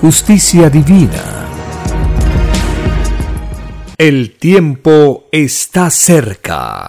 [0.00, 1.46] justicia divina.
[3.96, 6.88] El tiempo está cerca.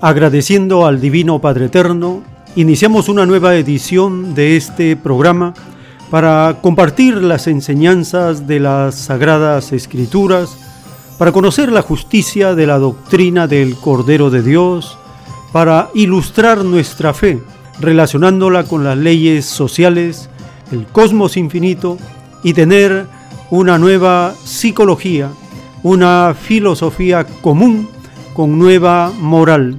[0.00, 2.22] Agradeciendo al Divino Padre Eterno,
[2.56, 5.52] iniciamos una nueva edición de este programa
[6.10, 10.63] para compartir las enseñanzas de las Sagradas Escrituras
[11.18, 14.98] para conocer la justicia de la doctrina del Cordero de Dios,
[15.52, 17.40] para ilustrar nuestra fe,
[17.80, 20.28] relacionándola con las leyes sociales,
[20.72, 21.98] el cosmos infinito
[22.42, 23.06] y tener
[23.50, 25.30] una nueva psicología,
[25.82, 27.88] una filosofía común
[28.34, 29.76] con nueva moral.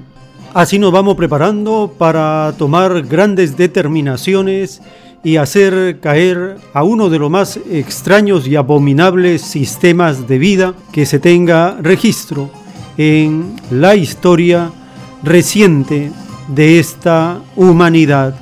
[0.54, 4.82] Así nos vamos preparando para tomar grandes determinaciones
[5.26, 11.08] y hacer caer a uno de los más extraños y abominables sistemas de vida que
[11.08, 12.52] se tenga registro
[12.96, 14.72] en la historia
[15.24, 16.12] reciente
[16.48, 18.36] de esta humanidad.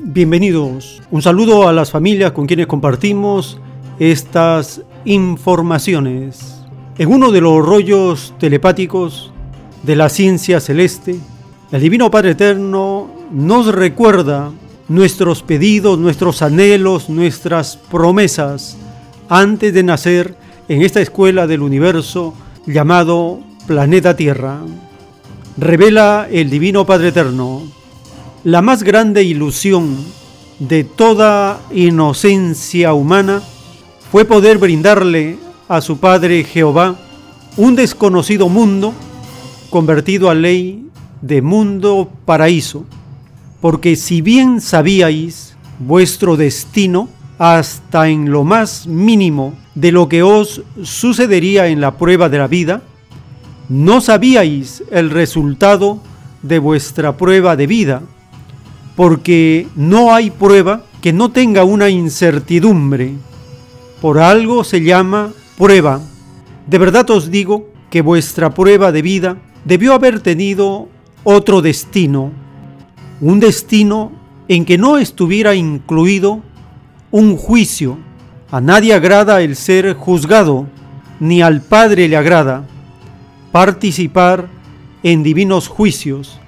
[0.00, 1.00] Bienvenidos.
[1.12, 3.60] Un saludo a las familias con quienes compartimos
[4.00, 6.55] estas informaciones.
[6.98, 9.30] En uno de los rollos telepáticos
[9.82, 11.16] de la ciencia celeste,
[11.70, 14.50] el Divino Padre Eterno nos recuerda
[14.88, 18.78] nuestros pedidos, nuestros anhelos, nuestras promesas
[19.28, 20.36] antes de nacer
[20.68, 22.32] en esta escuela del universo
[22.64, 24.60] llamado planeta Tierra.
[25.58, 27.62] Revela el Divino Padre Eterno
[28.42, 29.96] la más grande ilusión
[30.60, 33.42] de toda inocencia humana
[34.10, 35.36] fue poder brindarle
[35.68, 36.96] a su padre Jehová
[37.56, 38.92] un desconocido mundo
[39.70, 40.86] convertido a ley
[41.22, 42.84] de mundo paraíso,
[43.60, 50.62] porque si bien sabíais vuestro destino hasta en lo más mínimo de lo que os
[50.82, 52.82] sucedería en la prueba de la vida,
[53.68, 55.98] no sabíais el resultado
[56.42, 58.02] de vuestra prueba de vida,
[58.94, 63.14] porque no hay prueba que no tenga una incertidumbre.
[64.00, 66.00] Por algo se llama prueba.
[66.66, 70.88] De verdad os digo que vuestra prueba de vida debió haber tenido
[71.24, 72.30] otro destino,
[73.20, 74.12] un destino
[74.48, 76.42] en que no estuviera incluido
[77.10, 77.98] un juicio.
[78.50, 80.66] A nadie agrada el ser juzgado,
[81.18, 82.64] ni al Padre le agrada
[83.50, 84.48] participar
[85.02, 86.38] en divinos juicios.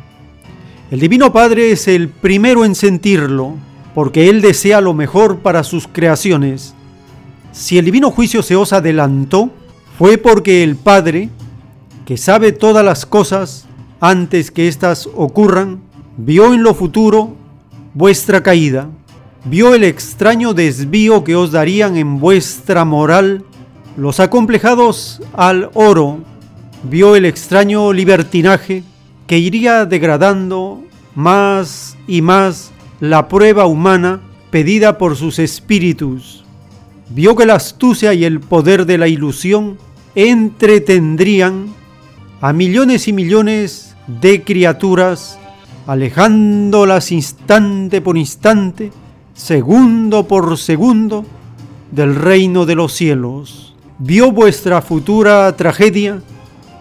[0.91, 3.55] El Divino Padre es el primero en sentirlo,
[3.95, 6.75] porque Él desea lo mejor para sus creaciones
[7.59, 9.51] si el divino juicio se os adelantó,
[9.99, 11.29] fue porque el Padre,
[12.07, 13.67] que sabe todas las cosas
[13.99, 15.81] antes que éstas ocurran,
[16.16, 17.34] vio en lo futuro
[17.95, 18.89] vuestra caída,
[19.45, 23.45] vio el extraño desvío que os darían en vuestra moral
[23.97, 26.19] los acomplejados al oro,
[26.84, 28.84] vio el extraño libertinaje
[29.27, 30.84] que iría degradando
[31.16, 32.71] más y más
[33.01, 34.21] la prueba humana
[34.53, 36.45] pedida por sus espíritus
[37.10, 39.78] vio que la astucia y el poder de la ilusión
[40.15, 41.66] entretendrían
[42.41, 45.39] a millones y millones de criaturas,
[45.87, 48.93] alejándolas instante por instante,
[49.34, 51.25] segundo por segundo,
[51.91, 53.75] del reino de los cielos.
[53.99, 56.22] Vio vuestra futura tragedia,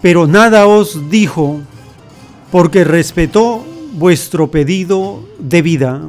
[0.02, 1.60] pero nada os dijo,
[2.52, 6.02] porque respetó vuestro pedido de vida,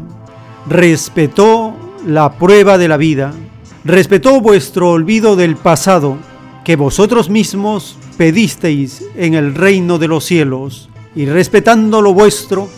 [0.69, 1.75] respetó
[2.07, 3.33] la prueba de la vida
[3.89, 6.19] respetó vuestro olvido del pasado
[6.63, 12.69] que vosotros mismos pedisteis en el reino de los cielos, y respetando lo vuestro,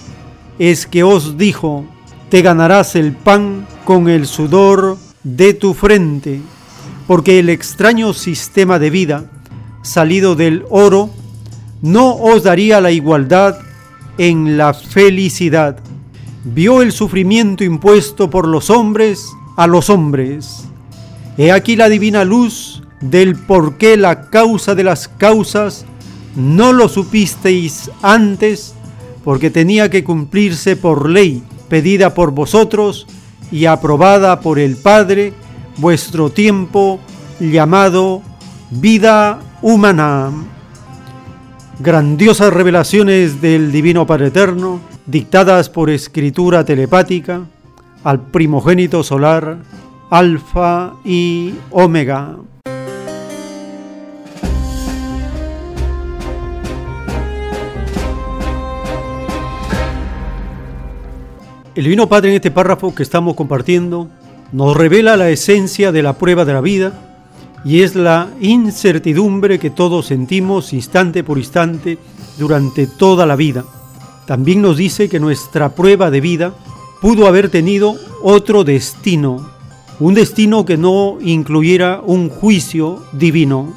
[0.60, 1.84] es que os dijo,
[2.28, 6.40] te ganarás el pan con el sudor de tu frente,
[7.08, 9.24] porque el extraño sistema de vida
[9.82, 11.10] salido del oro
[11.82, 13.58] no os daría la igualdad
[14.16, 15.80] en la felicidad.
[16.44, 20.68] Vio el sufrimiento impuesto por los hombres a los hombres.
[21.40, 25.86] He aquí la divina luz del por qué la causa de las causas
[26.36, 28.74] no lo supisteis antes,
[29.24, 33.06] porque tenía que cumplirse por ley, pedida por vosotros
[33.50, 35.32] y aprobada por el Padre,
[35.78, 37.00] vuestro tiempo
[37.40, 38.20] llamado
[38.70, 40.30] vida humana.
[41.78, 47.40] Grandiosas revelaciones del Divino Padre Eterno, dictadas por escritura telepática
[48.04, 49.56] al primogénito solar,
[50.10, 52.36] Alfa y Omega.
[61.76, 64.10] El Divino Padre en este párrafo que estamos compartiendo
[64.50, 66.92] nos revela la esencia de la prueba de la vida
[67.64, 71.98] y es la incertidumbre que todos sentimos instante por instante
[72.36, 73.64] durante toda la vida.
[74.26, 76.52] También nos dice que nuestra prueba de vida
[77.00, 79.59] pudo haber tenido otro destino,
[80.00, 83.74] un destino que no incluyera un juicio divino.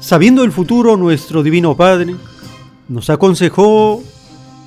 [0.00, 2.14] Sabiendo el futuro, nuestro Divino Padre
[2.88, 4.02] nos aconsejó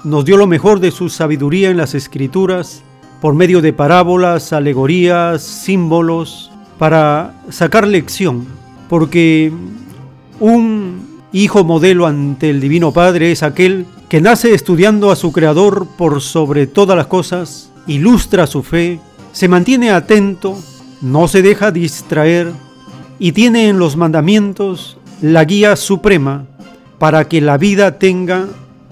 [0.03, 2.83] nos dio lo mejor de su sabiduría en las escrituras
[3.21, 8.47] por medio de parábolas, alegorías, símbolos, para sacar lección,
[8.89, 9.51] porque
[10.39, 15.87] un hijo modelo ante el Divino Padre es aquel que nace estudiando a su Creador
[15.97, 18.99] por sobre todas las cosas, ilustra su fe,
[19.31, 20.57] se mantiene atento,
[21.01, 22.51] no se deja distraer
[23.19, 26.45] y tiene en los mandamientos la guía suprema
[26.99, 28.47] para que la vida tenga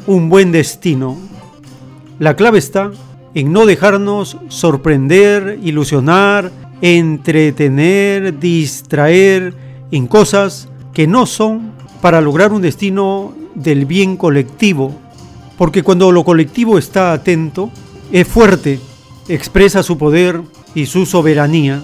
[0.07, 1.17] un buen destino.
[2.17, 2.91] La clave está
[3.33, 6.51] en no dejarnos sorprender, ilusionar,
[6.81, 9.53] entretener, distraer
[9.91, 11.71] en cosas que no son
[12.01, 14.94] para lograr un destino del bien colectivo.
[15.57, 17.69] Porque cuando lo colectivo está atento,
[18.11, 18.79] es fuerte,
[19.27, 20.41] expresa su poder
[20.73, 21.81] y su soberanía.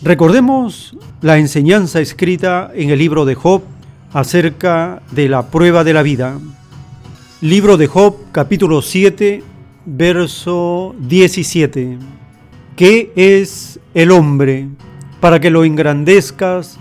[0.00, 3.62] Recordemos la enseñanza escrita en el libro de Job
[4.12, 6.38] acerca de la prueba de la vida.
[7.40, 9.42] Libro de Job capítulo 7,
[9.86, 11.98] verso 17.
[12.76, 14.68] ¿Qué es el hombre
[15.18, 16.78] para que lo engrandezcas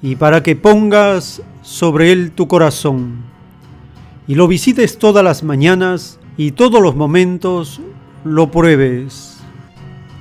[0.00, 3.24] y para que pongas sobre él tu corazón
[4.28, 7.80] y lo visites todas las mañanas y todos los momentos
[8.24, 9.31] lo pruebes?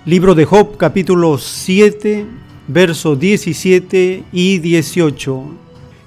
[0.04, 2.26] Libro de Job capítulo 7,
[2.68, 5.44] versos 17 y 18.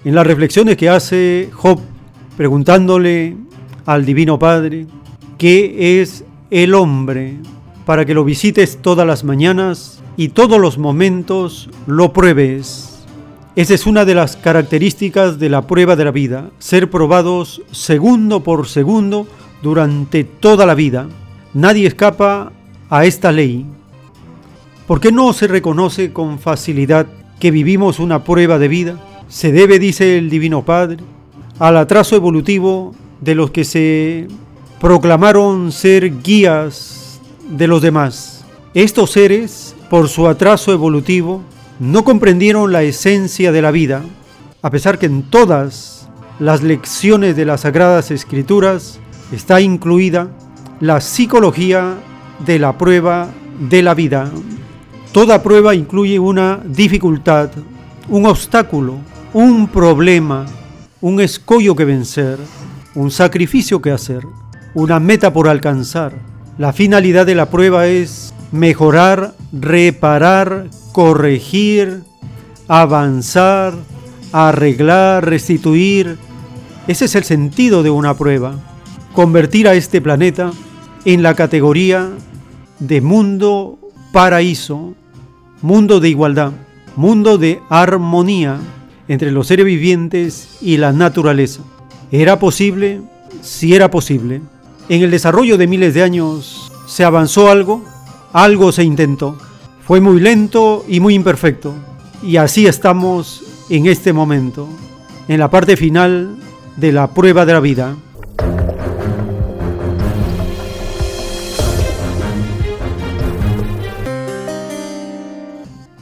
[0.04, 1.78] En las reflexiones que hace Job
[2.36, 3.36] preguntándole
[3.86, 4.88] al Divino Padre,
[5.38, 7.36] ¿qué es el hombre?
[7.86, 13.04] Para que lo visites todas las mañanas y todos los momentos lo pruebes.
[13.54, 18.42] Esa es una de las características de la prueba de la vida, ser probados segundo
[18.42, 19.28] por segundo
[19.62, 21.06] durante toda la vida.
[21.52, 22.50] Nadie escapa
[22.90, 23.64] a esta ley.
[24.86, 27.06] ¿Por qué no se reconoce con facilidad
[27.40, 28.98] que vivimos una prueba de vida?
[29.28, 30.98] Se debe, dice el Divino Padre,
[31.58, 34.28] al atraso evolutivo de los que se
[34.82, 38.44] proclamaron ser guías de los demás.
[38.74, 41.40] Estos seres, por su atraso evolutivo,
[41.80, 44.02] no comprendieron la esencia de la vida,
[44.60, 49.00] a pesar que en todas las lecciones de las Sagradas Escrituras
[49.32, 50.28] está incluida
[50.80, 51.94] la psicología
[52.44, 54.30] de la prueba de la vida.
[55.14, 57.48] Toda prueba incluye una dificultad,
[58.08, 58.96] un obstáculo,
[59.32, 60.44] un problema,
[61.00, 62.36] un escollo que vencer,
[62.96, 64.24] un sacrificio que hacer,
[64.74, 66.14] una meta por alcanzar.
[66.58, 72.02] La finalidad de la prueba es mejorar, reparar, corregir,
[72.66, 73.72] avanzar,
[74.32, 76.18] arreglar, restituir.
[76.88, 78.56] Ese es el sentido de una prueba.
[79.12, 80.50] Convertir a este planeta
[81.04, 82.08] en la categoría
[82.80, 83.78] de mundo
[84.10, 84.96] paraíso
[85.64, 86.52] mundo de igualdad,
[86.94, 88.58] mundo de armonía
[89.08, 91.62] entre los seres vivientes y la naturaleza.
[92.12, 93.00] ¿Era posible?
[93.40, 94.42] Sí era posible.
[94.90, 97.82] En el desarrollo de miles de años se avanzó algo,
[98.34, 99.38] algo se intentó.
[99.86, 101.74] Fue muy lento y muy imperfecto.
[102.22, 104.68] Y así estamos en este momento,
[105.28, 106.36] en la parte final
[106.76, 107.96] de la prueba de la vida.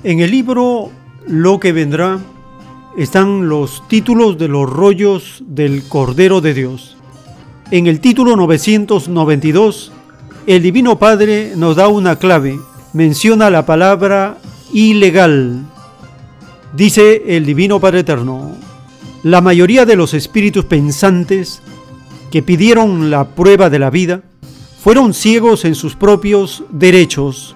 [0.05, 0.91] En el libro
[1.29, 2.19] Lo que vendrá
[2.97, 6.97] están los títulos de los rollos del Cordero de Dios.
[7.71, 9.93] En el título 992,
[10.49, 12.59] el Divino Padre nos da una clave,
[12.93, 14.39] menciona la palabra
[14.73, 15.61] ilegal.
[16.75, 18.57] Dice el Divino Padre Eterno,
[19.23, 21.63] la mayoría de los espíritus pensantes
[22.33, 24.23] que pidieron la prueba de la vida
[24.81, 27.55] fueron ciegos en sus propios derechos.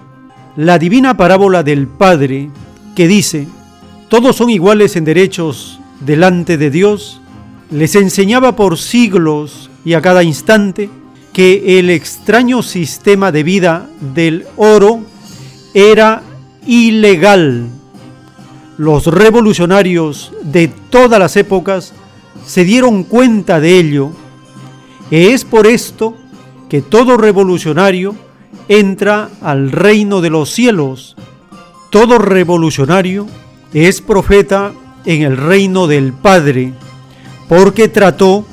[0.57, 2.49] La divina parábola del Padre
[2.95, 3.47] que dice,
[4.09, 7.21] todos son iguales en derechos delante de Dios,
[7.69, 10.89] les enseñaba por siglos y a cada instante
[11.31, 15.01] que el extraño sistema de vida del oro
[15.75, 16.23] era
[16.65, 17.67] ilegal.
[18.79, 21.93] Los revolucionarios de todas las épocas
[22.47, 24.09] se dieron cuenta de ello.
[25.11, 26.17] Es por esto
[26.67, 28.15] que todo revolucionario
[28.67, 31.15] entra al reino de los cielos.
[31.89, 33.27] Todo revolucionario
[33.73, 34.71] es profeta
[35.05, 36.73] en el reino del Padre,
[37.47, 38.45] porque trató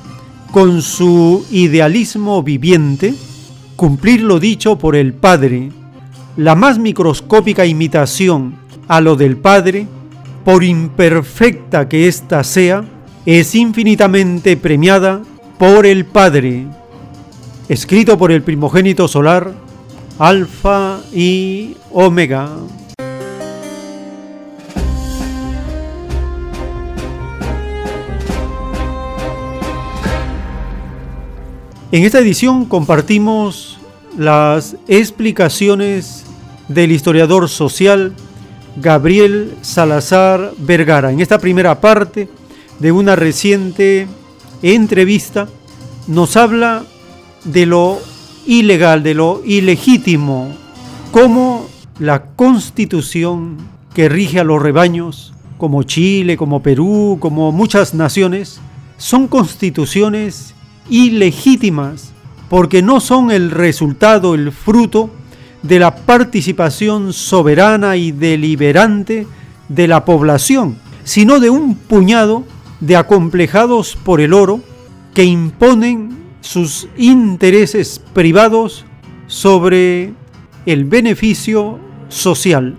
[0.52, 3.14] con su idealismo viviente
[3.76, 5.70] cumplir lo dicho por el Padre,
[6.36, 8.54] la más microscópica imitación
[8.86, 9.88] a lo del Padre,
[10.44, 12.84] por imperfecta que ésta sea,
[13.26, 15.22] es infinitamente premiada
[15.58, 16.66] por el Padre.
[17.68, 19.54] Escrito por el primogénito solar,
[20.18, 22.48] Alfa y Omega.
[31.90, 33.78] En esta edición compartimos
[34.16, 36.24] las explicaciones
[36.68, 38.14] del historiador social
[38.76, 41.12] Gabriel Salazar Vergara.
[41.12, 42.28] En esta primera parte
[42.78, 44.08] de una reciente
[44.62, 45.48] entrevista
[46.06, 46.84] nos habla
[47.44, 48.00] de lo
[48.46, 50.52] ilegal, de lo ilegítimo,
[51.10, 51.66] como
[51.98, 53.56] la constitución
[53.94, 58.60] que rige a los rebaños, como Chile, como Perú, como muchas naciones,
[58.96, 60.54] son constituciones
[60.90, 62.12] ilegítimas
[62.48, 65.10] porque no son el resultado, el fruto
[65.62, 69.26] de la participación soberana y deliberante
[69.68, 72.44] de la población, sino de un puñado
[72.80, 74.60] de acomplejados por el oro
[75.14, 78.84] que imponen sus intereses privados
[79.26, 80.12] sobre
[80.66, 82.76] el beneficio social.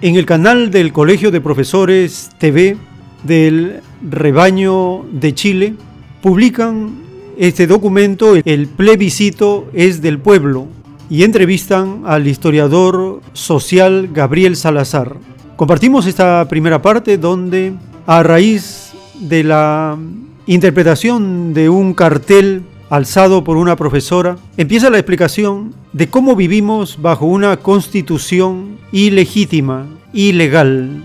[0.00, 2.76] En el canal del Colegio de Profesores TV
[3.22, 5.74] del Rebaño de Chile
[6.22, 7.02] publican
[7.38, 10.66] este documento, el plebiscito es del pueblo,
[11.10, 15.16] y entrevistan al historiador social Gabriel Salazar.
[15.56, 17.74] Compartimos esta primera parte donde
[18.06, 19.98] a raíz de la
[20.46, 27.24] interpretación de un cartel alzado por una profesora, empieza la explicación de cómo vivimos bajo
[27.24, 31.02] una constitución ilegítima, ilegal.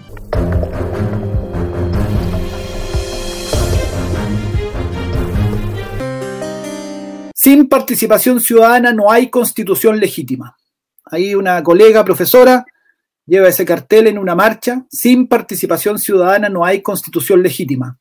[7.34, 10.58] Sin participación ciudadana no hay constitución legítima.
[11.06, 12.66] Ahí una colega profesora
[13.26, 14.84] lleva ese cartel en una marcha.
[14.92, 17.98] Sin participación ciudadana no hay constitución legítima.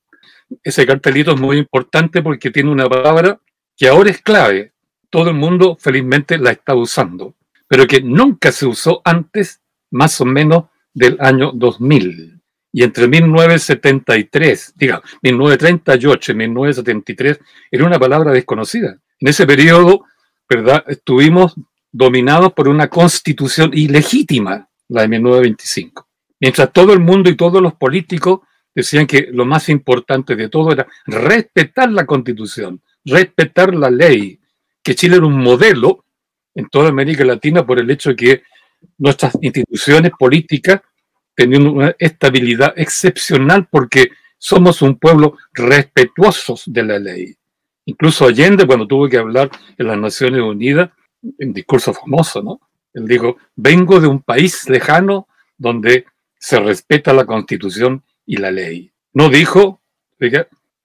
[0.64, 3.40] Ese cartelito es muy importante porque tiene una palabra
[3.76, 4.72] que ahora es clave.
[5.10, 7.34] Todo el mundo felizmente la está usando,
[7.68, 12.40] pero que nunca se usó antes, más o menos del año 2000.
[12.72, 17.40] Y entre 1973, diga, 1938 y 1973,
[17.70, 18.98] era una palabra desconocida.
[19.18, 20.04] En ese periodo,
[20.48, 20.84] ¿verdad?
[20.86, 21.54] Estuvimos
[21.90, 26.06] dominados por una constitución ilegítima, la de 1925.
[26.40, 28.40] Mientras todo el mundo y todos los políticos
[28.74, 34.38] decían que lo más importante de todo era respetar la constitución, respetar la ley,
[34.82, 36.04] que Chile era un modelo
[36.54, 38.42] en toda América Latina por el hecho de que
[38.98, 40.80] nuestras instituciones políticas
[41.34, 47.36] tenían una estabilidad excepcional porque somos un pueblo respetuosos de la ley.
[47.84, 50.90] Incluso Allende, cuando tuvo que hablar en las Naciones Unidas,
[51.38, 52.60] en discurso famoso, ¿no?
[52.94, 56.06] Él dijo, vengo de un país lejano donde
[56.38, 58.90] se respeta la constitución y la ley.
[59.12, 59.80] No dijo,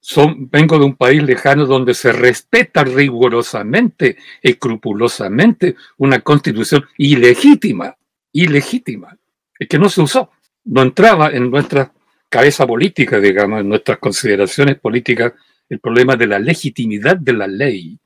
[0.04, 7.96] son, vengo de un país lejano donde se respeta rigurosamente, escrupulosamente, una constitución ilegítima,
[8.32, 9.16] ilegítima,
[9.56, 10.32] es que no se usó,
[10.64, 11.92] no entraba en nuestra
[12.28, 15.34] cabeza política, digamos, en nuestras consideraciones políticas
[15.68, 17.96] el problema de la legitimidad de la ley,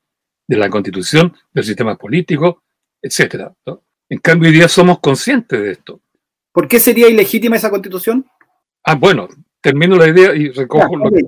[0.46, 2.62] de la constitución, del sistema político,
[3.00, 3.46] etc.
[4.10, 6.02] En cambio, hoy día somos conscientes de esto.
[6.52, 8.26] ¿Por qué sería ilegítima esa constitución?
[8.84, 9.28] Ah, bueno,
[9.60, 11.22] termino la idea y recojo lo que...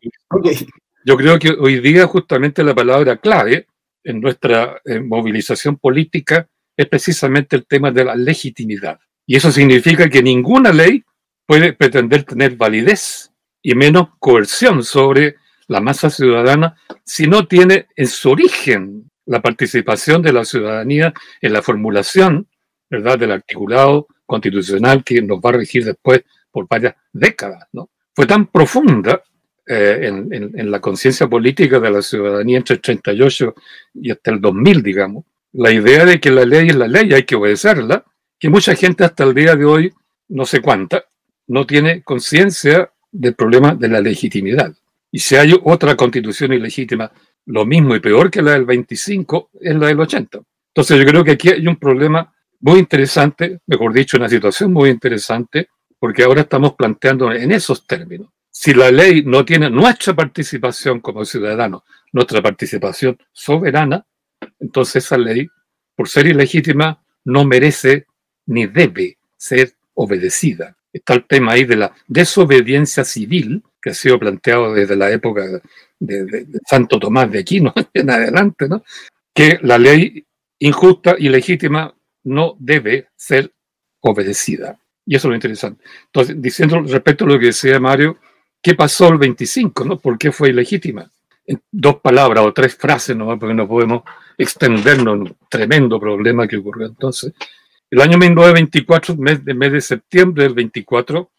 [1.04, 3.66] Yo creo que hoy día justamente la palabra clave
[4.04, 8.98] en nuestra eh, movilización política es precisamente el tema de la legitimidad.
[9.26, 11.04] Y eso significa que ninguna ley
[11.46, 13.32] puede pretender tener validez
[13.62, 20.22] y menos coerción sobre la masa ciudadana si no tiene en su origen la participación
[20.22, 22.48] de la ciudadanía en la formulación
[22.88, 23.18] ¿verdad?
[23.18, 27.66] del articulado constitucional que nos va a regir después por varias décadas.
[27.72, 27.90] ¿no?
[28.18, 29.22] Fue tan profunda
[29.64, 33.54] eh, en, en, la conciencia política de la ciudadanía entre el 38
[33.94, 37.22] y hasta el 2000, digamos, la idea de que la ley es la ley, hay
[37.22, 38.04] que obedecerla,
[38.36, 39.92] que mucha gente hasta el día de hoy,
[40.30, 41.04] no sé cuánta,
[41.46, 44.74] no tiene conciencia del problema de la legitimidad.
[45.12, 47.12] Y si hay otra constitución ilegítima,
[47.46, 50.40] lo mismo y peor que la del 25, es la del 80.
[50.74, 54.90] Entonces yo creo que aquí hay un problema muy interesante, mejor dicho, una situación muy
[54.90, 58.28] interesante, porque ahora estamos planteando en esos términos.
[58.50, 64.04] Si la ley no tiene nuestra participación como ciudadanos, nuestra participación soberana,
[64.58, 65.48] entonces esa ley,
[65.94, 68.06] por ser ilegítima, no merece
[68.46, 70.76] ni debe ser obedecida.
[70.92, 75.44] Está el tema ahí de la desobediencia civil, que ha sido planteado desde la época
[76.00, 78.82] de, Santo Tomás de Aquino en adelante, ¿no?
[79.34, 80.26] que la ley
[80.58, 83.52] injusta y legítima no debe ser
[84.00, 84.80] obedecida.
[85.08, 85.82] Y eso es lo interesante.
[86.04, 88.18] Entonces, diciendo respecto a lo que decía Mario,
[88.62, 89.86] ¿qué pasó el 25?
[89.86, 89.98] ¿no?
[89.98, 91.10] ¿Por qué fue ilegítima?
[91.46, 93.38] En dos palabras o tres frases, ¿no?
[93.38, 94.02] porque no podemos
[94.36, 97.32] extendernos en un tremendo problema que ocurrió entonces.
[97.90, 101.30] El año 1924, mes de, mes de septiembre del 24,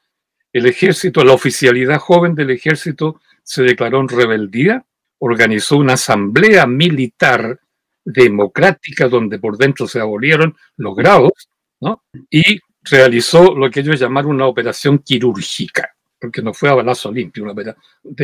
[0.51, 4.83] el ejército, la oficialidad joven del ejército se declaró en rebeldía,
[5.19, 7.59] organizó una asamblea militar
[8.03, 11.49] democrática donde por dentro se abolieron los grados,
[11.79, 12.01] ¿no?
[12.31, 17.43] Y realizó lo que ellos llamaron una operación quirúrgica, porque no fue a balazo limpio,
[17.43, 17.75] una,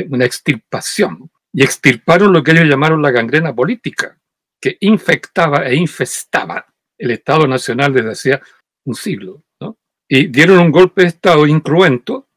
[0.09, 1.29] una extirpación.
[1.53, 4.17] Y extirparon lo que ellos llamaron la gangrena política,
[4.59, 6.65] que infectaba e infestaba
[6.97, 8.41] el Estado Nacional desde hacía
[8.85, 9.43] un siglo.
[9.59, 9.77] ¿no?
[10.07, 12.27] Y dieron un golpe de Estado incruento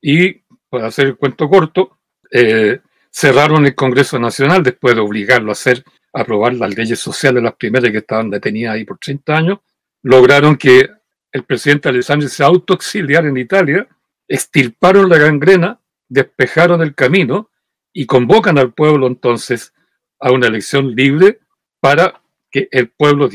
[0.00, 1.98] y, para hacer el cuento corto,
[2.30, 7.54] eh, cerraron el Congreso Nacional después de obligarlo a hacer aprobar las leyes sociales, las
[7.54, 9.58] primeras que estaban detenidas ahí por 30 años,
[10.02, 10.88] lograron que
[11.36, 13.86] el presidente Alessandri se autoexiliara en Italia,
[14.26, 17.50] extirparon la gangrena, despejaron el camino
[17.92, 19.74] y convocan al pueblo entonces
[20.18, 21.40] a una elección libre
[21.78, 23.28] para que el pueblo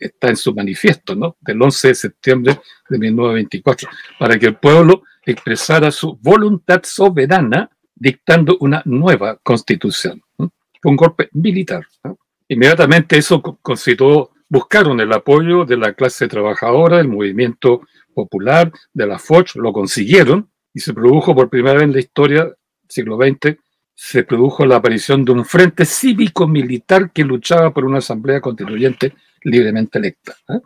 [0.00, 1.36] está en su manifiesto, ¿no?
[1.40, 3.88] Del 11 de septiembre de 1924,
[4.18, 10.20] para que el pueblo expresara su voluntad soberana dictando una nueva constitución.
[10.38, 11.86] Un golpe militar.
[12.48, 17.82] Inmediatamente eso constituyó, buscaron el apoyo de la clase trabajadora, del movimiento
[18.14, 22.54] popular, de la FOCH, lo consiguieron y se produjo por primera vez en la historia
[22.88, 23.58] siglo XX
[23.94, 29.98] se produjo la aparición de un frente cívico-militar que luchaba por una asamblea constituyente libremente
[29.98, 30.60] electa, ¿eh?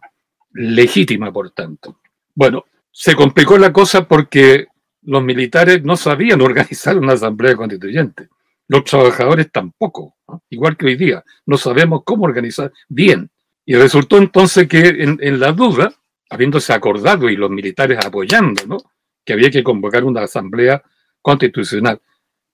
[0.52, 2.00] legítima, por tanto.
[2.34, 4.66] Bueno, se complicó la cosa porque
[5.02, 8.28] los militares no sabían organizar una asamblea constituyente,
[8.68, 10.16] los trabajadores tampoco,
[10.50, 13.30] igual que hoy día, no sabemos cómo organizar bien.
[13.68, 15.92] Y resultó entonces que en, la duda,
[16.30, 18.82] habiéndose acordado y los militares apoyando,
[19.22, 20.82] que había que convocar una asamblea
[21.20, 22.00] constitucional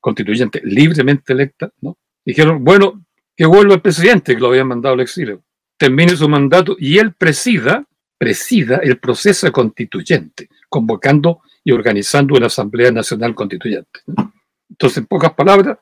[0.01, 1.71] constituyente libremente electa.
[2.25, 3.05] Dijeron, bueno,
[3.37, 5.45] que vuelva el presidente que lo había mandado al exilio,
[5.77, 7.87] termine su mandato y él presida,
[8.19, 14.01] presida el proceso constituyente, convocando y organizando una Asamblea Nacional Constituyente.
[14.69, 15.79] Entonces, en pocas palabras.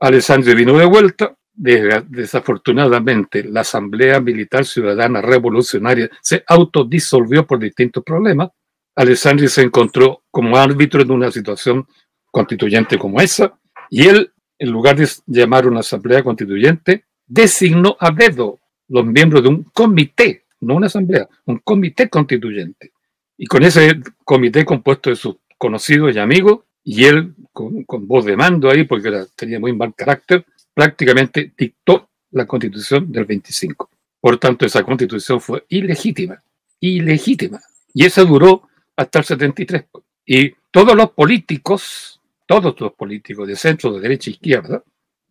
[0.00, 8.50] Alessandro vino de vuelta, desafortunadamente la Asamblea Militar Ciudadana Revolucionaria se autodisolvió por distintos problemas.
[8.94, 11.86] Alessandri se encontró como árbitro en una situación
[12.30, 13.58] constituyente como esa,
[13.90, 19.48] y él, en lugar de llamar una asamblea constituyente, designó a dedo los miembros de
[19.48, 22.92] un comité, no una asamblea, un comité constituyente.
[23.36, 28.36] Y con ese comité compuesto de sus conocidos y amigos, y él con, voz de
[28.36, 33.90] mando ahí, porque tenía muy mal carácter, prácticamente dictó la constitución del 25.
[34.20, 36.42] Por tanto, esa constitución fue ilegítima,
[36.80, 37.60] ilegítima.
[37.94, 39.84] Y esa duró hasta el 73.
[40.24, 42.12] Y todos los políticos
[42.52, 44.82] todos los políticos de centro, de derecha e izquierda,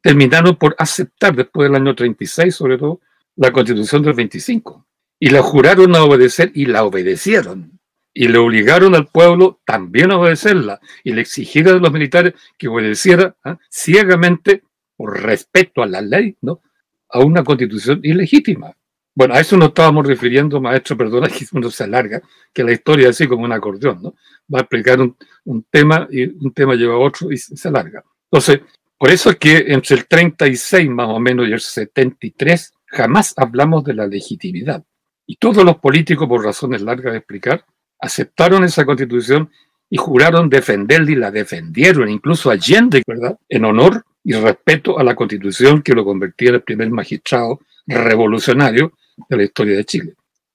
[0.01, 2.99] terminaron por aceptar después del año 36, sobre todo,
[3.35, 4.87] la constitución del 25.
[5.19, 7.79] Y la juraron a obedecer y la obedecieron.
[8.11, 10.79] Y le obligaron al pueblo también a obedecerla.
[11.03, 13.59] Y le exigieron a los militares que obedeciera ¿ah?
[13.69, 14.63] ciegamente,
[15.01, 16.61] por respeto a la ley, ¿no?
[17.09, 18.71] a una constitución ilegítima.
[19.15, 22.21] Bueno, a eso nos estábamos refiriendo, maestro, perdona que uno se alarga,
[22.53, 24.13] que la historia es así como un acordeón, ¿no?
[24.53, 28.03] Va a explicar un, un tema y un tema lleva a otro y se alarga.
[28.31, 28.61] Entonces,
[28.95, 33.83] por eso es que entre el 36 más o menos y el 73 jamás hablamos
[33.83, 34.83] de la legitimidad.
[35.25, 37.65] Y todos los políticos, por razones largas de explicar,
[37.99, 39.49] aceptaron esa constitución
[39.89, 43.39] y juraron defenderla y la defendieron, incluso Allende, ¿verdad?
[43.49, 48.93] En honor y respeto a la constitución que lo convertía en el primer magistrado revolucionario
[49.29, 50.13] de la historia de Chile.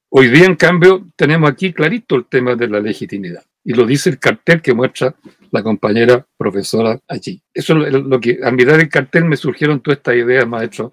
[0.09, 3.45] Hoy día, en cambio, tenemos aquí clarito el tema de la legitimidad.
[3.65, 5.17] Y lo dice el cartel que muestra
[5.51, 7.43] la compañera profesora allí.
[7.53, 10.93] Eso es lo que, a mirar el cartel, me surgieron todas estas ideas, maestro.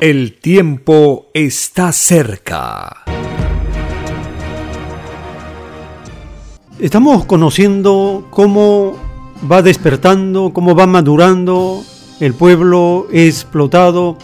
[0.00, 3.04] El tiempo está cerca.
[6.78, 9.11] Estamos conociendo cómo
[9.50, 11.82] va despertando, cómo va madurando
[12.20, 14.16] el pueblo explotado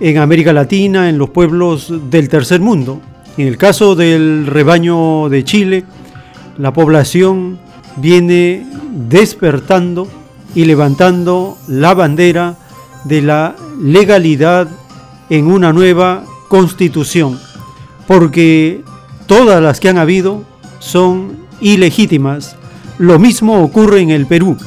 [0.00, 3.00] en América Latina, en los pueblos del tercer mundo.
[3.36, 5.84] En el caso del rebaño de Chile,
[6.58, 7.58] la población
[7.96, 8.66] viene
[9.08, 10.08] despertando
[10.54, 12.56] y levantando la bandera
[13.04, 14.68] de la legalidad
[15.28, 17.38] en una nueva constitución,
[18.06, 18.82] porque
[19.26, 20.42] todas las que han habido
[20.80, 22.56] son ilegítimas.
[23.00, 24.58] Lo mismo ocurre en el Perú.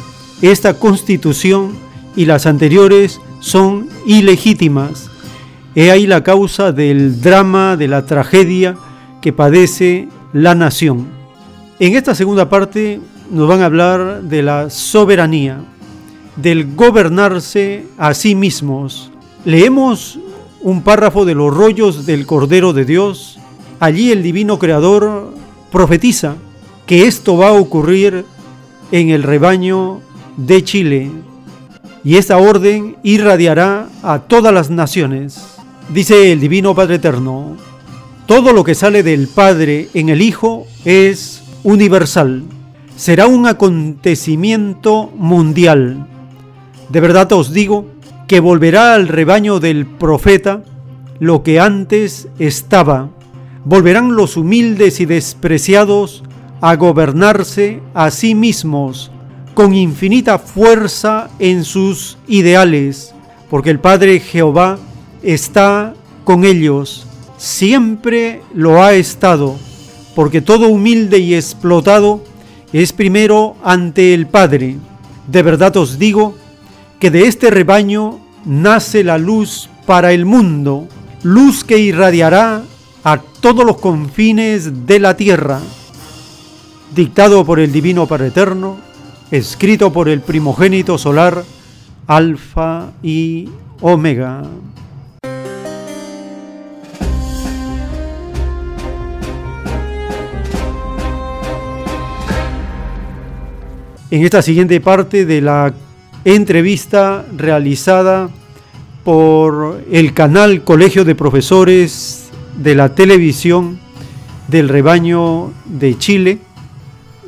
[0.41, 1.73] Esta constitución
[2.15, 5.11] y las anteriores son ilegítimas.
[5.75, 8.75] He ahí la causa del drama, de la tragedia
[9.21, 11.09] que padece la nación.
[11.77, 15.59] En esta segunda parte nos van a hablar de la soberanía,
[16.35, 19.11] del gobernarse a sí mismos.
[19.45, 20.17] Leemos
[20.59, 23.37] un párrafo de los rollos del Cordero de Dios.
[23.79, 25.35] Allí el Divino Creador
[25.71, 26.33] profetiza
[26.85, 28.25] que esto va a ocurrir
[28.91, 30.01] en el rebaño
[30.37, 31.11] de Chile
[32.03, 35.41] y esta orden irradiará a todas las naciones.
[35.89, 37.55] Dice el Divino Padre Eterno,
[38.25, 42.43] todo lo que sale del Padre en el Hijo es universal,
[42.95, 46.07] será un acontecimiento mundial.
[46.89, 47.85] De verdad os digo
[48.27, 50.63] que volverá al rebaño del profeta
[51.19, 53.09] lo que antes estaba.
[53.65, 56.23] Volverán los humildes y despreciados
[56.63, 59.11] a gobernarse a sí mismos
[59.53, 63.13] con infinita fuerza en sus ideales,
[63.49, 64.77] porque el Padre Jehová
[65.21, 69.57] está con ellos, siempre lo ha estado,
[70.15, 72.23] porque todo humilde y explotado
[72.71, 74.77] es primero ante el Padre.
[75.27, 76.33] De verdad os digo
[76.97, 80.87] que de este rebaño nace la luz para el mundo,
[81.23, 82.63] luz que irradiará
[83.03, 85.59] a todos los confines de la tierra.
[86.95, 88.77] Dictado por el Divino Padre Eterno,
[89.31, 91.43] escrito por el primogénito solar,
[92.07, 93.49] Alfa y
[93.81, 94.43] Omega.
[104.13, 105.73] en esta siguiente parte de la
[106.23, 108.29] entrevista realizada
[109.03, 113.79] por el canal Colegio de Profesores de la Televisión
[114.49, 116.37] del Rebaño de Chile,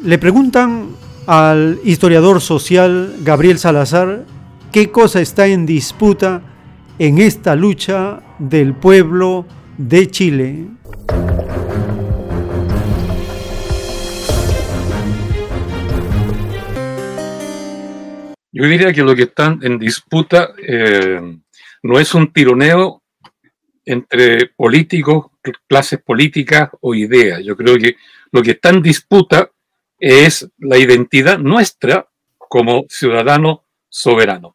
[0.05, 4.23] le preguntan al historiador social Gabriel Salazar
[4.71, 6.43] qué cosa está en disputa
[6.99, 9.47] en esta lucha del pueblo
[9.79, 10.67] de Chile.
[18.51, 21.19] Yo diría que lo que están en disputa eh,
[21.81, 23.01] no es un tironeo
[23.83, 25.31] entre políticos,
[25.67, 27.43] clases políticas o ideas.
[27.43, 27.95] Yo creo que
[28.31, 29.49] lo que está en disputa
[30.07, 34.53] es la identidad nuestra como ciudadanos soberanos.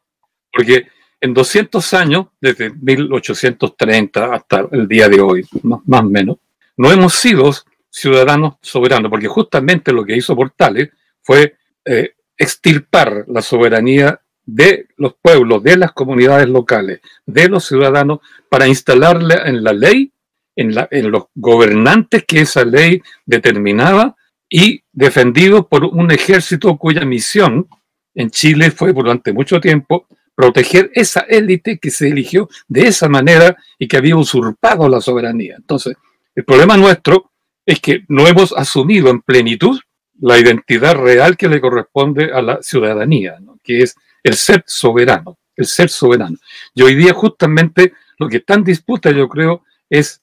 [0.52, 0.86] Porque
[1.20, 6.36] en 200 años, desde 1830 hasta el día de hoy, más o menos,
[6.76, 7.50] no hemos sido
[7.90, 15.14] ciudadanos soberanos, porque justamente lo que hizo Portales fue eh, extirpar la soberanía de los
[15.20, 20.12] pueblos, de las comunidades locales, de los ciudadanos, para instalarla en la ley,
[20.54, 24.16] en, los gobernantes que esa ley determinaba
[24.50, 27.68] y defendido por un ejército cuya misión
[28.14, 33.56] en Chile fue durante mucho tiempo proteger esa élite que se eligió de esa manera
[33.78, 35.54] y que había usurpado la soberanía.
[35.56, 35.96] Entonces,
[36.34, 37.30] el problema nuestro
[37.64, 39.78] es que no hemos asumido en plenitud
[40.20, 45.66] la identidad real que le corresponde a la ciudadanía, que es el ser soberano, el
[45.66, 46.36] ser soberano.
[46.74, 50.22] Y hoy día justamente lo que está en disputa, yo creo, es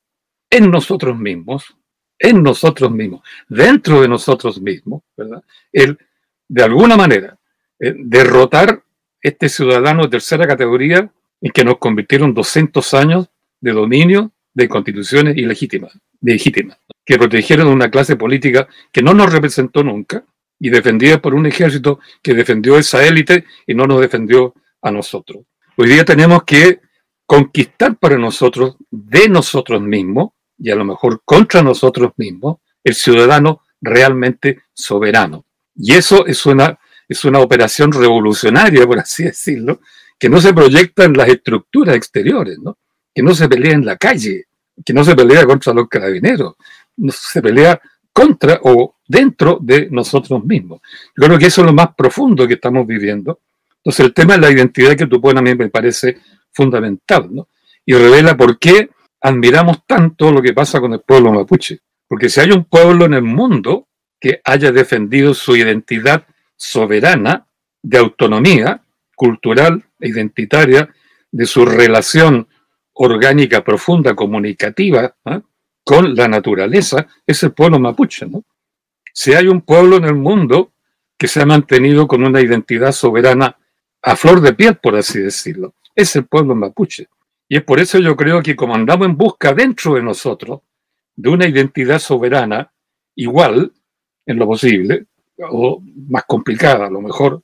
[0.49, 1.75] en nosotros mismos,
[2.19, 5.03] en nosotros mismos, dentro de nosotros mismos.
[5.71, 5.97] El,
[6.47, 7.37] de alguna manera,
[7.79, 8.81] eh, derrotar
[9.21, 15.37] este ciudadano de tercera categoría en que nos convirtieron 200 años de dominio de constituciones
[15.37, 20.25] ilegítimas, legítimas que protegieron una clase política que no nos representó nunca
[20.59, 25.43] y defendida por un ejército que defendió esa élite y no nos defendió a nosotros.
[25.77, 26.81] Hoy día tenemos que
[27.25, 33.61] conquistar para nosotros, de nosotros mismos, y a lo mejor contra nosotros mismos, el ciudadano
[33.81, 35.45] realmente soberano.
[35.75, 39.81] Y eso es una, es una operación revolucionaria, por así decirlo,
[40.17, 42.77] que no se proyecta en las estructuras exteriores, ¿no?
[43.13, 44.45] que no se pelea en la calle,
[44.83, 46.55] que no se pelea contra los carabineros,
[46.97, 47.79] no se pelea
[48.13, 50.81] contra o dentro de nosotros mismos.
[51.15, 53.39] Yo creo que eso es lo más profundo que estamos viviendo.
[53.77, 56.17] Entonces el tema de la identidad que tú pones a mí me parece
[56.51, 57.47] fundamental, ¿no?
[57.85, 58.89] Y revela por qué
[59.21, 61.79] admiramos tanto lo que pasa con el pueblo mapuche.
[62.07, 63.87] Porque si hay un pueblo en el mundo
[64.19, 66.25] que haya defendido su identidad
[66.55, 67.47] soberana,
[67.81, 68.83] de autonomía
[69.15, 70.89] cultural e identitaria,
[71.31, 72.47] de su relación
[72.93, 75.41] orgánica, profunda, comunicativa ¿eh?
[75.83, 78.25] con la naturaleza, es el pueblo mapuche.
[78.25, 78.43] ¿no?
[79.13, 80.71] Si hay un pueblo en el mundo
[81.17, 83.57] que se ha mantenido con una identidad soberana
[84.01, 87.07] a flor de piel, por así decirlo, es el pueblo mapuche.
[87.49, 90.61] Y es por eso yo creo que como andamos en busca dentro de nosotros
[91.15, 92.71] de una identidad soberana
[93.15, 93.71] igual,
[94.25, 95.05] en lo posible,
[95.49, 97.41] o más complicada a lo mejor,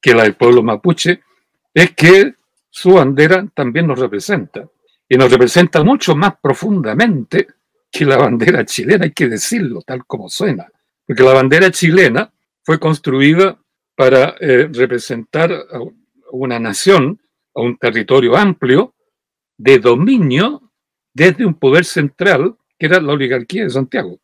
[0.00, 1.22] que la del pueblo mapuche,
[1.72, 2.34] es que
[2.68, 4.68] su bandera también nos representa.
[5.08, 7.46] Y nos representa mucho más profundamente
[7.90, 10.66] que la bandera chilena, hay que decirlo tal como suena.
[11.06, 13.58] Porque la bandera chilena fue construida
[13.94, 15.78] para eh, representar a
[16.30, 17.20] una nación,
[17.54, 18.94] a un territorio amplio
[19.62, 20.72] de dominio
[21.14, 24.18] desde un poder central que era la oligarquía de Santiago.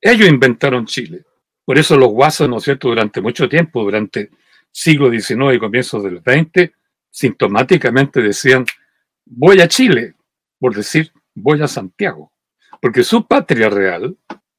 [0.00, 1.24] Ellos inventaron Chile.
[1.64, 4.30] Por eso los guasos, ¿no es cierto?, durante mucho tiempo, durante
[4.70, 6.70] siglo XIX y comienzos del XX,
[7.10, 8.64] sintomáticamente decían,
[9.24, 10.14] voy a Chile,
[10.60, 12.30] por decir, voy a Santiago.
[12.80, 14.16] Porque su patria real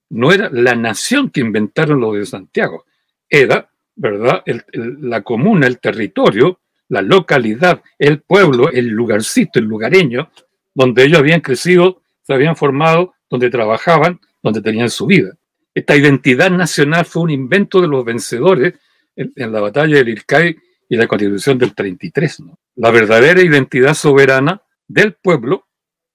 [0.10, 2.84] no era la nación que inventaron los de Santiago,
[3.30, 4.44] era, ¿verdad?,
[4.74, 10.30] la comuna, el territorio, la localidad, el pueblo, el lugarcito, el lugareño,
[10.74, 15.36] donde ellos habían crecido, se habían formado, donde trabajaban, donde tenían su vida.
[15.74, 18.76] Esta identidad nacional fue un invento de los vencedores
[19.16, 20.56] en, la batalla del Ircay
[20.88, 22.44] y la constitución del 33.
[22.76, 25.68] La verdadera identidad soberana del pueblo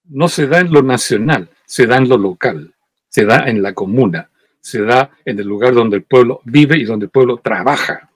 [0.04, 2.74] no se da en lo nacional, se da en lo local,
[3.08, 4.30] se da en la comuna,
[4.60, 8.10] se da en el lugar donde el pueblo vive y donde el pueblo trabaja.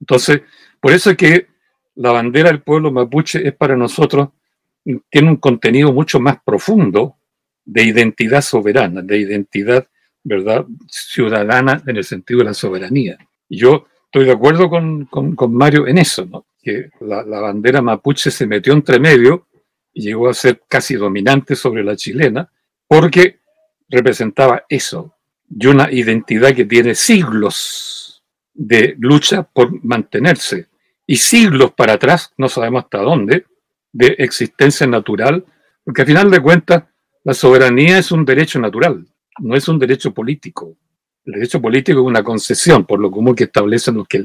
[0.00, 0.42] Entonces,
[0.80, 1.46] por eso es que
[1.98, 4.28] la bandera del pueblo mapuche es para nosotros,
[5.10, 7.16] tiene un contenido mucho más profundo
[7.64, 9.86] de identidad soberana, de identidad,
[10.22, 13.18] ¿verdad?, ciudadana en el sentido de la soberanía.
[13.48, 16.46] Yo estoy de acuerdo con, con, Mario en eso, ¿no?
[16.62, 19.48] que la, la, bandera mapuche se metió entre medio
[19.92, 22.48] y llegó a ser casi dominante sobre la chilena,
[22.86, 23.40] porque
[23.88, 25.14] representaba eso,
[25.50, 28.22] y una identidad que tiene siglos
[28.54, 30.67] de lucha por mantenerse,
[31.10, 33.46] y siglos para atrás, no sabemos hasta dónde,
[33.92, 35.42] de existencia natural,
[35.82, 36.84] porque al final de cuentas
[37.24, 39.06] la soberanía es un derecho natural,
[39.40, 40.76] no es un derecho político.
[41.24, 44.24] El derecho político es una concesión, por lo común que establecen los que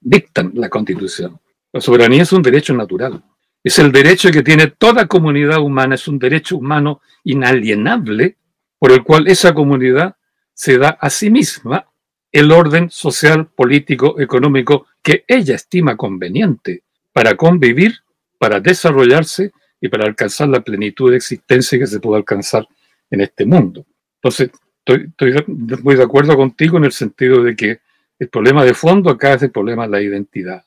[0.00, 1.38] dictan la constitución.
[1.70, 3.22] La soberanía es un derecho natural.
[3.62, 8.38] Es el derecho que tiene toda comunidad humana, es un derecho humano inalienable
[8.78, 10.16] por el cual esa comunidad
[10.54, 11.88] se da a sí misma
[12.32, 17.96] el orden social, político, económico que ella estima conveniente para convivir,
[18.38, 22.66] para desarrollarse y para alcanzar la plenitud de existencia que se puede alcanzar
[23.10, 23.84] en este mundo.
[24.16, 25.34] Entonces, estoy,
[25.82, 27.80] muy de acuerdo contigo en el sentido de que
[28.18, 30.64] el problema de fondo acá es el problema de la identidad,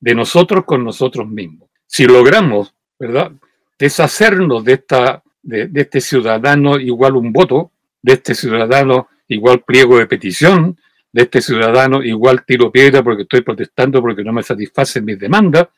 [0.00, 1.68] de nosotros con nosotros mismos.
[1.86, 3.32] Si logramos, ¿verdad?,
[3.78, 7.70] deshacernos de, esta, de, este ciudadano igual un voto,
[8.02, 10.76] de este ciudadano igual pliego de petición,
[11.12, 15.68] de este ciudadano igual tiro piedra porque estoy protestando porque no me satisfacen mis demandas.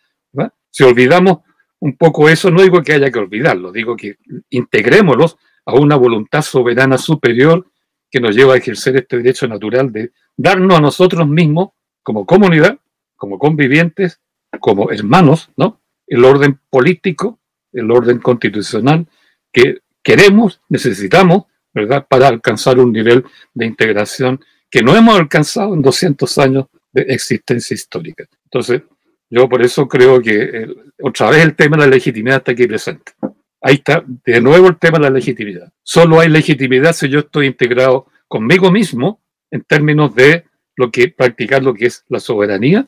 [0.71, 1.38] Si olvidamos
[1.81, 4.16] un poco eso, no digo que haya que olvidarlo, digo que
[4.51, 7.66] integrémoslos a una voluntad soberana superior
[8.11, 11.71] que nos lleva a ejercer este derecho natural de darnos a nosotros mismos
[12.03, 12.79] como comunidad,
[13.16, 14.21] como convivientes,
[14.61, 15.81] como hermanos, ¿no?
[16.07, 17.38] El orden político,
[17.73, 19.07] el orden constitucional
[19.53, 22.07] que queremos, necesitamos, ¿verdad?
[22.09, 24.40] Para alcanzar un nivel de integración
[24.72, 28.24] que no hemos alcanzado en 200 años de existencia histórica.
[28.44, 28.80] Entonces,
[29.28, 30.66] yo por eso creo que
[31.02, 33.12] otra vez el tema de la legitimidad está aquí presente.
[33.61, 35.70] Ahí está, de nuevo el tema de la legitimidad.
[35.82, 40.44] Solo hay legitimidad si yo estoy integrado conmigo mismo en términos de
[40.76, 42.87] lo que practicar lo que es la soberanía,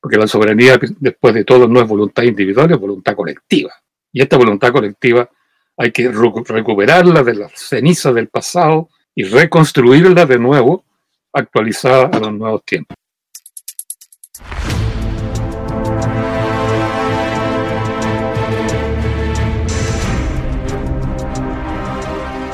[0.00, 3.72] porque la soberanía después de todo no es voluntad individual, es voluntad colectiva.
[4.12, 5.30] Y esta voluntad colectiva
[5.76, 10.84] hay que recuperarla de las cenizas del pasado y reconstruirla de nuevo,
[11.32, 12.96] actualizada a los nuevos tiempos.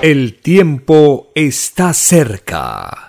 [0.03, 3.09] El tiempo está cerca.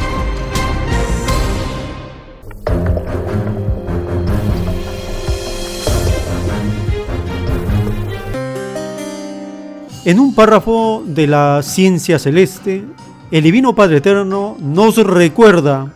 [10.03, 12.83] En un párrafo de la ciencia celeste,
[13.29, 15.93] el Divino Padre Eterno nos recuerda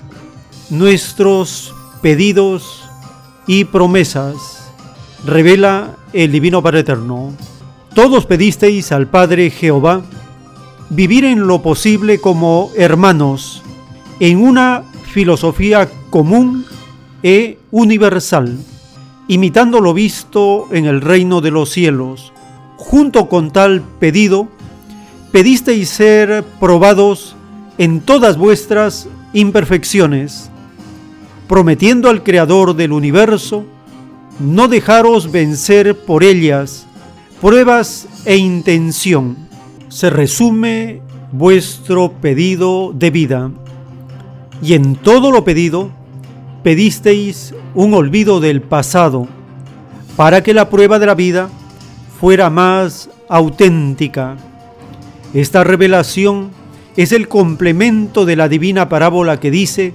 [0.70, 2.84] nuestros pedidos
[3.48, 4.72] y promesas.
[5.26, 7.34] Revela el Divino Padre Eterno.
[7.96, 10.04] Todos pedisteis al Padre Jehová
[10.92, 13.64] vivir en lo posible como hermanos,
[14.20, 16.64] en una filosofía común
[17.24, 18.56] e universal,
[19.28, 22.35] imitando lo visto en el reino de los cielos
[22.86, 24.48] junto con tal pedido,
[25.32, 27.36] pedisteis ser probados
[27.78, 30.50] en todas vuestras imperfecciones,
[31.48, 33.66] prometiendo al Creador del universo
[34.40, 36.86] no dejaros vencer por ellas,
[37.42, 39.38] pruebas e intención.
[39.90, 43.52] Se resume vuestro pedido de vida.
[44.62, 45.90] Y en todo lo pedido,
[46.64, 49.28] pedisteis un olvido del pasado,
[50.16, 51.50] para que la prueba de la vida
[52.20, 54.38] fuera más auténtica.
[55.34, 56.52] Esta revelación
[56.96, 59.94] es el complemento de la divina parábola que dice,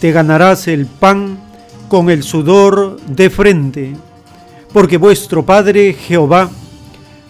[0.00, 1.38] te ganarás el pan
[1.88, 3.96] con el sudor de frente,
[4.72, 6.50] porque vuestro Padre Jehová,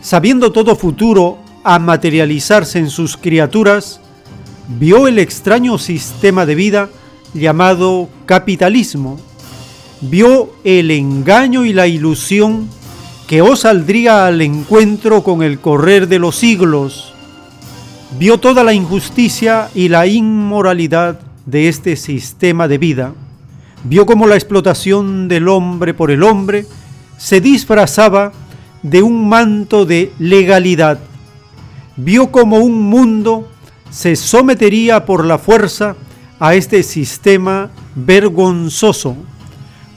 [0.01, 4.01] sabiendo todo futuro a materializarse en sus criaturas,
[4.79, 6.89] vio el extraño sistema de vida
[7.35, 9.21] llamado capitalismo,
[10.01, 12.69] vio el engaño y la ilusión
[13.33, 17.15] que os saldría al encuentro con el correr de los siglos,
[18.19, 23.15] vio toda la injusticia y la inmoralidad de este sistema de vida,
[23.85, 26.67] vio cómo la explotación del hombre por el hombre
[27.17, 28.33] se disfrazaba
[28.83, 30.99] de un manto de legalidad,
[31.97, 33.49] vio cómo un mundo
[33.91, 35.97] se sometería por la fuerza
[36.39, 39.17] a este sistema vergonzoso,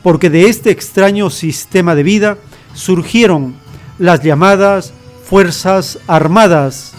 [0.04, 2.38] porque de este extraño sistema de vida
[2.76, 3.56] surgieron
[3.98, 6.94] las llamadas Fuerzas Armadas,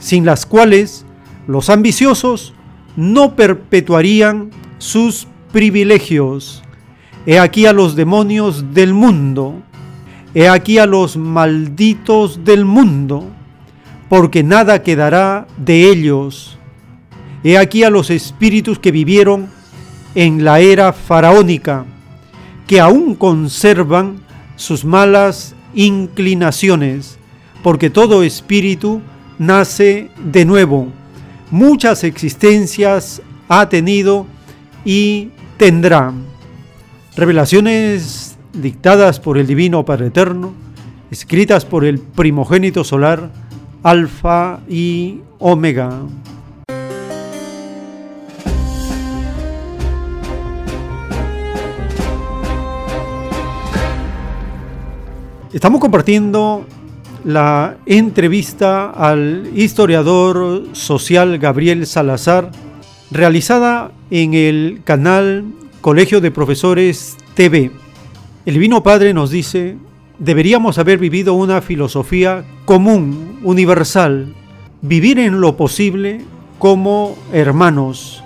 [0.00, 1.04] sin las cuales
[1.46, 2.54] los ambiciosos
[2.96, 6.64] no perpetuarían sus privilegios.
[7.24, 9.62] He aquí a los demonios del mundo,
[10.34, 13.28] he aquí a los malditos del mundo,
[14.08, 16.58] porque nada quedará de ellos.
[17.44, 19.48] He aquí a los espíritus que vivieron
[20.14, 21.84] en la era faraónica,
[22.66, 24.20] que aún conservan
[24.56, 27.18] sus malas inclinaciones,
[27.62, 29.00] porque todo espíritu
[29.38, 30.88] nace de nuevo.
[31.50, 34.26] Muchas existencias ha tenido
[34.84, 36.12] y tendrá.
[37.16, 40.52] Revelaciones dictadas por el Divino Padre Eterno,
[41.10, 43.30] escritas por el primogénito solar,
[43.82, 46.00] Alfa y Omega.
[55.52, 56.64] Estamos compartiendo
[57.24, 62.50] la entrevista al historiador social Gabriel Salazar,
[63.10, 65.44] realizada en el canal
[65.82, 67.70] Colegio de Profesores TV.
[68.46, 69.76] El Divino Padre nos dice,
[70.18, 74.34] deberíamos haber vivido una filosofía común, universal,
[74.80, 76.22] vivir en lo posible
[76.58, 78.24] como hermanos,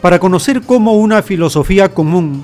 [0.00, 2.42] para conocer cómo una filosofía común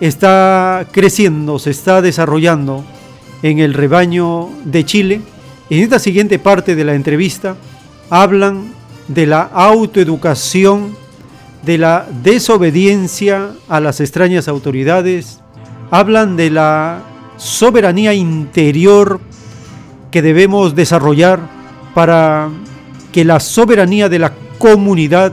[0.00, 2.84] está creciendo, se está desarrollando
[3.42, 5.20] en el rebaño de Chile.
[5.70, 7.56] En esta siguiente parte de la entrevista
[8.10, 8.72] hablan
[9.08, 10.96] de la autoeducación,
[11.62, 15.40] de la desobediencia a las extrañas autoridades,
[15.90, 17.02] hablan de la
[17.36, 19.20] soberanía interior
[20.10, 21.40] que debemos desarrollar
[21.94, 22.48] para
[23.12, 25.32] que la soberanía de la comunidad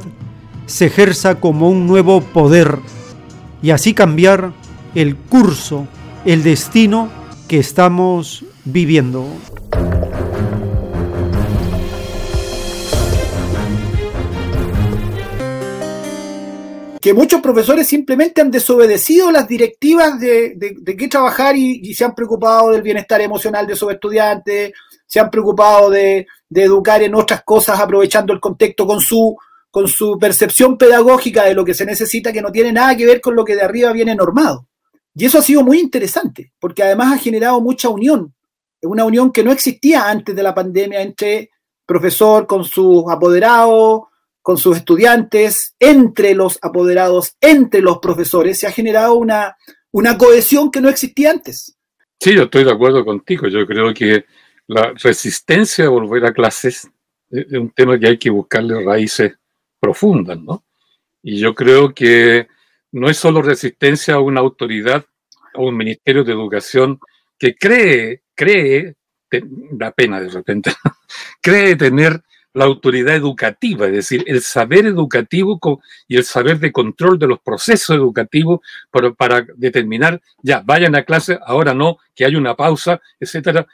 [0.66, 2.80] se ejerza como un nuevo poder
[3.62, 4.51] y así cambiar
[4.93, 5.88] el curso
[6.26, 7.10] el destino
[7.48, 9.28] que estamos viviendo.
[17.06, 20.58] que muchos profesores simplemente han desobedecido las directivas de,
[20.98, 24.74] qué trabajar y, se han preocupado del bienestar emocional de sus estudiantes,
[25.06, 29.38] se han preocupado de, educar en otras cosas aprovechando el contexto con su,
[29.70, 33.22] con su percepción pedagógica de lo que se necesita que no tiene nada que ver
[33.22, 34.66] con lo que de arriba viene normado.
[35.16, 38.34] Y eso ha sido muy interesante, porque además ha generado mucha unión,
[38.82, 41.49] una unión que no existía antes de la pandemia entre
[41.86, 44.01] profesor con sus apoderados,
[44.41, 49.55] con sus estudiantes, entre los apoderados, entre los profesores, se ha generado una,
[49.91, 51.76] una cohesión que no existía antes.
[52.20, 53.47] Sí, yo estoy de acuerdo contigo.
[53.47, 54.26] Yo creo que
[54.68, 56.88] la resistencia a volver a clases
[57.30, 59.34] es un tema que hay que buscarle raíces
[59.80, 60.63] profundas, ¿no?
[61.24, 62.47] Y yo creo que
[62.96, 65.06] no es solo resistencia a una autoridad
[65.54, 66.98] o un ministerio de educación
[67.38, 68.96] que cree, cree,
[69.72, 70.72] da pena de repente,
[71.41, 72.24] cree tener
[72.54, 75.60] la autoridad educativa, es decir, el saber educativo
[76.08, 81.04] y el saber de control de los procesos educativos para, para determinar, ya, vayan a
[81.04, 83.68] clase, ahora no, que hay una pausa, etcétera.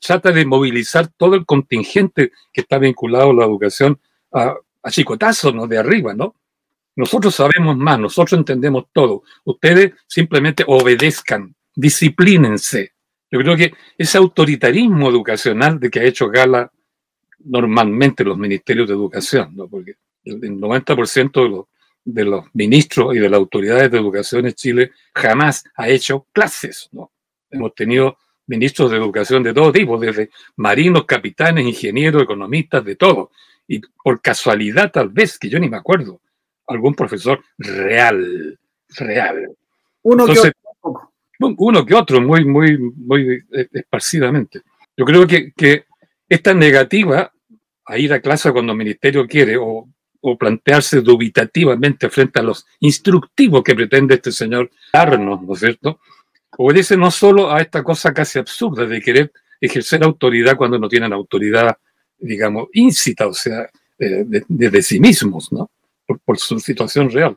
[0.00, 3.98] Trata de movilizar todo el contingente que está vinculado a la educación
[4.32, 4.54] a,
[4.84, 5.66] a chicotazos, ¿no?
[5.66, 6.36] De arriba, ¿no?
[6.98, 9.22] Nosotros sabemos más, nosotros entendemos todo.
[9.44, 12.94] Ustedes simplemente obedezcan, disciplínense.
[13.30, 16.72] Yo creo que ese autoritarismo educacional de que ha hecho gala
[17.38, 19.68] normalmente los ministerios de educación, ¿no?
[19.68, 19.94] porque
[20.24, 21.66] el 90% de los,
[22.04, 26.90] de los ministros y de las autoridades de educación en Chile jamás ha hecho clases.
[27.48, 28.18] Hemos tenido
[28.48, 33.30] ministros de educación de todo tipo, desde marinos, capitanes, ingenieros, economistas, de todo.
[33.68, 36.20] Y por casualidad, tal vez, que yo ni me acuerdo,
[36.68, 38.58] algún profesor real,
[38.90, 39.50] real.
[40.02, 41.12] Uno que otro.
[41.40, 43.42] Uno que otro, muy, muy, muy
[43.72, 44.62] esparcidamente.
[44.96, 45.84] Yo creo que, que
[46.28, 47.32] esta negativa
[47.88, 49.88] a ir a clase cuando el ministerio quiere o,
[50.38, 56.00] plantearse dubitativamente frente a los instructivos que pretende este señor darnos, ¿no es cierto?
[56.58, 61.12] Obedece no solo a esta cosa casi absurda de querer ejercer autoridad cuando no tienen
[61.14, 61.78] autoridad,
[62.18, 65.70] digamos, íncita, o sea, de, de, sí mismos, ¿no?
[66.08, 67.36] Por, por, su situación real.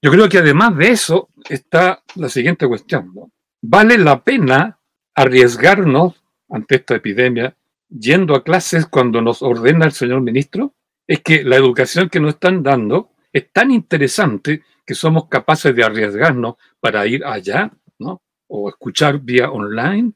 [0.00, 3.30] Yo creo que además de eso está la siguiente cuestión, ¿no?
[3.60, 4.78] ¿Vale la pena
[5.14, 6.14] arriesgarnos
[6.48, 7.54] ante esta epidemia
[7.90, 10.74] yendo a clases cuando nos ordena el señor ministro
[11.06, 15.84] es que la educación que nos están dando es tan interesante que somos capaces de
[15.84, 18.22] arriesgarnos para ir allá, ¿no?
[18.46, 20.12] O escuchar vía online.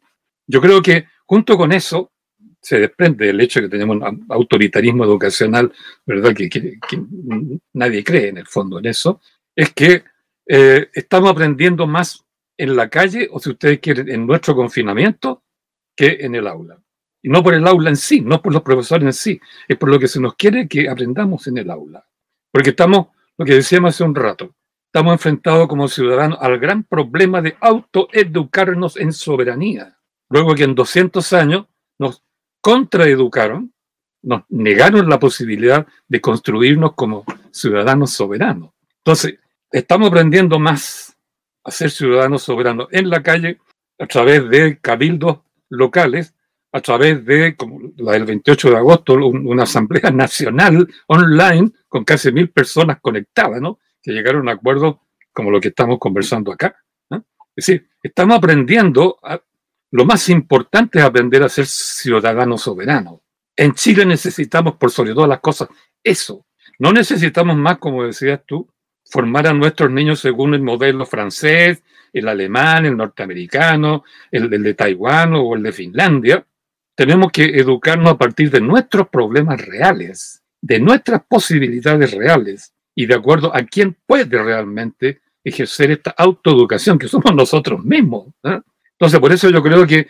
[0.46, 2.12] Yo creo que junto con eso
[2.64, 5.70] se desprende el hecho de que tenemos un autoritarismo educacional,
[6.06, 6.34] ¿verdad?
[6.34, 6.78] Que,
[7.74, 9.20] nadie cree en el fondo en eso,
[9.54, 10.02] es que
[10.46, 12.24] eh, estamos aprendiendo más
[12.56, 15.42] en la calle, o si ustedes quieren, en nuestro confinamiento,
[15.94, 16.80] que en el aula.
[17.22, 19.90] Y no por el aula en sí, no por los profesores en sí, es por
[19.90, 22.06] lo que se nos quiere que aprendamos en el aula.
[22.50, 24.54] Porque estamos, lo que decíamos hace un rato,
[24.86, 29.98] estamos enfrentados como ciudadanos al gran problema de autoeducarnos en soberanía.
[30.30, 31.66] Luego que en 200 años
[32.64, 33.74] contraeducaron,
[34.22, 38.70] nos negaron la posibilidad de construirnos como ciudadanos soberanos.
[39.04, 39.38] Entonces,
[39.70, 41.14] estamos aprendiendo más
[41.62, 43.58] a ser ciudadanos soberanos en la calle
[43.98, 46.34] a través de cabildos locales
[46.72, 52.32] a través de, como la del 28 de agosto, una asamblea nacional online con casi
[52.32, 53.78] mil personas conectadas, ¿no?
[54.02, 54.96] Que llegaron a acuerdos
[55.34, 56.74] como lo que estamos conversando acá.
[57.10, 59.18] Es decir, estamos aprendiendo,
[59.94, 63.20] lo más importante es aprender a ser ciudadanos soberanos.
[63.54, 65.68] En Chile necesitamos, por sobre todas las cosas,
[66.02, 66.44] eso.
[66.80, 68.68] No necesitamos más, como decías tú,
[69.04, 74.74] formar a nuestros niños según el modelo francés, el alemán, el norteamericano, el, el de
[74.74, 76.44] Taiwán o el de Finlandia,
[76.96, 83.14] tenemos que educarnos a partir de nuestros problemas reales, de nuestras posibilidades reales y de
[83.14, 88.34] acuerdo a quién puede realmente ejercer esta autoeducación que somos nosotros mismos.
[88.98, 90.08] Entonces, por eso yo creo que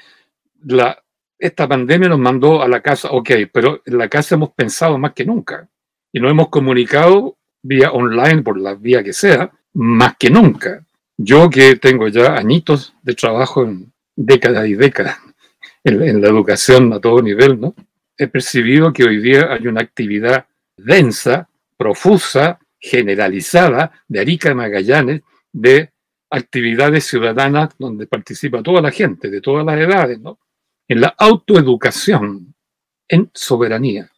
[1.38, 5.12] esta pandemia nos mandó a la casa, ok, pero en la casa hemos pensado más
[5.12, 5.68] que nunca
[6.12, 10.84] y nos hemos comunicado vía online, por la vía que sea, más que nunca.
[11.16, 15.18] Yo que tengo ya añitos de trabajo en décadas y décadas
[15.84, 17.74] en, la educación a todo nivel, ¿no?
[18.16, 25.22] He percibido que hoy día hay una actividad densa, profusa, generalizada de Arica Magallanes
[25.52, 25.90] de
[26.34, 30.38] actividades ciudadanas donde participa toda la gente de todas las edades, ¿no?
[30.88, 32.54] En la autoeducación,
[33.08, 34.10] en soberanía.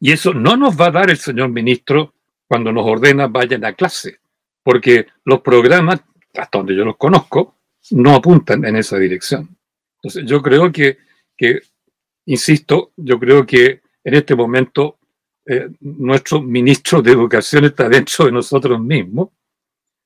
[0.00, 2.14] Y eso no nos va a dar el señor ministro
[2.48, 4.18] cuando nos ordena vayan a clase,
[4.62, 6.00] porque los programas,
[6.34, 7.56] hasta donde yo los conozco,
[7.92, 9.56] no apuntan en esa dirección.
[9.96, 10.98] Entonces, yo creo que,
[11.36, 11.60] que
[12.26, 14.98] insisto, yo creo que en este momento
[15.46, 19.28] eh, nuestro ministro de Educación está dentro de nosotros mismos.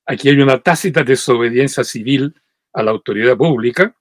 [0.06, 2.34] Aquí hay una tácita desobediencia civil
[2.72, 3.96] a la autoridad pública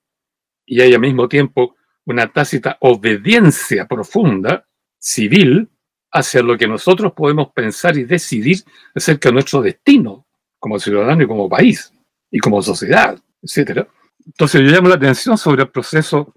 [0.65, 1.75] y hay al mismo tiempo
[2.05, 4.67] una tácita obediencia profunda
[4.99, 5.69] civil
[6.11, 8.57] hacia lo que nosotros podemos pensar y decidir
[8.93, 10.25] acerca de nuestro destino
[10.59, 11.91] como ciudadano y como país
[12.29, 13.87] y como sociedad, etc.
[14.25, 16.33] Entonces yo llamo la atención sobre el proceso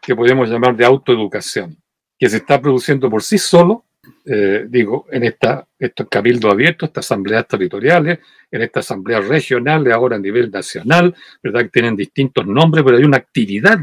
[0.00, 1.76] que podemos llamar de autoeducación,
[2.18, 3.84] que se está produciendo por sí solo
[4.30, 8.18] eh, digo, en esta, estos cabildos abiertos, estas asambleas territoriales,
[8.50, 11.62] en estas asambleas regionales, ahora a nivel nacional, ¿verdad?
[11.62, 13.78] Que tienen distintos nombres, pero hay una actividad,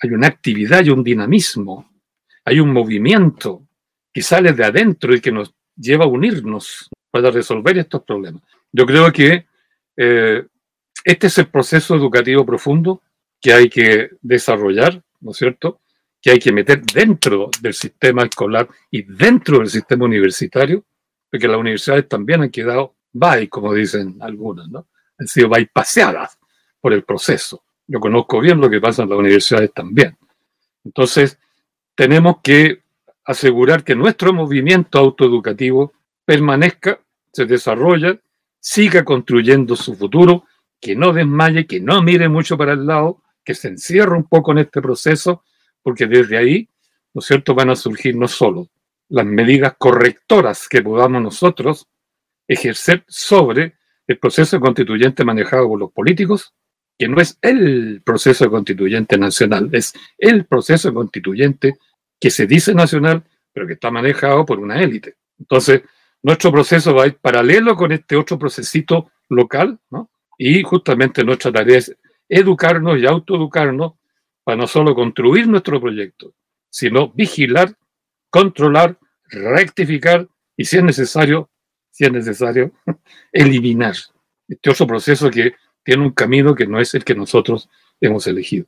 [0.00, 1.90] hay una actividad y un dinamismo,
[2.46, 3.66] hay un movimiento
[4.10, 8.42] que sale de adentro y que nos lleva a unirnos para resolver estos problemas.
[8.72, 9.46] Yo creo que
[9.98, 10.46] eh,
[11.04, 13.02] este es el proceso educativo profundo
[13.38, 15.80] que hay que desarrollar, ¿no es cierto?
[16.24, 20.82] Que hay que meter dentro del sistema escolar y dentro del sistema universitario,
[21.30, 24.86] porque las universidades también han quedado by, como dicen algunas, ¿no?
[25.18, 26.38] Han sido bypaseadas
[26.80, 27.62] por el proceso.
[27.86, 30.16] Yo conozco bien lo que pasa en las universidades también.
[30.82, 31.38] Entonces,
[31.94, 32.80] tenemos que
[33.26, 35.92] asegurar que nuestro movimiento autoeducativo
[36.24, 37.00] permanezca,
[37.34, 38.20] se desarrolle,
[38.58, 40.44] siga construyendo su futuro,
[40.80, 44.52] que no desmaye, que no mire mucho para el lado, que se encierre un poco
[44.52, 45.42] en este proceso
[45.84, 46.68] porque desde ahí,
[47.12, 48.68] ¿no es cierto?, van a surgir no solo
[49.08, 51.86] las medidas correctoras que podamos nosotros
[52.48, 53.74] ejercer sobre
[54.06, 56.54] el proceso constituyente manejado por los políticos,
[56.98, 61.76] que no es el proceso constituyente nacional, es el proceso constituyente
[62.18, 63.22] que se dice nacional,
[63.52, 65.16] pero que está manejado por una élite.
[65.38, 65.82] Entonces,
[66.22, 70.10] nuestro proceso va a ir paralelo con este otro procesito local, ¿no?
[70.38, 71.94] Y justamente nuestra tarea es
[72.28, 73.92] educarnos y autoeducarnos
[74.44, 76.34] para no solo construir nuestro proyecto,
[76.70, 77.74] sino vigilar,
[78.30, 81.50] controlar, rectificar y si es necesario,
[81.90, 82.72] si es necesario,
[83.32, 83.94] eliminar.
[84.46, 87.68] Este otro proceso que tiene un camino que no es el que nosotros
[88.00, 88.66] hemos elegido.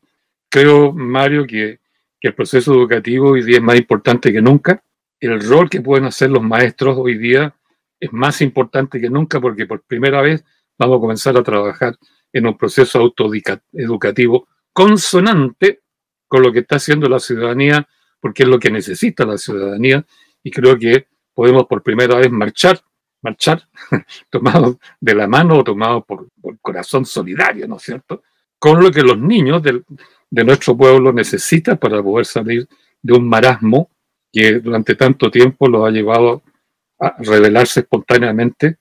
[0.49, 1.81] Creo, Mario, que,
[2.20, 4.83] que el proceso educativo hoy día es más importante que nunca.
[5.20, 7.55] El rol que pueden hacer los maestros hoy día
[8.01, 10.45] es más importante que nunca porque por primera vez
[10.79, 11.97] vamos a comenzar a trabajar
[12.33, 15.81] en un proceso autoeducativo consonante
[16.29, 17.89] con lo que está haciendo la ciudadanía,
[18.20, 20.05] porque es lo que necesita la ciudadanía,
[20.43, 22.83] y creo que podemos por primera vez marchar,
[23.22, 23.66] marchar,
[24.31, 26.29] tomados de la mano o tomados por,
[26.61, 28.22] corazón solidario, ¿no es cierto?
[28.59, 32.68] Con lo que los niños de nuestro pueblo necesitan para poder salir
[33.01, 33.89] de un marasmo
[34.31, 36.43] que durante tanto tiempo los ha llevado
[37.01, 38.77] a rebelarse espontáneamente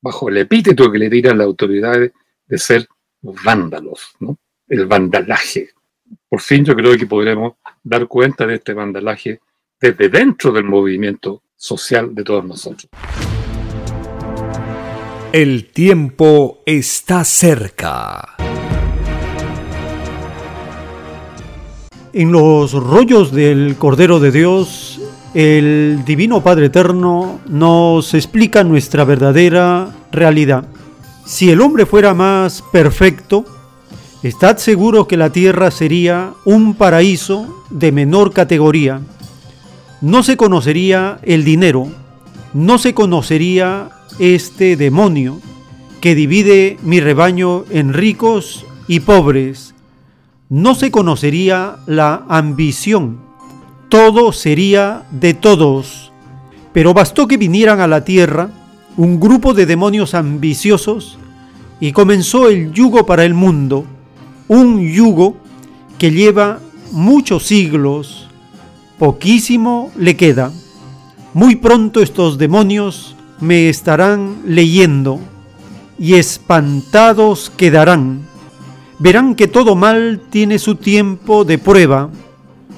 [0.00, 2.12] bajo el epíteto que le tiran las autoridades
[2.46, 2.86] de ser
[3.20, 4.38] vándalos, ¿no?
[4.70, 5.70] El vandalaje.
[6.28, 9.40] Por fin yo creo que podremos dar cuenta de este vandalaje
[9.80, 12.88] desde dentro del movimiento social de todos nosotros.
[15.32, 18.36] El tiempo está cerca.
[22.12, 25.00] En los rollos del Cordero de Dios,
[25.34, 30.64] el Divino Padre Eterno nos explica nuestra verdadera realidad.
[31.24, 33.44] Si el hombre fuera más perfecto,
[34.22, 39.00] Estad seguro que la tierra sería un paraíso de menor categoría.
[40.02, 41.88] No se conocería el dinero,
[42.52, 45.40] no se conocería este demonio
[46.02, 49.74] que divide mi rebaño en ricos y pobres.
[50.50, 53.20] No se conocería la ambición.
[53.88, 56.12] Todo sería de todos.
[56.74, 58.50] Pero bastó que vinieran a la tierra
[58.98, 61.18] un grupo de demonios ambiciosos
[61.80, 63.86] y comenzó el yugo para el mundo
[64.50, 65.36] un yugo
[65.96, 66.58] que lleva
[66.90, 68.26] muchos siglos,
[68.98, 70.50] poquísimo le queda.
[71.34, 75.20] Muy pronto estos demonios me estarán leyendo
[76.00, 78.22] y espantados quedarán.
[78.98, 82.10] Verán que todo mal tiene su tiempo de prueba.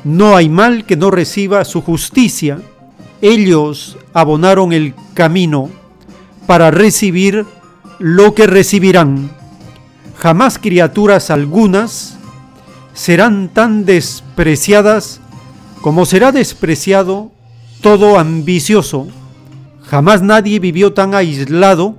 [0.05, 2.61] No hay mal que no reciba su justicia.
[3.23, 5.71] Ellos abonaron el camino
[6.47, 7.47] para recibir
[7.99, 9.42] lo que recibirán
[10.23, 12.17] jamás criaturas algunas
[12.95, 15.21] serán tan despreciadas
[15.81, 17.33] como será despreciado
[17.81, 19.09] todo ambicioso.
[19.81, 21.97] Jamás nadie vivió tan aislado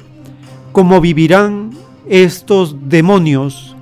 [0.71, 1.71] como vivirán
[2.07, 3.75] estos demonios.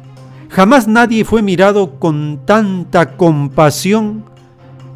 [0.50, 4.26] Jamás nadie fue mirado con tanta compasión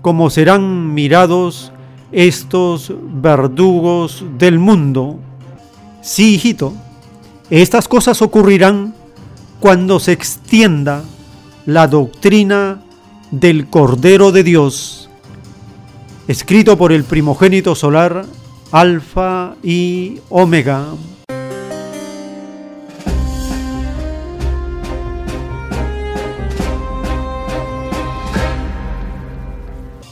[0.01, 1.71] como serán mirados
[2.11, 2.91] estos
[3.21, 5.19] verdugos del mundo.
[6.01, 6.73] Sí, hijito,
[7.51, 9.04] estas cosas ocurrirán
[9.59, 11.03] cuando se extienda
[11.65, 12.81] la doctrina
[13.31, 15.09] del Cordero de Dios,
[16.27, 18.25] escrito por el primogénito solar,
[18.71, 20.85] Alfa y Omega.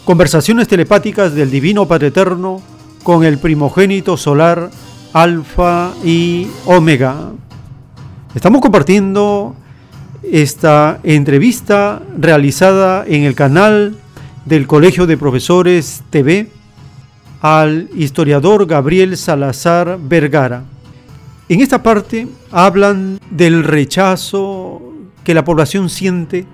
[0.06, 2.62] Conversaciones telepáticas del Divino Padre Eterno
[3.04, 4.70] con el primogénito solar
[5.14, 7.32] Alfa y Omega.
[8.36, 9.56] Estamos compartiendo
[10.24, 13.96] esta entrevista realizada en el canal
[14.46, 16.48] del Colegio de Profesores TV
[17.42, 20.64] al historiador Gabriel Salazar Vergara.
[21.48, 24.82] En esta parte hablan del rechazo
[25.24, 26.48] que la población siente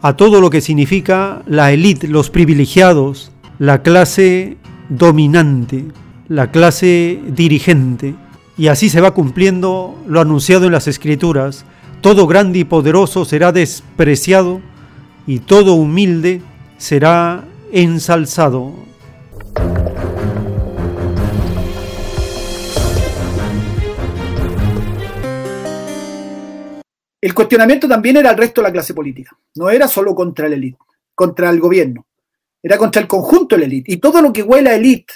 [0.00, 4.56] a todo lo que significa la élite, los privilegiados, la clase
[4.88, 5.84] dominante,
[6.28, 8.14] la clase dirigente.
[8.60, 11.64] Y así se va cumpliendo lo anunciado en las escrituras.
[12.02, 14.60] Todo grande y poderoso será despreciado
[15.26, 16.42] y todo humilde
[16.76, 17.42] será
[17.72, 18.74] ensalzado.
[27.18, 29.34] El cuestionamiento también era al resto de la clase política.
[29.54, 30.76] No era solo contra la élite,
[31.14, 32.04] contra el gobierno.
[32.62, 33.94] Era contra el conjunto de la élite.
[33.94, 35.14] Y todo lo que huele a élite,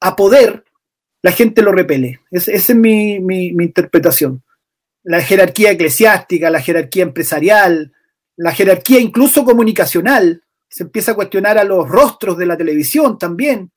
[0.00, 0.62] a poder,
[1.22, 2.20] la gente lo repele.
[2.30, 4.42] esa es mi, interpretación.
[5.04, 7.92] La jerarquía eclesiástica, la jerarquía empresarial,
[8.36, 10.42] la jerarquía incluso comunicacional.
[10.68, 13.70] Se empieza a cuestionar a los rostros de la televisión también.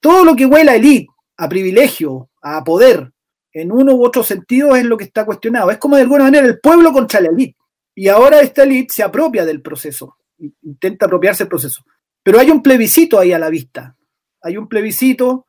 [0.00, 3.12] Todo lo que huele a élite, a privilegio, a poder,
[3.52, 5.70] en uno u otro sentido es lo que está cuestionado.
[5.70, 7.56] Es como de alguna manera el pueblo contra la élite.
[7.94, 10.16] Y ahora esta élite se apropia del proceso,
[10.62, 11.82] intenta apropiarse del proceso.
[12.22, 13.96] Pero hay un plebiscito ahí a la vista.
[14.42, 15.47] Hay un plebiscito,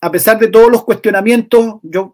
[0.00, 2.12] a pesar de todos los cuestionamientos, yo,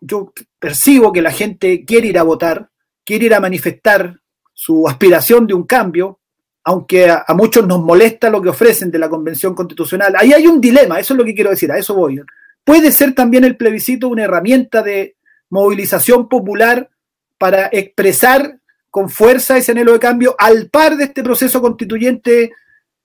[0.58, 2.70] percibo que la gente quiere ir a votar,
[3.04, 4.20] quiere ir a manifestar
[4.52, 6.18] su aspiración de un cambio,
[6.64, 10.14] aunque a, a, muchos nos molesta lo que ofrecen de la Convención Constitucional.
[10.18, 12.20] Ahí hay un dilema, eso es lo que quiero decir, a eso voy.
[12.64, 15.16] Puede ser también el plebiscito una herramienta de
[15.50, 16.90] movilización popular
[17.38, 18.58] para expresar
[18.90, 22.52] con fuerza ese anhelo de cambio al par de este proceso constituyente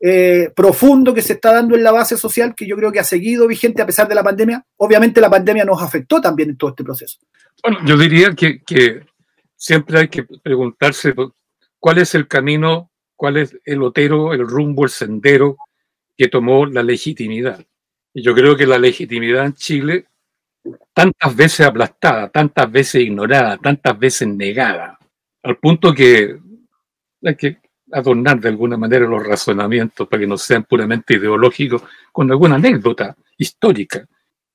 [0.04, 3.04] eh, profundo que se está dando en la base social, que yo creo que ha
[3.04, 4.66] seguido vigente a pesar de la pandemia.
[4.78, 7.20] Obviamente la pandemia nos afectó también en todo este proceso.
[7.62, 9.02] Bueno, yo diría que, que
[9.56, 11.14] siempre hay que preguntarse
[11.80, 15.58] cuál es el camino, cuál es el otero, el rumbo, el sendero
[16.18, 17.64] que tomó la legitimidad.
[18.14, 20.06] Y yo creo que la legitimidad en Chile
[20.94, 24.98] tantas veces aplastada, tantas veces ignorada, tantas veces negada,
[25.44, 26.38] al punto que
[27.38, 27.58] que
[27.92, 33.16] adornar de alguna manera los razonamientos para que no sean puramente ideológicos con alguna anécdota
[33.38, 34.08] histórica.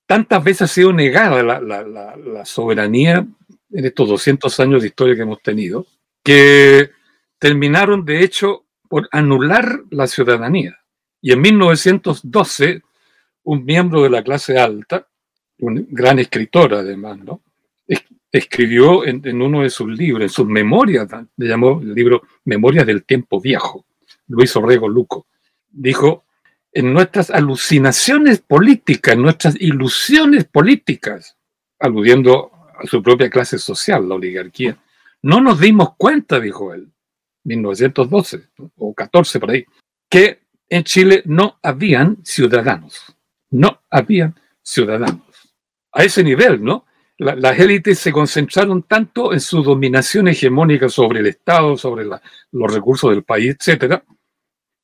[0.07, 3.27] Tantas veces ha sido negada la, soberanía
[3.73, 5.87] en estos 200 años de historia que hemos tenido,
[6.23, 6.91] que
[7.39, 10.79] terminaron de hecho por anular la ciudadanía.
[11.21, 12.83] Y en 1912,
[13.43, 15.09] un miembro de la clase alta,
[15.59, 17.43] un gran escritor además, ¿no?
[18.39, 23.05] Escribió en, uno de sus libros, en sus memorias, le llamó el libro Memorias del
[23.05, 23.87] Tiempo Viejo,
[24.29, 25.27] Luis Orrego Luco,
[25.71, 26.25] dijo,
[26.73, 31.39] en nuestras alucinaciones políticas, en nuestras ilusiones políticas,
[31.79, 34.77] aludiendo a su propia clase social, la oligarquía,
[35.23, 36.93] no nos dimos cuenta, dijo él,
[37.45, 39.65] 1912 o 14 por ahí,
[40.11, 43.17] que en Chile no habían ciudadanos,
[43.51, 45.23] no habían ciudadanos
[45.91, 46.85] a ese nivel, ¿no?
[47.19, 52.21] La, las élites se concentraron tanto en su dominación hegemónica sobre el Estado, sobre la,
[52.53, 54.05] los recursos del país, etcétera,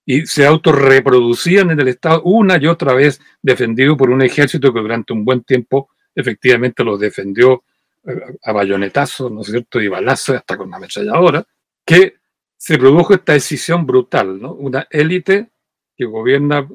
[0.04, 4.80] y se autorreproducían en el Estado una y otra vez, defendido por un ejército que
[4.80, 7.64] durante un buen tiempo efectivamente los defendió
[8.06, 8.12] eh,
[8.42, 11.44] a bayonetazos, ¿no es cierto?, y balazos, hasta con una ametralladora,
[11.84, 12.16] que
[12.56, 14.52] se produjo esta decisión brutal, ¿no?
[14.54, 15.50] Una élite
[15.96, 16.68] que gobierna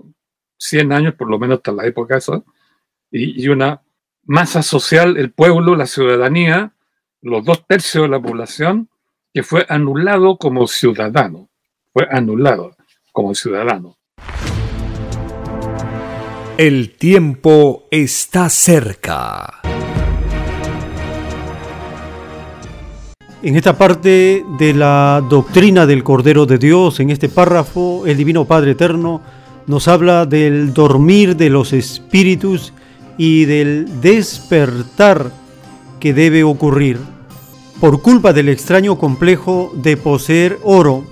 [0.58, 2.44] 100 años, por lo menos hasta la época esa,
[3.10, 3.82] y una
[4.28, 6.74] masa social, el pueblo, la ciudadanía,
[7.22, 8.90] los dos tercios de la población,
[9.34, 11.50] que fue anulado como ciudadano.
[11.94, 12.76] Fue anulado
[13.12, 13.98] como ciudadano.
[16.58, 19.62] El tiempo está cerca.
[23.44, 28.46] En esta parte de la doctrina del Cordero de Dios, en este párrafo, el Divino
[28.46, 29.22] Padre Eterno
[29.68, 32.74] nos habla del dormir de los espíritus
[33.18, 35.32] y del despertar
[36.00, 37.00] que debe ocurrir
[37.80, 41.04] por culpa del extraño complejo de poseer oro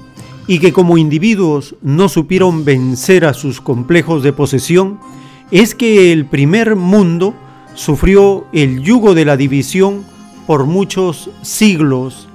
[0.47, 4.99] y que como individuos no supieron vencer a sus complejos de posesión,
[5.51, 7.33] es que el primer mundo
[7.73, 10.03] sufrió el yugo de la división
[10.47, 12.27] por muchos siglos.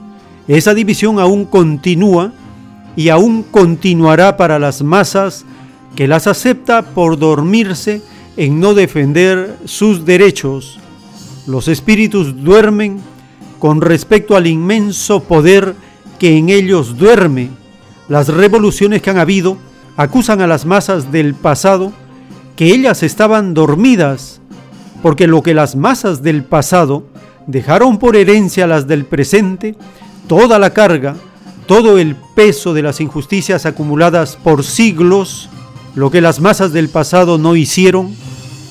[0.49, 2.33] Esa división aún continúa
[2.97, 5.45] y aún continuará para las masas
[5.95, 8.03] que las acepta por dormirse
[8.41, 10.79] en no defender sus derechos.
[11.47, 12.99] Los espíritus duermen
[13.59, 15.75] con respecto al inmenso poder
[16.19, 17.51] que en ellos duerme.
[18.09, 19.59] Las revoluciones que han habido
[19.99, 21.93] acusan a las masas del pasado
[22.57, 24.41] que ellas estaban dormidas,
[25.03, 27.05] porque lo que las masas del pasado
[27.47, 29.77] dejaron por herencia a las del presente,
[30.29, 31.15] toda la carga,
[31.67, 35.51] todo el peso de las injusticias acumuladas por siglos,
[35.95, 38.15] lo que las masas del pasado no hicieron,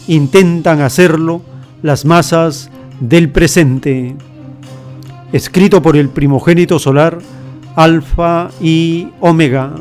[0.10, 1.42] intentan hacerlo
[1.84, 4.16] las masas del presente.
[5.32, 7.20] Escrito por el primogénito solar,
[7.76, 9.76] Alfa y Omega.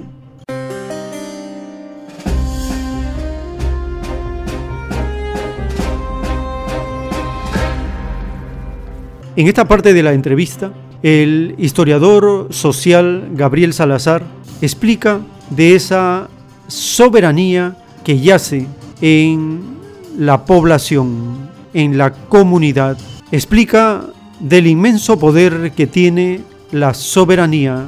[9.35, 10.72] En esta parte de la entrevista,
[11.03, 14.24] el historiador social Gabriel Salazar
[14.61, 16.29] explica de esa
[16.66, 18.66] soberanía que yace
[19.01, 19.78] en
[20.18, 22.98] la población, en la comunidad.
[23.30, 24.04] Explica
[24.40, 26.42] del inmenso poder que tiene
[26.72, 27.86] la soberanía.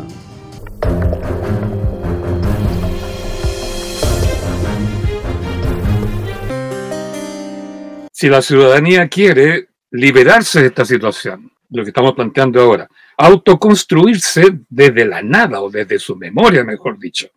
[8.12, 15.04] Si la ciudadanía quiere liberarse de esta situación, lo que estamos planteando ahora, autoconstruirse desde
[15.04, 17.28] la nada o desde su memoria, mejor dicho,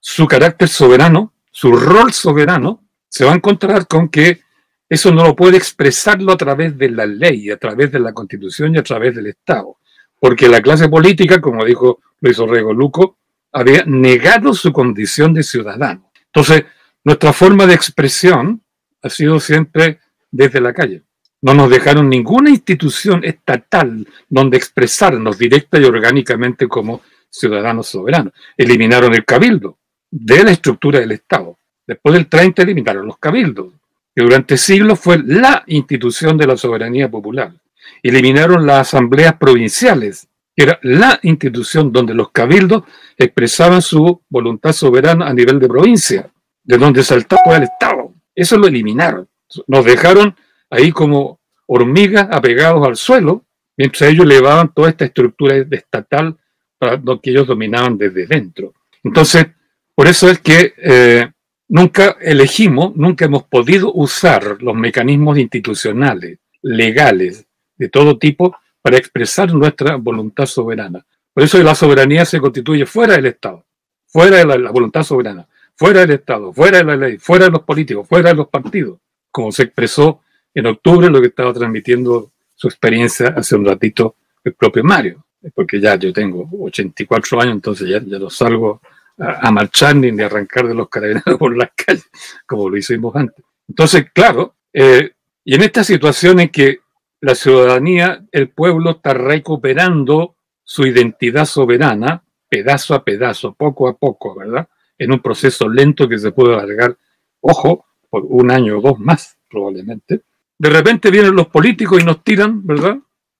[0.00, 4.40] su carácter soberano, su rol soberano, se va a encontrar con que
[4.88, 8.74] eso no lo puede expresarlo a través de la ley, a través de la constitución
[8.74, 9.76] y a través del Estado.
[10.18, 13.18] Porque la clase política, como dijo Luis Orrego Luco,
[13.52, 16.10] había negado su condición de ciudadano.
[16.26, 16.64] Entonces,
[17.04, 18.62] nuestra forma de expresión
[19.02, 20.00] ha sido siempre
[20.30, 21.02] desde la calle.
[21.42, 28.34] No nos dejaron ninguna institución estatal donde expresarnos directa y orgánicamente como ciudadanos soberanos.
[28.56, 29.78] Eliminaron el cabildo
[30.10, 31.59] de la estructura del Estado.
[31.90, 33.72] Después del 30 eliminaron los cabildos,
[34.14, 37.52] que durante siglos fue la institución de la soberanía popular.
[38.00, 42.84] Eliminaron las asambleas provinciales, que era la institución donde los cabildos
[43.18, 46.30] expresaban su voluntad soberana a nivel de provincia,
[46.62, 48.14] de donde saltaba el Estado.
[48.36, 49.26] Eso lo eliminaron.
[49.66, 50.36] Nos dejaron
[50.70, 53.44] ahí como hormigas apegados al suelo,
[53.76, 56.36] mientras ellos elevaban toda esta estructura estatal
[56.78, 58.74] para que ellos dominaban desde dentro.
[59.02, 59.48] Entonces,
[59.92, 61.32] por eso es que eh,
[61.70, 67.46] nunca elegimos, nunca hemos podido usar los mecanismos institucionales, legales,
[67.78, 71.06] de todo tipo, para expresar nuestra voluntad soberana.
[71.32, 73.64] Por eso la soberanía se constituye fuera del Estado,
[74.06, 75.46] fuera de la voluntad soberana,
[75.76, 78.98] fuera del Estado, fuera de la ley, fuera de los políticos, fuera de los partidos,
[79.30, 84.54] como se expresó en octubre lo que estaba transmitiendo su experiencia hace un ratito el
[84.54, 88.80] propio Mario, porque ya yo tengo 84 años, entonces ya, ya no salgo
[89.20, 92.08] a, marchar ni de arrancar de los carabineros por las calles,
[92.46, 93.44] como lo hicimos antes.
[93.68, 95.12] Entonces, claro, eh,
[95.44, 96.80] y en esta situación en que
[97.20, 104.34] la ciudadanía, el pueblo está recuperando su identidad soberana, pedazo a pedazo, poco a poco,
[104.34, 104.68] ¿verdad?
[104.98, 106.96] En un proceso lento que se puede alargar,
[107.40, 110.22] ojo, por un año o dos más, probablemente.
[110.58, 112.98] De repente vienen los políticos y nos tiran, ¿verdad?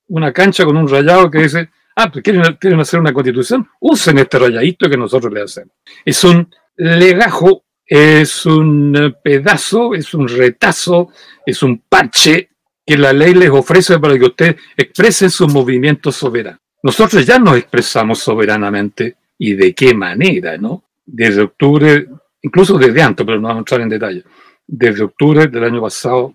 [0.09, 4.39] Una cancha con un rayado que dice, ah, pues quieren, hacer una constitución, usen este
[4.39, 5.75] rayadito que nosotros le hacemos.
[6.05, 11.09] Es un legajo, es un pedazo, es un retazo,
[11.45, 12.51] es un parche
[12.87, 16.59] que la ley les ofrece para que ustedes expresen su movimiento soberano.
[16.83, 20.85] Nosotros ya nos expresamos soberanamente y de qué manera, ¿no?
[21.05, 22.09] Desde octubre,
[22.43, 24.25] incluso desde antes, pero no vamos a entrar en detalle,
[24.67, 26.35] desde octubre del año pasado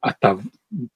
[0.00, 0.36] hasta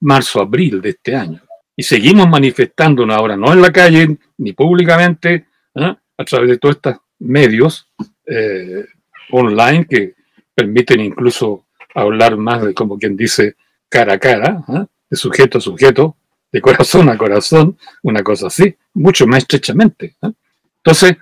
[0.00, 1.40] marzo, abril de este año.
[1.80, 5.94] Y seguimos manifestándonos ahora, no en la calle ni públicamente, ¿eh?
[6.18, 7.90] a través de todos estos medios
[8.26, 8.84] eh,
[9.30, 10.14] online que
[10.54, 11.64] permiten incluso
[11.94, 13.56] hablar más de, como quien dice,
[13.88, 14.84] cara a cara, ¿eh?
[15.08, 16.16] de sujeto a sujeto,
[16.52, 20.16] de corazón a corazón, una cosa así, mucho más estrechamente.
[20.84, 21.16] Entonces,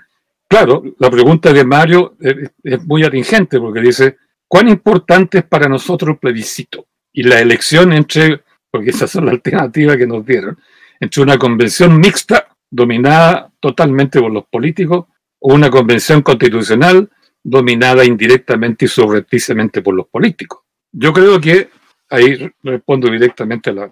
[0.48, 4.16] claro, la pregunta de Mario es, es muy atingente porque dice,
[4.48, 6.88] ¿cuán importante es para nosotros el plebiscito?
[7.18, 10.58] y la elección entre, porque esas son las alternativas que nos dieron,
[11.00, 15.06] entre una convención mixta dominada totalmente por los políticos
[15.38, 17.08] o una convención constitucional
[17.42, 20.60] dominada indirectamente y subrepticiamente por los políticos.
[20.92, 21.68] Yo creo que
[22.10, 23.90] ahí respondo directamente a la,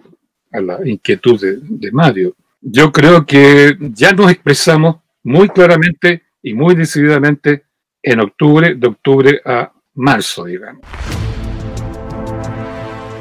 [0.51, 2.35] a la inquietud de, de Mario.
[2.61, 7.65] Yo creo que ya nos expresamos muy claramente y muy decididamente
[8.01, 10.81] en octubre, de octubre a marzo, digamos.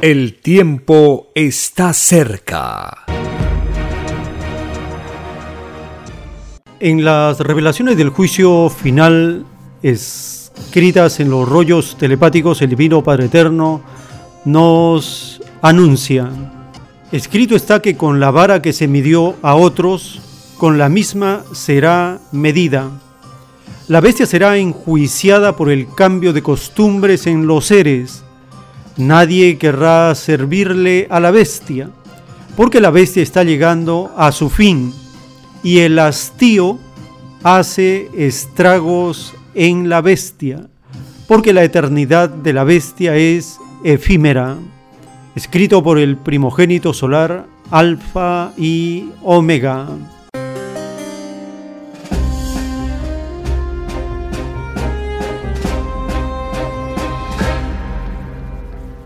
[0.02, 3.06] El tiempo está cerca.
[6.78, 9.46] En las revelaciones del juicio final
[9.82, 13.80] escritas en los rollos telepáticos, el Divino Padre Eterno
[14.44, 16.28] nos anuncia,
[17.10, 20.20] escrito está que con la vara que se midió a otros,
[20.58, 22.90] con la misma será medida.
[23.88, 28.25] La bestia será enjuiciada por el cambio de costumbres en los seres.
[28.96, 31.90] Nadie querrá servirle a la bestia,
[32.56, 34.94] porque la bestia está llegando a su fin
[35.62, 36.78] y el hastío
[37.42, 40.66] hace estragos en la bestia,
[41.28, 44.56] porque la eternidad de la bestia es efímera.
[45.34, 49.88] Escrito por el primogénito solar Alfa y Omega.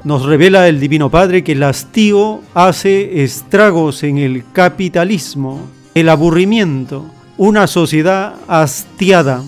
[0.03, 5.61] Nos revela el Divino Padre que el hastío hace estragos en el capitalismo,
[5.95, 7.05] el aburrimiento,
[7.37, 9.43] una sociedad hastiada.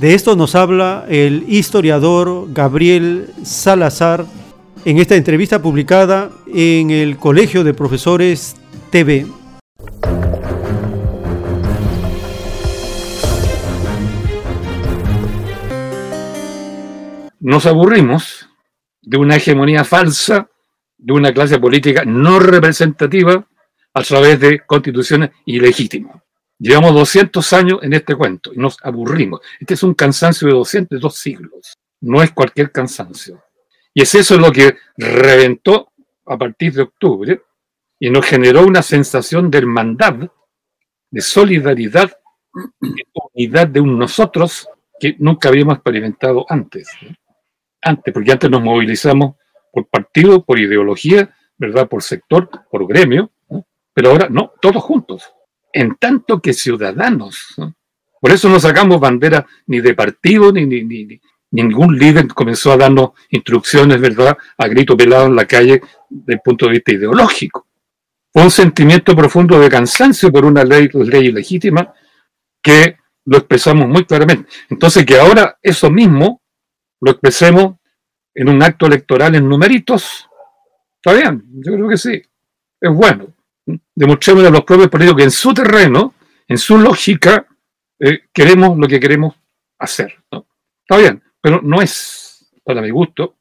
[0.00, 4.24] De esto nos habla el historiador Gabriel Salazar
[4.86, 8.56] en esta entrevista publicada en el Colegio de Profesores
[8.90, 9.26] TV.
[17.40, 18.48] Nos aburrimos
[19.02, 20.48] de una hegemonía falsa,
[20.96, 23.46] de una clase política no representativa
[23.92, 26.22] a través de constituciones ilegítimas.
[26.58, 29.40] Llevamos 200 años en este cuento y nos aburrimos.
[29.58, 33.42] Este es un cansancio de 202 siglos, no es cualquier cansancio.
[33.92, 35.92] Y es eso lo que reventó
[36.24, 37.42] a partir de octubre
[37.98, 40.30] y nos generó una sensación de hermandad,
[41.10, 42.16] de solidaridad,
[42.80, 46.88] de unidad de un nosotros que nunca habíamos experimentado antes
[47.82, 49.36] antes, porque antes nos movilizamos
[49.72, 51.88] por partido, por ideología, ¿verdad?
[51.88, 53.30] Por sector, por gremio,
[53.94, 55.24] pero ahora no, todos juntos,
[55.72, 57.54] en tanto que ciudadanos.
[58.20, 61.20] Por eso no sacamos bandera ni de partido, ni, ni, ni,
[61.50, 64.36] ningún líder comenzó a darnos instrucciones, ¿verdad?
[64.56, 67.66] A grito pelado en la calle desde el punto de vista ideológico.
[68.32, 71.92] Fue un sentimiento profundo de cansancio por una ley, ley legítima
[72.62, 74.48] que lo expresamos muy claramente.
[74.70, 76.41] Entonces, que ahora eso mismo
[77.02, 77.76] lo expresemos
[78.34, 80.28] en un acto electoral en numeritos,
[80.96, 82.22] está bien, yo creo que sí,
[82.80, 83.34] es bueno.
[83.94, 86.14] Demostremos a los propios partidos que en su terreno,
[86.48, 87.46] en su lógica,
[87.98, 89.34] eh, queremos lo que queremos
[89.78, 90.14] hacer.
[90.30, 93.36] Está bien, pero no es, para mi gusto,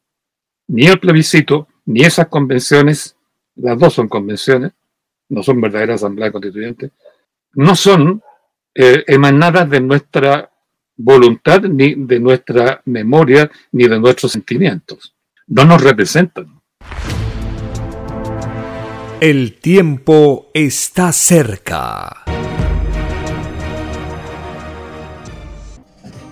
[0.68, 3.16] ni el plebiscito, ni esas convenciones,
[3.56, 4.72] las dos son convenciones,
[5.30, 6.92] no son verdaderas asambleas constituyentes,
[7.54, 8.22] no son
[8.74, 10.51] eh, emanadas de nuestra
[11.04, 15.14] voluntad, ni de nuestra memoria, ni de nuestros sentimientos.
[15.48, 16.62] No nos representan.
[19.20, 22.24] El tiempo está cerca.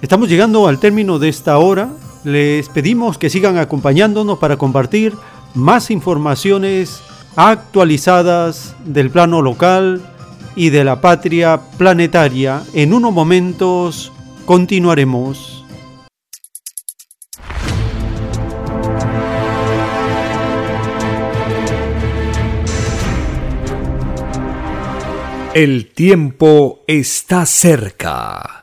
[0.02, 1.90] Estamos llegando al término de esta hora.
[2.24, 5.14] Les pedimos que sigan acompañándonos para compartir
[5.54, 7.02] más informaciones
[7.36, 10.02] actualizadas del plano local
[10.56, 14.12] y de la patria planetaria en unos momentos
[14.50, 15.64] continuaremos.
[25.54, 28.62] El tiempo está cerca.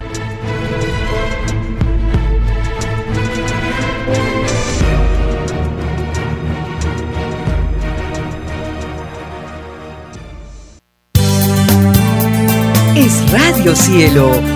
[12.96, 14.55] Es Radio Cielo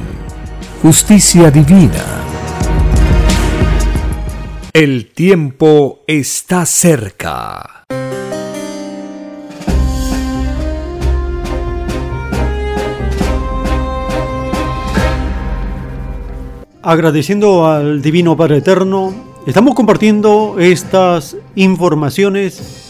[0.81, 2.03] justicia divina.
[4.73, 7.85] El tiempo está cerca.
[16.81, 19.13] Agradeciendo al Divino Padre Eterno,
[19.45, 22.81] estamos compartiendo estas informaciones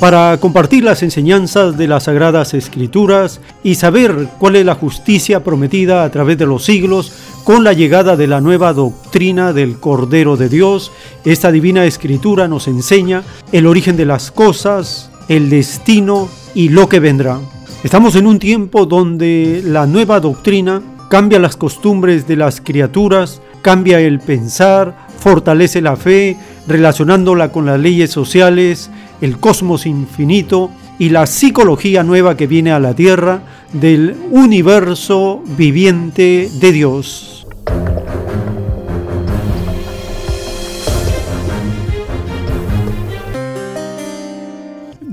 [0.00, 6.04] para compartir las enseñanzas de las Sagradas Escrituras y saber cuál es la justicia prometida
[6.04, 7.12] a través de los siglos
[7.50, 10.92] con la llegada de la nueva doctrina del Cordero de Dios.
[11.24, 17.00] Esta divina escritura nos enseña el origen de las cosas, el destino y lo que
[17.00, 17.40] vendrá.
[17.82, 20.80] Estamos en un tiempo donde la nueva doctrina
[21.10, 26.36] cambia las costumbres de las criaturas, cambia el pensar, fortalece la fe,
[26.68, 30.70] relacionándola con las leyes sociales, el cosmos infinito
[31.00, 33.42] y la psicología nueva que viene a la Tierra
[33.72, 37.39] del universo viviente de Dios.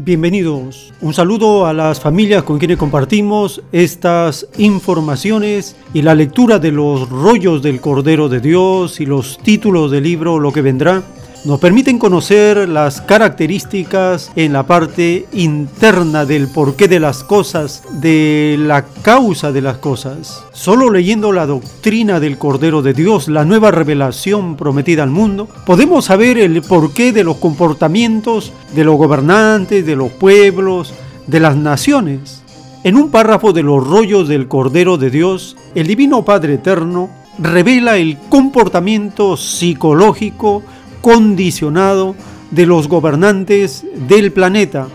[0.08, 0.94] Bienvenidos.
[1.02, 7.10] Un saludo a las familias con quienes compartimos estas informaciones y la lectura de los
[7.10, 11.04] rollos del Cordero de Dios y los títulos del libro Lo que vendrá
[11.46, 18.56] nos permiten conocer las características en la parte interna del porqué de las cosas, de
[18.60, 20.44] la causa de las cosas.
[20.52, 26.06] Solo leyendo la doctrina del Cordero de Dios, la nueva revelación prometida al mundo, podemos
[26.06, 30.94] saber el porqué de los comportamientos de los gobernantes, de los pueblos,
[31.28, 32.44] de las naciones.
[32.84, 37.10] En un párrafo de los rollos del Cordero de Dios, el Divino Padre Eterno
[37.40, 40.64] revela el comportamiento psicológico
[41.02, 42.16] condicionado
[42.52, 44.88] de los gobernantes del planeta.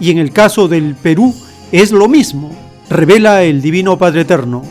[0.00, 1.34] Y en el caso del Perú
[1.72, 2.50] es lo mismo,
[2.90, 4.62] revela el Divino Padre Eterno.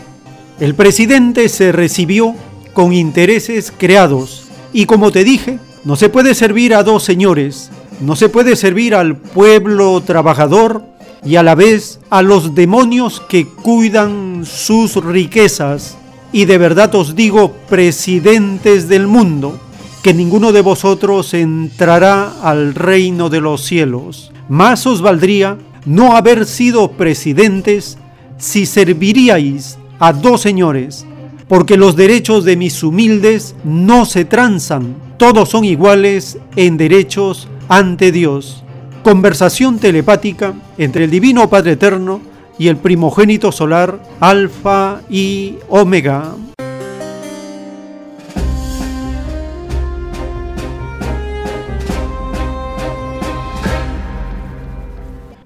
[0.59, 2.35] El presidente se recibió
[2.73, 7.69] con intereses creados y como te dije, no se puede servir a dos señores,
[8.01, 10.83] no se puede servir al pueblo trabajador
[11.23, 15.97] y a la vez a los demonios que cuidan sus riquezas.
[16.31, 19.59] Y de verdad os digo, presidentes del mundo,
[20.05, 24.31] que ninguno de vosotros entrará al reino de los cielos.
[24.47, 27.97] Más os valdría no haber sido presidentes
[28.37, 31.07] si serviríais a dos señores,
[31.47, 38.11] porque los derechos de mis humildes no se transan, todos son iguales en derechos ante
[38.11, 38.63] Dios.
[39.01, 42.21] Conversación telepática entre el Divino Padre Eterno
[42.59, 46.35] y el primogénito solar Alfa y Omega.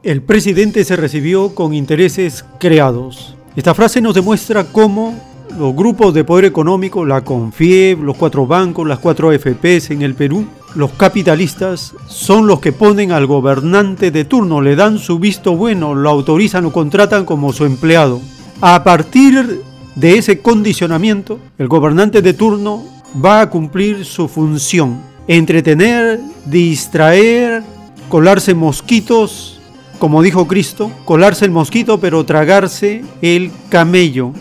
[0.02, 3.36] El presidente se recibió con intereses creados.
[3.58, 5.14] Esta frase nos demuestra cómo
[5.58, 10.16] los grupos de poder económico, la CONFIEB, los cuatro bancos, las cuatro AFPs en el
[10.16, 10.46] Perú,
[10.76, 15.94] los capitalistas son los que ponen al gobernante de turno, le dan su visto bueno,
[15.94, 18.22] lo autorizan o contratan como su empleado.
[18.62, 19.64] A partir
[19.96, 22.86] de ese condicionamiento, el gobernante de turno
[23.22, 27.64] va a cumplir su función, entretener, distraer,
[28.08, 29.59] colarse mosquitos,
[30.00, 34.34] como dijo Cristo, colarse el mosquito pero tragarse el camello.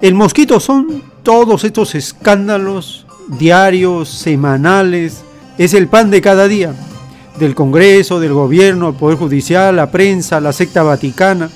[0.00, 5.24] El mosquito son todos estos escándalos diarios, semanales,
[5.58, 6.74] es el pan de cada día,
[7.38, 11.50] del Congreso, del gobierno, el Poder Judicial, la prensa, la secta vaticana,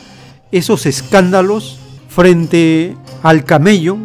[0.50, 1.78] esos escándalos
[2.08, 3.98] frente al camello,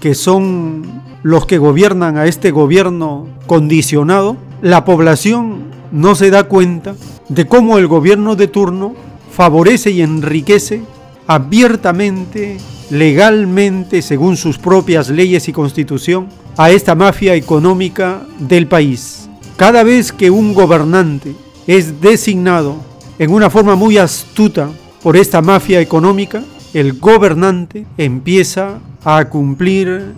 [0.00, 6.94] que son los que gobiernan a este gobierno condicionado, la población no se da cuenta
[7.28, 8.94] de cómo el gobierno de turno
[9.30, 10.82] favorece y enriquece
[11.26, 12.58] abiertamente
[12.90, 19.28] legalmente, según sus propias leyes y constitución, a esta mafia económica del país.
[19.56, 21.34] Cada vez que un gobernante
[21.66, 22.76] es designado
[23.18, 24.68] en una forma muy astuta
[25.02, 26.42] por esta mafia económica,
[26.74, 30.12] el gobernante empieza a cumplir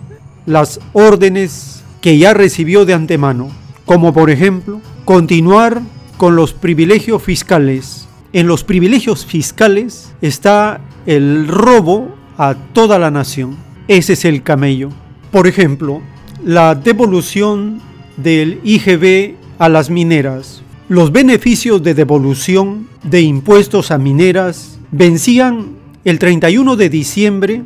[0.45, 3.49] las órdenes que ya recibió de antemano,
[3.85, 5.81] como por ejemplo continuar
[6.19, 8.05] con los privilegios fiscales.
[8.33, 13.55] En los privilegios fiscales está el robo a toda la nación.
[13.87, 14.89] Ese es el camello.
[15.31, 16.01] Por ejemplo,
[16.43, 17.81] la devolución
[18.17, 20.61] del IGB a las mineras.
[20.89, 27.63] Los beneficios de devolución de impuestos a mineras vencían el 31 de diciembre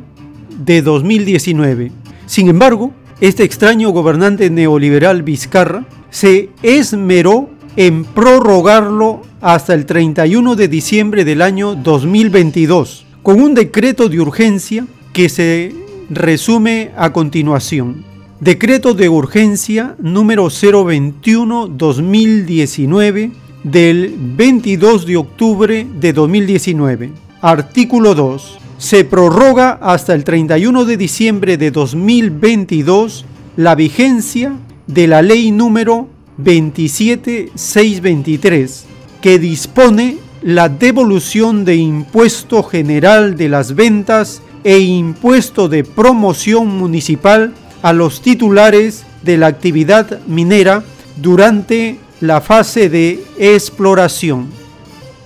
[0.64, 1.90] de 2019.
[2.26, 10.66] Sin embargo, este extraño gobernante neoliberal Vizcarra se esmeró en prorrogarlo hasta el 31 de
[10.68, 15.74] diciembre del año 2022, con un decreto de urgencia que se
[16.10, 18.04] resume a continuación.
[18.40, 27.12] Decreto de urgencia número 021-2019 del 22 de octubre de 2019.
[27.40, 28.58] Artículo 2.
[28.78, 33.24] Se prorroga hasta el 31 de diciembre de 2022
[33.56, 34.52] la vigencia
[34.86, 36.08] de la ley número
[36.38, 38.84] 27623
[39.20, 47.54] que dispone la devolución de impuesto general de las ventas e impuesto de promoción municipal
[47.82, 50.84] a los titulares de la actividad minera
[51.16, 54.48] durante la fase de exploración.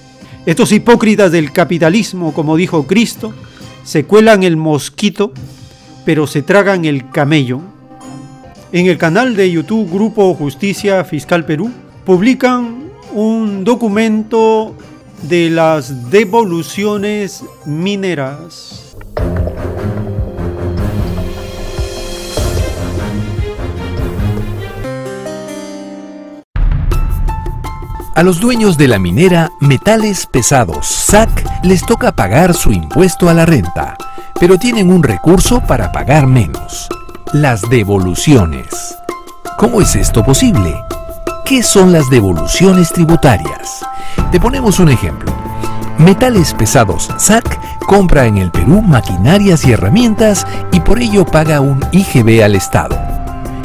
[0.46, 3.34] Estos hipócritas del capitalismo, como dijo Cristo,
[3.84, 5.34] se cuelan el mosquito
[6.06, 7.62] pero se tragan el camello.
[8.72, 11.72] En el canal de YouTube Grupo Justicia Fiscal Perú
[12.06, 14.74] publican un documento
[15.24, 18.96] de las devoluciones mineras.
[28.16, 33.34] A los dueños de la minera Metales Pesados, SAC, les toca pagar su impuesto a
[33.34, 33.96] la renta
[34.42, 36.90] pero tienen un recurso para pagar menos,
[37.32, 38.98] las devoluciones.
[39.56, 40.74] ¿Cómo es esto posible?
[41.46, 43.86] ¿Qué son las devoluciones tributarias?
[44.32, 45.32] Te ponemos un ejemplo.
[46.00, 51.80] Metales Pesados SAC compra en el Perú maquinarias y herramientas y por ello paga un
[51.92, 53.11] IGB al Estado.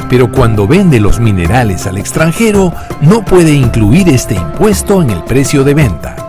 [0.09, 5.63] Pero cuando vende los minerales al extranjero no puede incluir este impuesto en el precio
[5.63, 6.27] de venta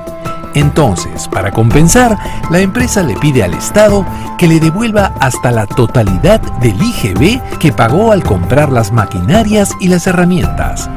[0.54, 2.18] entonces, para compensar,
[2.50, 4.04] la empresa le pide al Estado
[4.38, 9.88] que le devuelva hasta la totalidad del IGB que pagó al comprar las maquinarias y
[9.88, 10.90] las herramientas.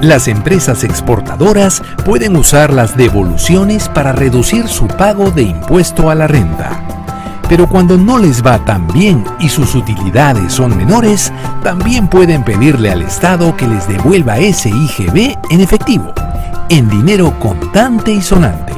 [0.00, 6.26] Las empresas exportadoras pueden usar las devoluciones para reducir su pago de impuesto a la
[6.26, 7.05] renta.
[7.48, 11.32] Pero cuando no les va tan bien y sus utilidades son menores,
[11.62, 16.12] también pueden pedirle al Estado que les devuelva ese IGB en efectivo
[16.68, 18.72] en dinero contante y sonante.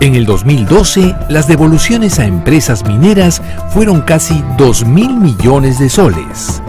[0.00, 3.40] En el 2012, las devoluciones a empresas mineras
[3.70, 6.62] fueron casi 2 mil millones de soles.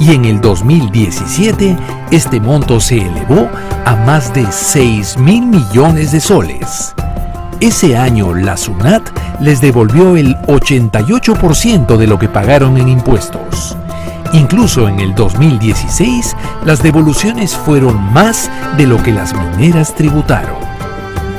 [0.00, 1.76] Y en el 2017,
[2.10, 3.48] este monto se elevó
[3.84, 6.94] a más de 6 mil millones de soles.
[7.62, 9.08] Ese año, la SUNAT
[9.38, 13.76] les devolvió el 88% de lo que pagaron en impuestos.
[14.32, 20.56] Incluso en el 2016, las devoluciones fueron más de lo que las mineras tributaron.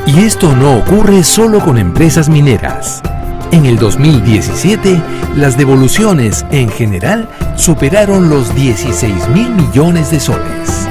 [0.08, 3.02] Y esto no ocurre solo con empresas mineras.
[3.52, 5.02] En el 2017,
[5.36, 7.28] las devoluciones en general
[7.58, 10.88] superaron los 16 mil millones de soles.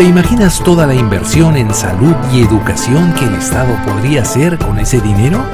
[0.00, 4.78] ¿Te imaginas toda la inversión en salud y educación que el Estado podría hacer con
[4.78, 5.44] ese dinero?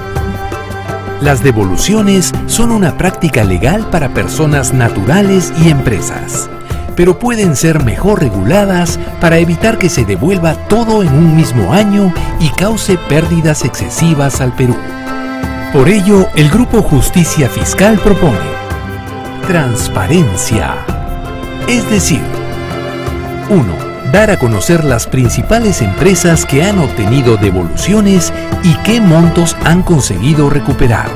[1.20, 6.48] Las devoluciones son una práctica legal para personas naturales y empresas,
[6.94, 12.14] pero pueden ser mejor reguladas para evitar que se devuelva todo en un mismo año
[12.38, 14.76] y cause pérdidas excesivas al Perú.
[15.72, 18.38] Por ello, el Grupo Justicia Fiscal propone
[19.48, 20.76] transparencia.
[21.66, 22.22] Es decir,
[23.50, 23.85] 1.
[24.12, 30.48] Dar a conocer las principales empresas que han obtenido devoluciones y qué montos han conseguido
[30.48, 31.08] recuperar.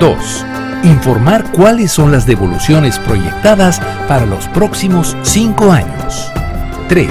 [0.00, 0.46] 2.
[0.84, 6.32] Informar cuáles son las devoluciones proyectadas para los próximos 5 años.
[6.88, 7.08] 3.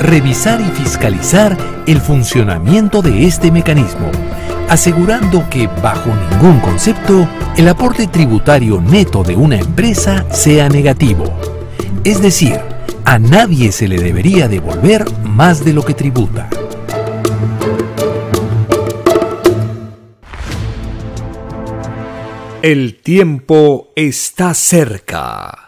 [0.00, 1.56] Revisar y fiscalizar
[1.86, 4.10] el funcionamiento de este mecanismo
[4.70, 11.24] asegurando que bajo ningún concepto el aporte tributario neto de una empresa sea negativo.
[12.04, 12.60] Es decir,
[13.10, 16.48] a nadie se le debería devolver más de lo que tributa.
[22.62, 25.66] El tiempo está cerca.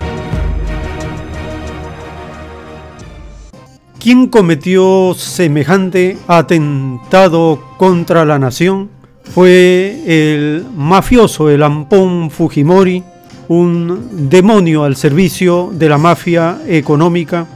[3.99, 8.89] ¿Quién cometió semejante atentado contra la nación?
[9.25, 13.03] Fue el mafioso, el Ampón Fujimori,
[13.49, 17.47] un demonio al servicio de la mafia económica.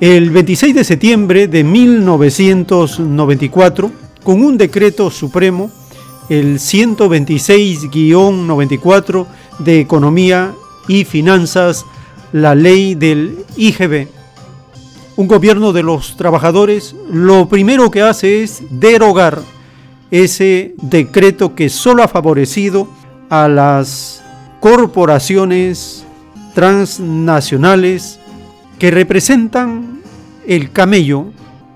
[0.00, 3.90] El 26 de septiembre de 1994,
[4.22, 5.70] con un decreto supremo,
[6.28, 9.26] el 126-94
[9.60, 10.52] de Economía
[10.86, 11.86] y Finanzas,
[12.32, 14.08] la ley del IGB,
[15.16, 19.40] un gobierno de los trabajadores lo primero que hace es derogar
[20.12, 22.88] ese decreto que solo ha favorecido
[23.28, 24.22] a las
[24.60, 26.04] corporaciones
[26.54, 28.18] transnacionales
[28.78, 30.00] que representan
[30.46, 31.26] el camello,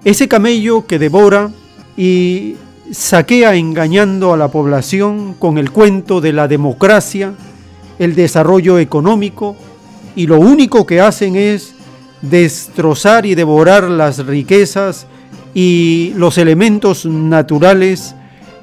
[0.04, 1.50] ese camello que devora
[1.96, 2.56] y
[2.90, 7.34] saquea engañando a la población con el cuento de la democracia,
[7.98, 9.56] el desarrollo económico,
[10.14, 11.74] y lo único que hacen es
[12.20, 15.06] destrozar y devorar las riquezas
[15.54, 18.14] y los elementos naturales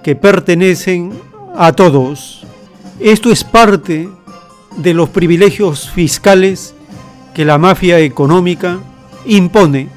[0.04, 1.12] que pertenecen
[1.56, 2.46] a todos.
[3.00, 4.10] Esto es parte
[4.78, 6.74] de los privilegios fiscales
[7.34, 8.80] que la mafia económica
[9.26, 9.88] impone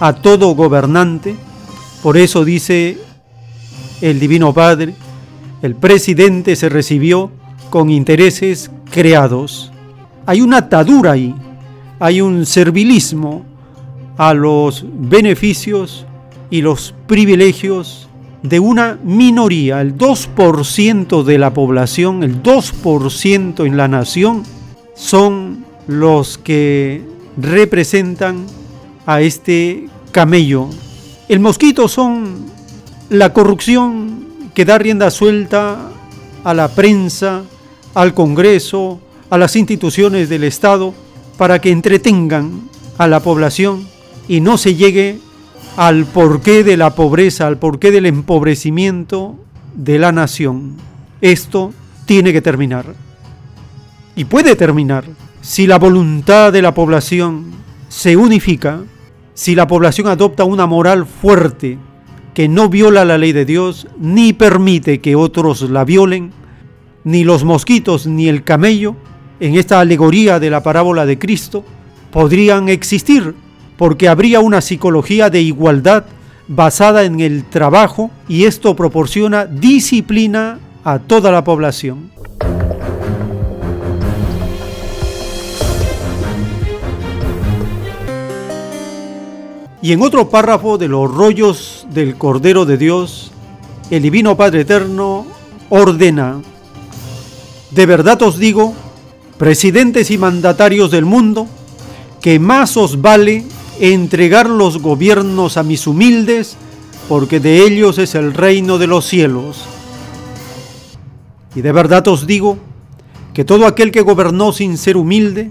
[0.00, 1.34] a todo gobernante.
[2.02, 2.98] Por eso dice
[4.00, 4.94] el Divino Padre,
[5.62, 7.30] el presidente se recibió
[7.70, 9.72] con intereses creados.
[10.26, 11.34] Hay una atadura ahí
[11.98, 13.44] hay un servilismo
[14.18, 16.06] a los beneficios
[16.50, 18.08] y los privilegios
[18.48, 24.44] de una minoría, el 2% de la población, el 2% en la nación,
[24.94, 27.02] son los que
[27.36, 28.46] representan
[29.04, 30.68] a este camello.
[31.28, 32.46] El mosquito son
[33.10, 35.90] la corrupción que da rienda suelta
[36.44, 37.42] a la prensa,
[37.94, 39.00] al Congreso,
[39.30, 40.94] a las instituciones del Estado,
[41.36, 42.68] para que entretengan
[42.98, 43.86] a la población
[44.28, 45.18] y no se llegue
[45.76, 49.36] al porqué de la pobreza, al porqué del empobrecimiento
[49.74, 50.76] de la nación.
[51.20, 51.72] Esto
[52.06, 52.86] tiene que terminar.
[54.14, 55.04] Y puede terminar
[55.42, 57.52] si la voluntad de la población
[57.88, 58.80] se unifica,
[59.34, 61.78] si la población adopta una moral fuerte
[62.32, 66.32] que no viola la ley de Dios, ni permite que otros la violen,
[67.04, 68.96] ni los mosquitos ni el camello,
[69.40, 71.64] en esta alegoría de la parábola de Cristo
[72.10, 73.34] podrían existir,
[73.76, 76.04] porque habría una psicología de igualdad
[76.48, 82.10] basada en el trabajo y esto proporciona disciplina a toda la población.
[89.82, 93.30] Y en otro párrafo de los rollos del Cordero de Dios,
[93.90, 95.26] el Divino Padre Eterno
[95.68, 96.40] ordena,
[97.70, 98.74] de verdad os digo,
[99.38, 101.46] presidentes y mandatarios del mundo,
[102.20, 103.44] que más os vale
[103.80, 106.56] entregar los gobiernos a mis humildes,
[107.08, 109.64] porque de ellos es el reino de los cielos.
[111.54, 112.58] Y de verdad os digo
[113.32, 115.50] que todo aquel que gobernó sin ser humilde,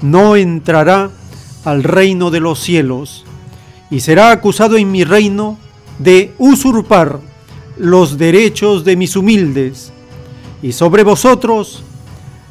[0.00, 1.10] no entrará
[1.64, 3.24] al reino de los cielos,
[3.90, 5.58] y será acusado en mi reino
[5.98, 7.20] de usurpar
[7.76, 9.92] los derechos de mis humildes,
[10.62, 11.82] y sobre vosotros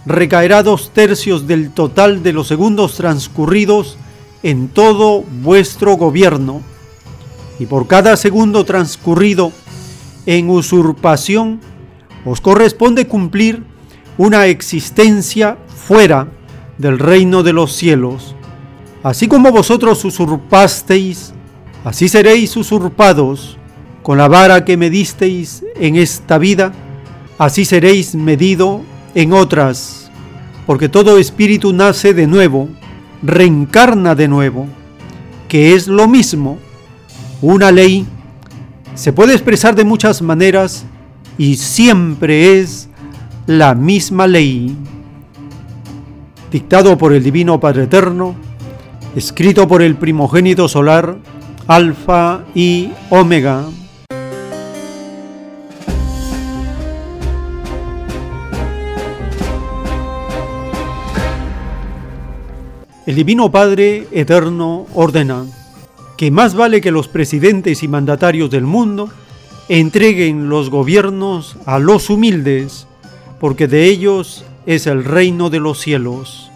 [0.05, 3.97] recaerá dos tercios del total de los segundos transcurridos
[4.43, 6.61] en todo vuestro gobierno.
[7.59, 9.51] Y por cada segundo transcurrido
[10.25, 11.59] en usurpación,
[12.25, 13.63] os corresponde cumplir
[14.17, 16.27] una existencia fuera
[16.77, 18.35] del reino de los cielos.
[19.03, 21.33] Así como vosotros usurpasteis,
[21.83, 23.57] así seréis usurpados
[24.03, 26.73] con la vara que me disteis en esta vida,
[27.37, 28.81] así seréis medido
[29.15, 30.11] en otras,
[30.65, 32.69] porque todo espíritu nace de nuevo,
[33.23, 34.67] reencarna de nuevo,
[35.47, 36.57] que es lo mismo.
[37.41, 38.05] Una ley
[38.95, 40.85] se puede expresar de muchas maneras
[41.37, 42.89] y siempre es
[43.45, 44.75] la misma ley.
[46.51, 48.35] Dictado por el Divino Padre Eterno,
[49.15, 51.17] escrito por el primogénito solar,
[51.67, 53.65] Alfa y Omega.
[63.07, 65.45] El Divino Padre Eterno ordena
[66.17, 69.09] que más vale que los presidentes y mandatarios del mundo
[69.69, 72.85] entreguen los gobiernos a los humildes,
[73.39, 76.51] porque de ellos es el reino de los cielos.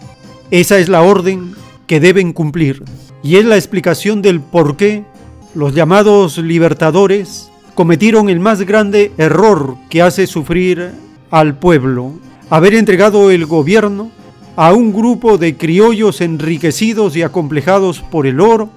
[0.50, 1.54] Esa es la orden
[1.86, 2.84] que deben cumplir
[3.22, 5.06] y es la explicación del por qué
[5.54, 10.90] los llamados libertadores cometieron el más grande error que hace sufrir
[11.30, 12.12] al pueblo,
[12.50, 14.10] haber entregado el gobierno
[14.56, 18.70] a un grupo de criollos enriquecidos y acomplejados por el oro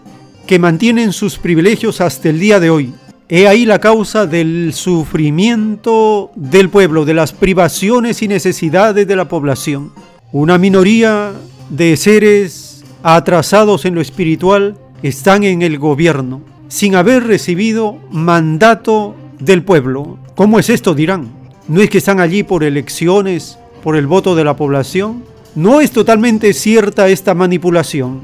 [0.47, 2.93] que mantienen sus privilegios hasta el día de hoy.
[3.27, 9.27] He ahí la causa del sufrimiento del pueblo, de las privaciones y necesidades de la
[9.27, 9.91] población.
[10.31, 11.33] Una minoría
[11.69, 19.63] de seres atrasados en lo espiritual están en el gobierno sin haber recibido mandato del
[19.63, 20.17] pueblo.
[20.35, 20.93] ¿Cómo es esto?
[20.93, 21.31] dirán.
[21.67, 25.23] ¿No es que están allí por elecciones, por el voto de la población?
[25.55, 28.19] No es totalmente cierta esta manipulación.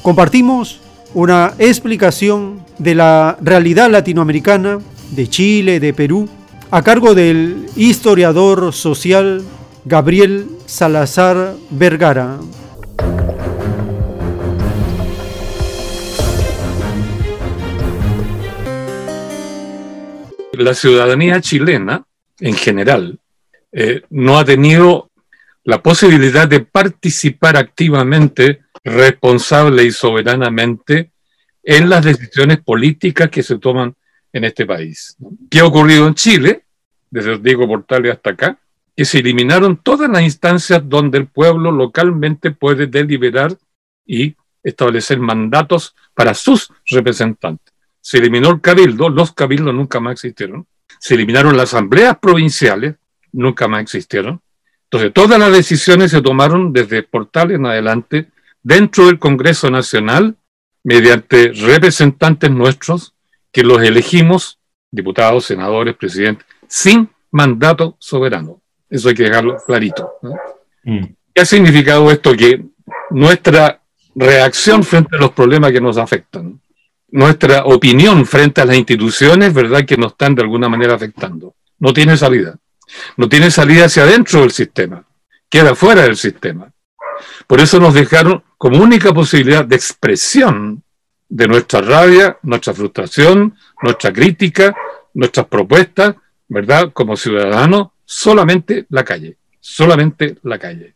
[0.00, 0.80] Compartimos
[1.12, 4.78] una explicación de la realidad latinoamericana,
[5.10, 6.26] de Chile, de Perú,
[6.70, 9.42] a cargo del historiador social
[9.84, 12.38] Gabriel Salazar Vergara.
[20.54, 22.06] La ciudadanía chilena,
[22.40, 23.18] en general,
[23.70, 25.10] eh, no ha tenido
[25.64, 31.10] la posibilidad de participar activamente, responsable y soberanamente
[31.62, 33.94] en las decisiones políticas que se toman
[34.32, 35.16] en este país.
[35.50, 36.64] ¿Qué ha ocurrido en Chile,
[37.10, 38.58] desde Diego Portales hasta acá?
[38.94, 43.56] Que se eliminaron todas las instancias donde el pueblo localmente puede deliberar
[44.06, 47.72] y establecer mandatos para sus representantes.
[48.00, 50.66] Se eliminó el cabildo, los cabildos nunca más existieron.
[51.00, 52.96] Se eliminaron las asambleas provinciales,
[53.32, 54.40] nunca más existieron.
[54.94, 58.28] Entonces, todas las decisiones se tomaron desde Portales en adelante
[58.62, 60.36] dentro del Congreso Nacional
[60.84, 63.12] mediante representantes nuestros
[63.50, 64.60] que los elegimos,
[64.92, 68.60] diputados, senadores, presidentes, sin mandato soberano.
[68.88, 70.12] Eso hay que dejarlo clarito.
[70.84, 71.06] Mm.
[71.34, 72.36] ¿Qué ha significado esto?
[72.36, 72.64] Que
[73.10, 73.80] nuestra
[74.14, 76.60] reacción frente a los problemas que nos afectan,
[77.10, 81.56] nuestra opinión frente a las instituciones, ¿verdad?, que nos están de alguna manera afectando.
[81.80, 82.56] No tiene salida.
[83.16, 85.04] No tiene salida hacia adentro del sistema,
[85.48, 86.70] queda fuera del sistema.
[87.46, 90.82] Por eso nos dejaron como única posibilidad de expresión
[91.28, 94.74] de nuestra rabia, nuestra frustración, nuestra crítica,
[95.14, 96.14] nuestras propuestas,
[96.48, 96.92] ¿verdad?
[96.92, 100.94] Como ciudadanos, solamente la calle, solamente la calle.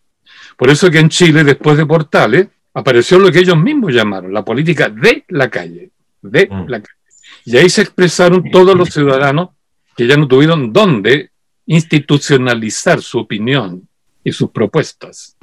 [0.56, 4.44] Por eso que en Chile, después de Portales, apareció lo que ellos mismos llamaron la
[4.44, 5.90] política de la calle,
[6.22, 6.68] de mm.
[6.68, 6.98] la calle.
[7.44, 9.50] Y ahí se expresaron todos los ciudadanos
[9.96, 11.30] que ya no tuvieron dónde
[11.68, 13.88] institucionalizar su opinión
[14.24, 15.36] y sus propuestas.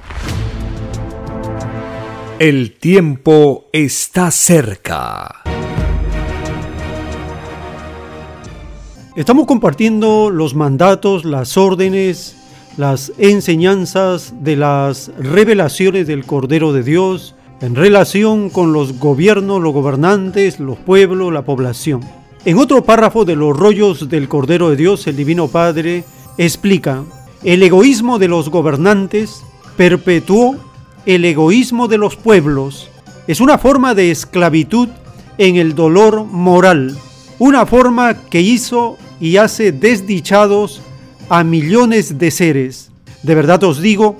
[2.40, 5.42] El tiempo está cerca.
[9.14, 12.36] Estamos compartiendo los mandatos, las órdenes,
[12.76, 19.72] las enseñanzas de las revelaciones del Cordero de Dios en relación con los gobiernos, los
[19.72, 22.00] gobernantes, los pueblos, la población.
[22.44, 26.04] En otro párrafo de los rollos del Cordero de Dios, el Divino Padre
[26.38, 27.04] explica,
[27.42, 29.42] el egoísmo de los gobernantes
[29.76, 30.56] perpetuó
[31.04, 32.90] el egoísmo de los pueblos.
[33.26, 34.88] Es una forma de esclavitud
[35.38, 36.96] en el dolor moral,
[37.38, 40.80] una forma que hizo y hace desdichados
[41.28, 42.90] a millones de seres.
[43.22, 44.16] De verdad os digo,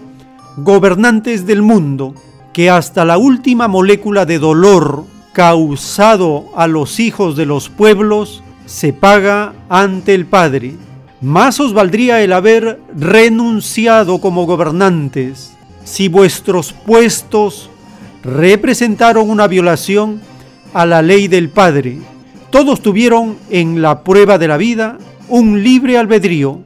[0.56, 2.14] gobernantes del mundo,
[2.52, 8.92] que hasta la última molécula de dolor causado a los hijos de los pueblos se
[8.92, 10.74] paga ante el Padre.
[11.20, 15.52] Más os valdría el haber renunciado como gobernantes
[15.84, 17.70] si vuestros puestos
[18.22, 20.20] representaron una violación
[20.74, 21.98] a la ley del Padre.
[22.50, 24.98] Todos tuvieron en la prueba de la vida
[25.28, 26.60] un libre albedrío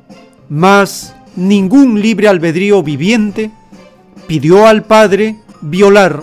[0.50, 3.52] mas ningún libre albedrío viviente
[4.26, 6.22] pidió al Padre violar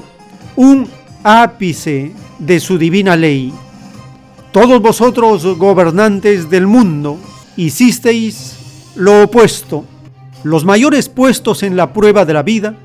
[0.57, 0.87] un
[1.23, 3.53] ápice de su divina ley.
[4.51, 7.17] Todos vosotros, gobernantes del mundo,
[7.57, 8.55] hicisteis
[8.95, 9.83] lo opuesto.
[10.43, 12.75] Los mayores puestos en la prueba de la vida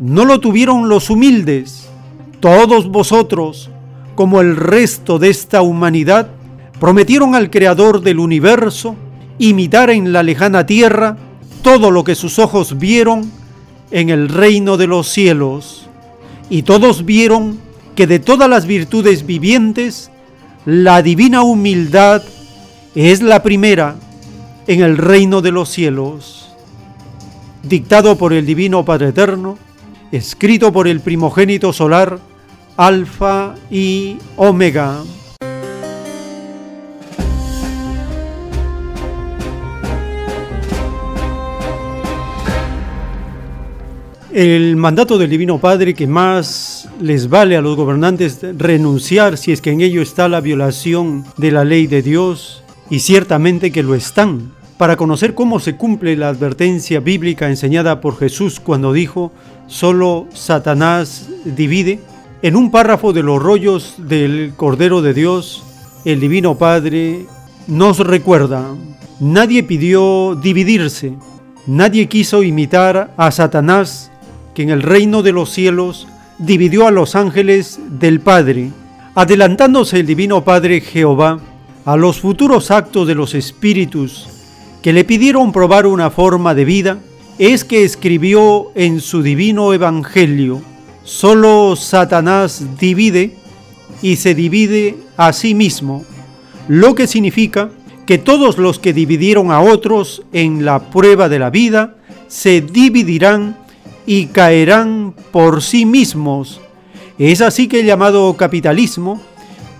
[0.00, 1.88] no lo tuvieron los humildes.
[2.40, 3.70] Todos vosotros,
[4.16, 6.28] como el resto de esta humanidad,
[6.80, 8.96] prometieron al Creador del universo
[9.38, 11.16] imitar en la lejana tierra
[11.62, 13.30] todo lo que sus ojos vieron
[13.90, 15.86] en el reino de los cielos.
[16.50, 17.58] Y todos vieron
[17.94, 20.10] que de todas las virtudes vivientes,
[20.66, 22.22] la divina humildad
[22.94, 23.96] es la primera
[24.66, 26.52] en el reino de los cielos.
[27.62, 29.58] Dictado por el Divino Padre Eterno,
[30.12, 32.18] escrito por el primogénito solar,
[32.76, 35.02] Alfa y Omega.
[44.32, 49.60] El mandato del Divino Padre que más les vale a los gobernantes renunciar si es
[49.60, 53.94] que en ello está la violación de la ley de Dios, y ciertamente que lo
[53.94, 59.32] están, para conocer cómo se cumple la advertencia bíblica enseñada por Jesús cuando dijo,
[59.66, 62.00] solo Satanás divide,
[62.42, 65.62] en un párrafo de los rollos del Cordero de Dios,
[66.04, 67.26] el Divino Padre
[67.66, 68.66] nos recuerda,
[69.20, 71.14] nadie pidió dividirse,
[71.66, 74.10] nadie quiso imitar a Satanás,
[74.54, 76.06] que en el reino de los cielos
[76.38, 78.70] dividió a los ángeles del Padre,
[79.14, 81.40] adelantándose el Divino Padre Jehová
[81.84, 84.28] a los futuros actos de los espíritus
[84.82, 86.98] que le pidieron probar una forma de vida,
[87.38, 90.60] es que escribió en su divino evangelio,
[91.04, 93.36] solo Satanás divide
[94.02, 96.04] y se divide a sí mismo,
[96.68, 97.70] lo que significa
[98.06, 101.96] que todos los que dividieron a otros en la prueba de la vida
[102.28, 103.56] se dividirán
[104.06, 106.60] y caerán por sí mismos.
[107.18, 109.22] Es así que el llamado capitalismo,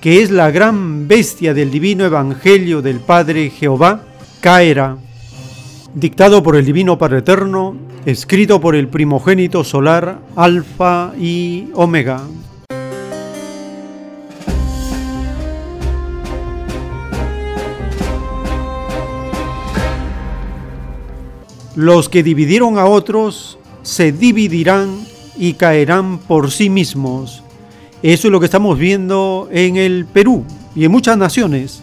[0.05, 4.05] que es la gran bestia del divino evangelio del Padre Jehová,
[4.43, 4.99] caerá.
[5.95, 7.75] Dictado por el Divino Padre Eterno,
[8.05, 12.21] escrito por el primogénito solar, Alfa y Omega.
[21.75, 24.99] Los que dividieron a otros se dividirán
[25.39, 27.44] y caerán por sí mismos.
[28.05, 30.45] Eso es lo que estamos viendo en el Perú
[30.77, 31.83] y en muchas naciones.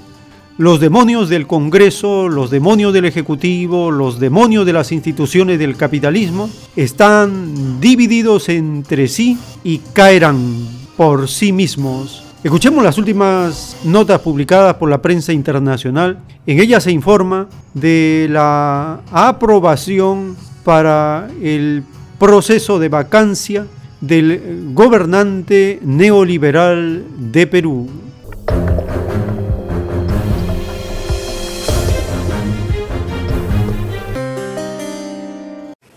[0.59, 6.47] Los demonios del Congreso, los demonios del Ejecutivo, los demonios de las instituciones del capitalismo
[6.75, 12.23] están divididos entre sí y caerán por sí mismos.
[12.43, 16.19] Escuchemos las últimas notas publicadas por la prensa internacional.
[16.45, 21.83] En ellas se informa de la aprobación para el
[22.19, 23.65] proceso de vacancia
[24.01, 27.89] del gobernante neoliberal de Perú.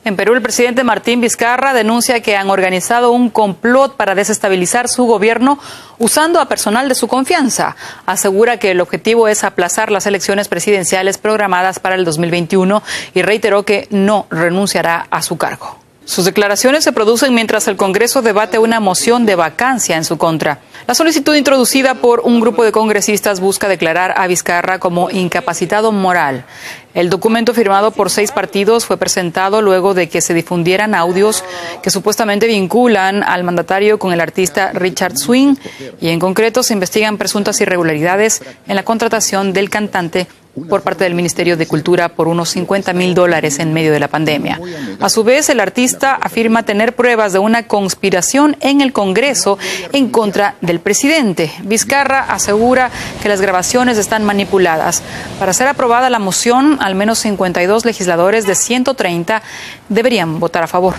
[0.04, 5.06] En Perú, el presidente Martín Vizcarra denuncia que han organizado un complot para desestabilizar su
[5.06, 5.58] gobierno
[5.98, 7.74] usando a personal de su confianza.
[8.04, 12.82] Asegura que el objetivo es aplazar las elecciones presidenciales programadas para el 2021
[13.14, 15.83] y reiteró que no renunciará a su cargo.
[16.04, 20.60] Sus declaraciones se producen mientras el Congreso debate una moción de vacancia en su contra.
[20.86, 26.44] La solicitud introducida por un grupo de congresistas busca declarar a Vizcarra como incapacitado moral.
[26.92, 31.42] El documento firmado por seis partidos fue presentado luego de que se difundieran audios
[31.82, 35.56] que supuestamente vinculan al mandatario con el artista Richard Swing
[36.02, 40.26] y en concreto se investigan presuntas irregularidades en la contratación del cantante
[40.68, 44.08] por parte del Ministerio de Cultura por unos 50 mil dólares en medio de la
[44.08, 44.60] pandemia.
[45.00, 49.58] A su vez, el artista afirma tener pruebas de una conspiración en el Congreso
[49.92, 51.50] en contra del presidente.
[51.64, 52.90] Vizcarra asegura
[53.22, 55.02] que las grabaciones están manipuladas.
[55.38, 59.42] Para ser aprobada la moción, al menos 52 legisladores de 130
[59.88, 60.94] deberían votar a favor.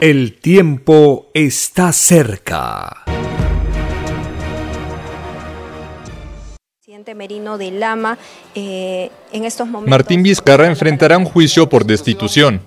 [0.00, 3.05] El tiempo está cerca.
[7.14, 8.18] Merino de Lama
[8.54, 9.90] eh, en estos momentos.
[9.90, 12.62] Martín Vizcarra enfrentará un juicio por destitución.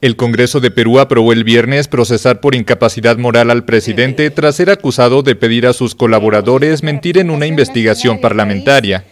[0.00, 4.70] El Congreso de Perú aprobó el viernes procesar por incapacidad moral al presidente tras ser
[4.70, 9.04] acusado de pedir a sus colaboradores mentir en una investigación parlamentaria.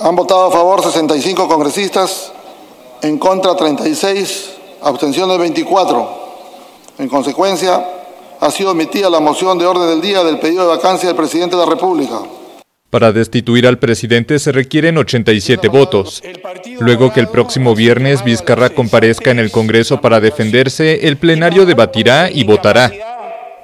[0.00, 2.32] Han votado a favor 65 congresistas,
[3.02, 4.50] en contra 36,
[4.82, 6.26] abstenciones 24.
[6.98, 7.86] En consecuencia,
[8.40, 11.56] ha sido omitida la moción de orden del día del pedido de vacancia del presidente
[11.56, 12.20] de la República.
[12.96, 16.22] Para destituir al presidente se requieren 87 votos.
[16.80, 22.30] Luego que el próximo viernes Vizcarra comparezca en el Congreso para defenderse, el plenario debatirá
[22.30, 22.90] y votará.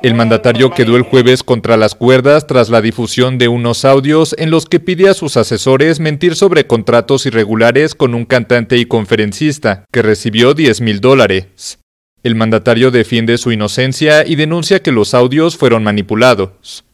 [0.03, 4.51] El mandatario quedó el jueves contra las cuerdas tras la difusión de unos audios en
[4.51, 9.87] los que pide a sus asesores mentir sobre contratos irregulares con un cantante y conferencista,
[9.91, 11.79] que recibió 10 mil dólares.
[12.23, 16.85] El mandatario defiende su inocencia y denuncia que los audios fueron manipulados.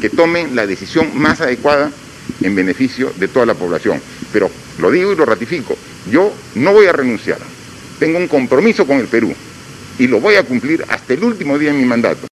[0.00, 1.90] Que tomen la decisión más adecuada
[2.42, 4.00] en beneficio de toda la población.
[4.32, 5.76] Pero lo digo y lo ratifico,
[6.10, 7.38] yo no voy a renunciar.
[7.98, 9.34] Tengo un compromiso con el Perú
[9.98, 12.26] y lo voy a cumplir hasta el último día de mi mandato.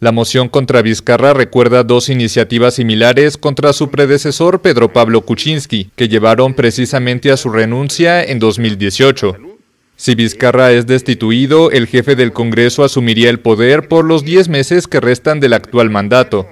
[0.00, 6.08] La moción contra Vizcarra recuerda dos iniciativas similares contra su predecesor Pedro Pablo Kuczynski, que
[6.08, 9.36] llevaron precisamente a su renuncia en 2018.
[9.96, 14.88] Si Vizcarra es destituido, el jefe del Congreso asumiría el poder por los 10 meses
[14.88, 16.48] que restan del actual mandato.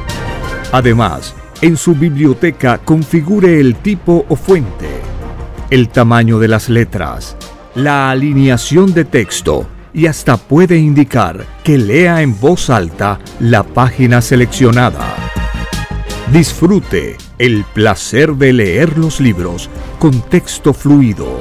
[0.72, 4.88] Además, en su biblioteca configure el tipo o fuente,
[5.70, 7.36] el tamaño de las letras,
[7.76, 14.22] la alineación de texto, y hasta puede indicar que lea en voz alta la página
[14.22, 15.39] seleccionada.
[16.32, 21.40] Disfrute el placer de leer los libros con texto fluido.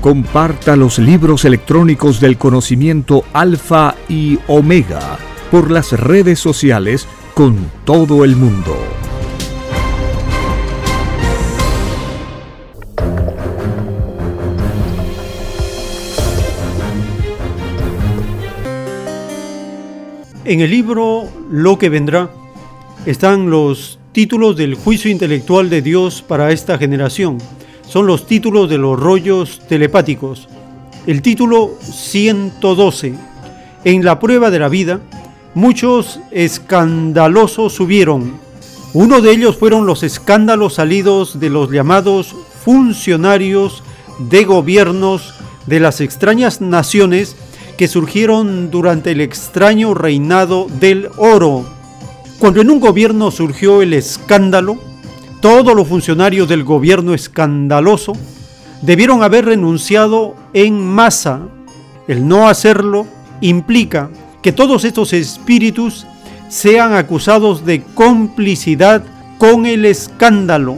[0.00, 5.18] Comparta los libros electrónicos del conocimiento alfa y omega
[5.52, 8.76] por las redes sociales con todo el mundo.
[20.44, 22.30] En el libro Lo que vendrá
[23.06, 27.38] están los títulos del juicio intelectual de Dios para esta generación.
[27.88, 30.48] Son los títulos de los rollos telepáticos.
[31.06, 33.14] El título 112.
[33.84, 35.00] En la prueba de la vida,
[35.54, 38.40] muchos escandalosos subieron.
[38.92, 42.34] Uno de ellos fueron los escándalos salidos de los llamados
[42.64, 43.84] funcionarios
[44.18, 45.32] de gobiernos
[45.66, 47.36] de las extrañas naciones
[47.78, 51.75] que surgieron durante el extraño reinado del oro.
[52.38, 54.76] Cuando en un gobierno surgió el escándalo,
[55.40, 58.12] todos los funcionarios del gobierno escandaloso
[58.82, 61.40] debieron haber renunciado en masa.
[62.06, 63.06] El no hacerlo
[63.40, 64.10] implica
[64.42, 66.06] que todos estos espíritus
[66.50, 69.02] sean acusados de complicidad
[69.38, 70.76] con el escándalo.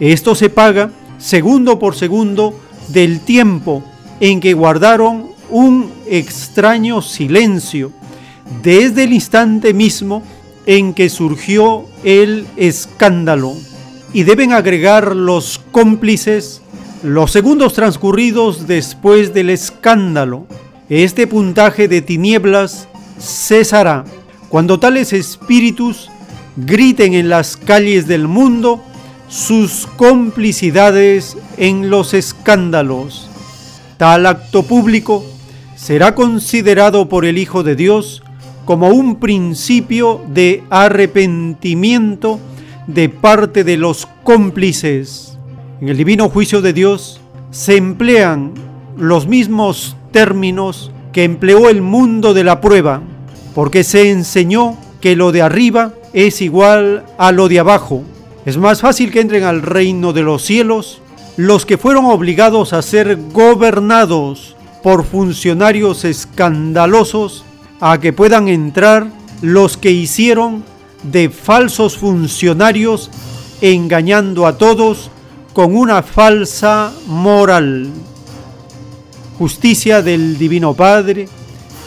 [0.00, 2.54] Esto se paga segundo por segundo
[2.88, 3.82] del tiempo
[4.20, 7.92] en que guardaron un extraño silencio
[8.62, 10.22] desde el instante mismo
[10.68, 13.54] en que surgió el escándalo.
[14.12, 16.60] Y deben agregar los cómplices
[17.02, 20.46] los segundos transcurridos después del escándalo.
[20.90, 22.86] Este puntaje de tinieblas
[23.18, 24.04] cesará
[24.48, 26.10] cuando tales espíritus
[26.56, 28.82] griten en las calles del mundo
[29.28, 33.30] sus complicidades en los escándalos.
[33.96, 35.24] Tal acto público
[35.76, 38.22] será considerado por el Hijo de Dios
[38.68, 42.38] como un principio de arrepentimiento
[42.86, 45.38] de parte de los cómplices.
[45.80, 47.18] En el divino juicio de Dios
[47.50, 48.52] se emplean
[48.94, 53.00] los mismos términos que empleó el mundo de la prueba,
[53.54, 58.02] porque se enseñó que lo de arriba es igual a lo de abajo.
[58.44, 61.00] Es más fácil que entren al reino de los cielos
[61.38, 67.46] los que fueron obligados a ser gobernados por funcionarios escandalosos
[67.80, 69.06] a que puedan entrar
[69.42, 70.64] los que hicieron
[71.02, 73.10] de falsos funcionarios
[73.60, 75.10] engañando a todos
[75.52, 77.90] con una falsa moral.
[79.38, 81.28] Justicia del Divino Padre,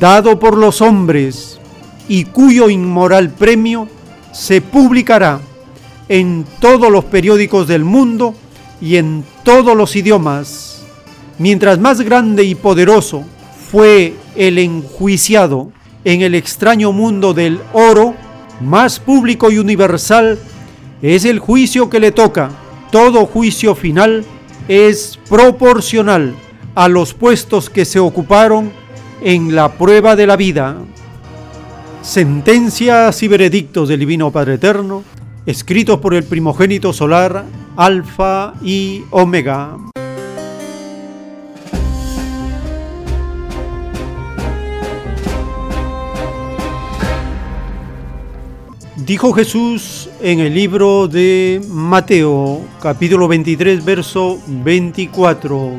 [0.00, 1.60] dado por los hombres
[2.08, 3.88] y cuyo inmoral premio
[4.32, 5.40] se publicará
[6.08, 8.34] en todos los periódicos del mundo
[8.80, 10.82] y en todos los idiomas.
[11.38, 13.24] Mientras más grande y poderoso
[13.70, 15.70] fue el enjuiciado
[16.04, 18.14] en el extraño mundo del oro,
[18.62, 20.38] más público y universal
[21.02, 22.50] es el juicio que le toca.
[22.90, 24.24] Todo juicio final
[24.68, 26.34] es proporcional
[26.74, 28.72] a los puestos que se ocuparon
[29.22, 30.76] en la prueba de la vida.
[32.02, 35.04] Sentencias y veredictos del Divino Padre Eterno,
[35.46, 37.44] escritos por el primogénito solar,
[37.76, 39.91] Alfa y Omega.
[49.12, 55.70] Dijo Jesús en el libro de Mateo, capítulo 23, verso 24,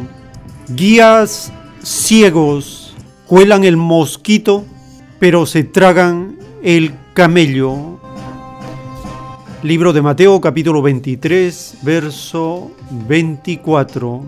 [0.68, 1.52] guías
[1.82, 2.96] ciegos
[3.26, 4.66] cuelan el mosquito,
[5.18, 8.00] pero se tragan el camello.
[9.64, 12.70] Libro de Mateo, capítulo 23, verso
[13.08, 14.26] 24.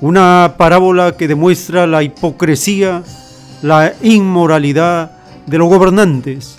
[0.00, 3.02] Una parábola que demuestra la hipocresía,
[3.60, 5.10] la inmoralidad
[5.46, 6.56] de los gobernantes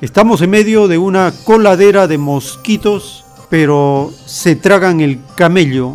[0.00, 5.92] Estamos en medio de una coladera de mosquitos, pero se tragan el camello.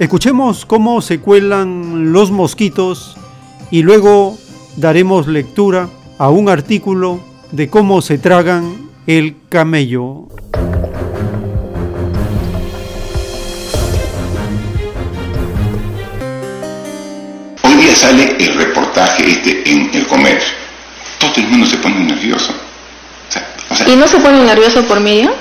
[0.00, 3.16] Escuchemos cómo se cuelan los mosquitos
[3.70, 4.36] y luego
[4.74, 7.20] daremos lectura a un artículo
[7.52, 10.26] de cómo se tragan el camello.
[17.62, 20.54] Hoy día sale el reportaje este en el comercio.
[21.20, 22.63] Todo el mundo se pone nervioso
[23.86, 25.32] ¿Y no se pone nervioso por Miriam?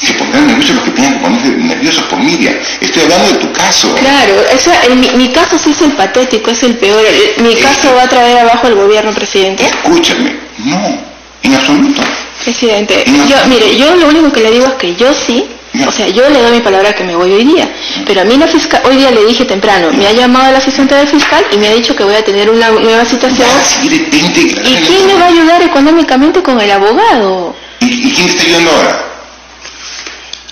[0.00, 2.54] Se pondrán nerviosos los que tengan que ponerse nerviosos por Miriam.
[2.80, 3.94] Estoy hablando de tu caso.
[3.94, 7.02] Claro, o sea, el, mi, mi, caso sí es el patético, es el peor.
[7.04, 9.64] El, mi caso va a traer abajo al gobierno, presidente.
[9.64, 10.98] Escúchame, no,
[11.42, 12.02] en absoluto.
[12.44, 15.46] Presidente, yo, mire, yo lo único que le digo es que yo sí
[15.84, 17.68] o sea, yo le doy mi palabra que me voy hoy día,
[18.06, 20.94] pero a mí la fiscal, hoy día le dije temprano, me ha llamado el asistente
[20.94, 23.48] del fiscal y me ha dicho que voy a tener una nueva situación.
[23.82, 27.54] ¿Y quién me va a ayudar económicamente con el abogado?
[27.80, 29.04] ¿Y, quién está ayudando ahora?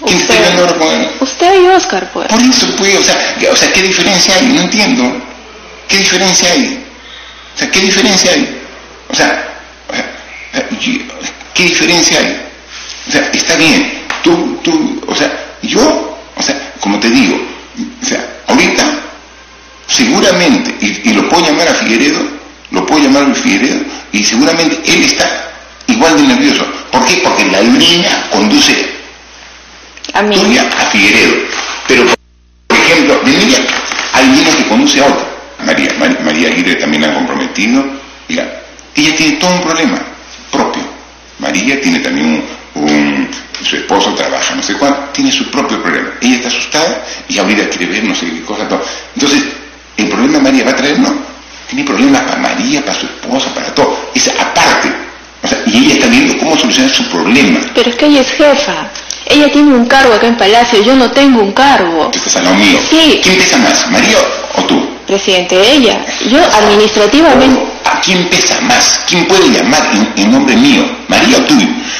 [0.04, 1.10] ¿Quién está ayudando ahora con él?
[1.20, 2.28] Usted y Oscar, pues.
[2.28, 4.46] Por eso, pues, o sea, o sea, ¿qué diferencia hay?
[4.46, 5.22] No entiendo.
[5.88, 6.84] ¿Qué diferencia hay?
[7.54, 8.60] O sea, ¿qué diferencia hay?
[9.08, 9.48] O sea,
[11.54, 12.40] ¿qué diferencia hay?
[13.08, 15.30] O sea, está bien, tú, tú, o sea,
[15.62, 17.36] yo, o sea, como te digo,
[18.02, 18.84] o sea, ahorita,
[19.86, 22.20] seguramente, y, y lo puedo llamar a Figueredo,
[22.70, 23.80] lo puedo llamar a Figueredo,
[24.10, 25.52] y seguramente él está
[25.86, 26.66] igual de nervioso.
[26.90, 27.20] ¿Por qué?
[27.22, 28.74] Porque la línea conduce
[30.14, 30.36] a, mí.
[30.58, 31.34] a Figueredo.
[31.86, 32.04] Pero,
[32.66, 33.32] por ejemplo, de
[34.12, 35.26] hay línea que conduce a otra.
[35.64, 37.84] María, María, María Aguirre también la han comprometido.
[38.28, 38.62] Mira,
[38.94, 39.98] ella tiene todo un problema
[40.50, 40.82] propio.
[41.38, 42.44] María tiene también un,
[42.74, 43.28] un
[43.64, 46.10] su esposo trabaja, no sé cuánto, tiene su propio problema.
[46.20, 48.68] Ella está asustada y ahorita quiere ver no sé qué cosa.
[48.68, 48.82] Todo.
[49.14, 49.42] Entonces,
[49.96, 50.98] ¿el problema María va a traer?
[50.98, 51.14] No.
[51.68, 54.10] Tiene problemas para María, para su esposa, para todo.
[54.14, 54.92] Es aparte.
[55.42, 57.60] O sea, y ella está viendo cómo solucionar su problema.
[57.74, 58.88] Pero es que ella es jefa.
[59.26, 62.10] Ella tiene un cargo acá en Palacio, yo no tengo un cargo.
[62.14, 62.78] Estás lado mío.
[62.90, 63.20] Sí.
[63.22, 64.18] ¿Quién pesa más, María
[64.56, 64.93] o tú?
[65.06, 66.04] Presidente, ella.
[66.30, 67.60] Yo administrativamente...
[67.84, 69.00] ¿A quién pesa más?
[69.06, 70.84] ¿Quién puede llamar en, en nombre mío?
[71.08, 71.54] ¿María o tú?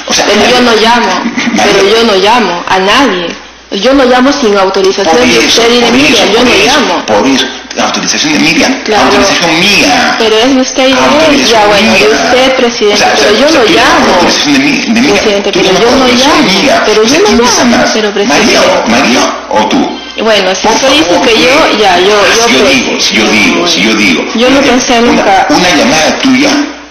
[0.09, 1.33] O sea, Pero yo no llamo,
[1.63, 3.29] pero yo no llamo a nadie.
[3.71, 7.07] Yo no llamo sin autorización de usted y de Miriam, yo no eso, llamo.
[7.07, 7.45] Por eso,
[7.75, 9.05] la autorización de Miriam, Claro.
[9.05, 10.15] autorización mía.
[10.19, 13.39] Pero es usted y de ya bueno, de usted, presidente, O sea, o sea, pero
[13.41, 14.15] yo no llamo.
[14.15, 15.17] autorización de, mi- de Miriam.
[15.17, 16.83] Presidente, pero yo no llamo, mía.
[16.87, 17.91] pero O yo no ¿quién pesa llamo, más?
[17.93, 18.59] pero María, presidente.
[18.59, 19.21] o- María
[19.51, 20.01] o tú.
[20.23, 23.15] Bueno, si Por dice favor, que yo, ya, yo, yo, si yo pues, digo, si
[23.17, 24.25] yo digo, si yo digo.
[24.37, 25.47] yo no pensé nunca.
[25.51, 26.51] Una, una llamada tuya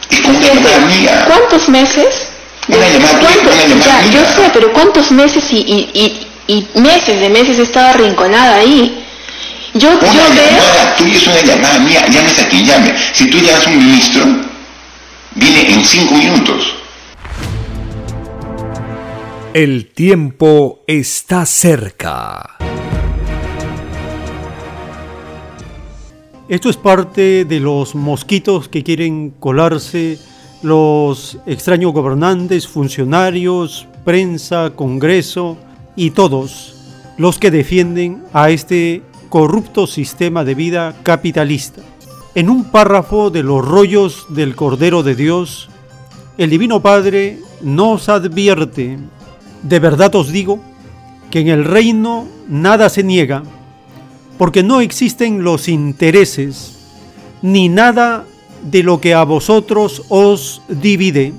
[0.09, 1.23] es como una llamada mía.
[1.27, 2.27] ¿Cuántos meses?
[2.67, 3.35] Una llamada tuya
[3.85, 4.11] Ya, mía.
[4.11, 9.05] yo sé, pero ¿cuántos meses y, y, y, y meses de meses estaba arrinconada ahí?
[9.73, 10.45] Yo, Una yo veo...
[10.51, 12.93] llamada tuya es una llamada mía, llames a quien llame.
[13.13, 14.25] Si tú llamas a un ministro,
[15.35, 16.75] viene en cinco minutos.
[19.53, 22.57] El tiempo está cerca.
[26.49, 30.19] Esto es parte de los mosquitos que quieren colarse
[30.61, 35.57] los extraños gobernantes, funcionarios, prensa, Congreso
[35.95, 36.75] y todos
[37.17, 41.81] los que defienden a este corrupto sistema de vida capitalista.
[42.35, 45.69] En un párrafo de los rollos del Cordero de Dios,
[46.37, 48.97] el Divino Padre nos advierte,
[49.61, 50.59] de verdad os digo,
[51.31, 53.43] que en el reino nada se niega,
[54.43, 56.73] porque no existen los intereses,
[57.41, 58.25] ni nada
[58.61, 61.31] de lo que a vosotros os divide.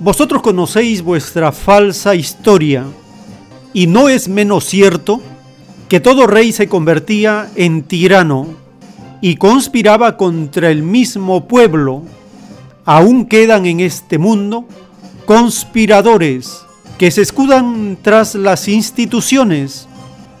[0.00, 2.86] Vosotros conocéis vuestra falsa historia,
[3.72, 5.20] y no es menos cierto
[5.88, 8.48] que todo rey se convertía en tirano
[9.20, 12.02] y conspiraba contra el mismo pueblo.
[12.84, 14.64] Aún quedan en este mundo
[15.24, 16.62] conspiradores
[16.98, 19.86] que se escudan tras las instituciones,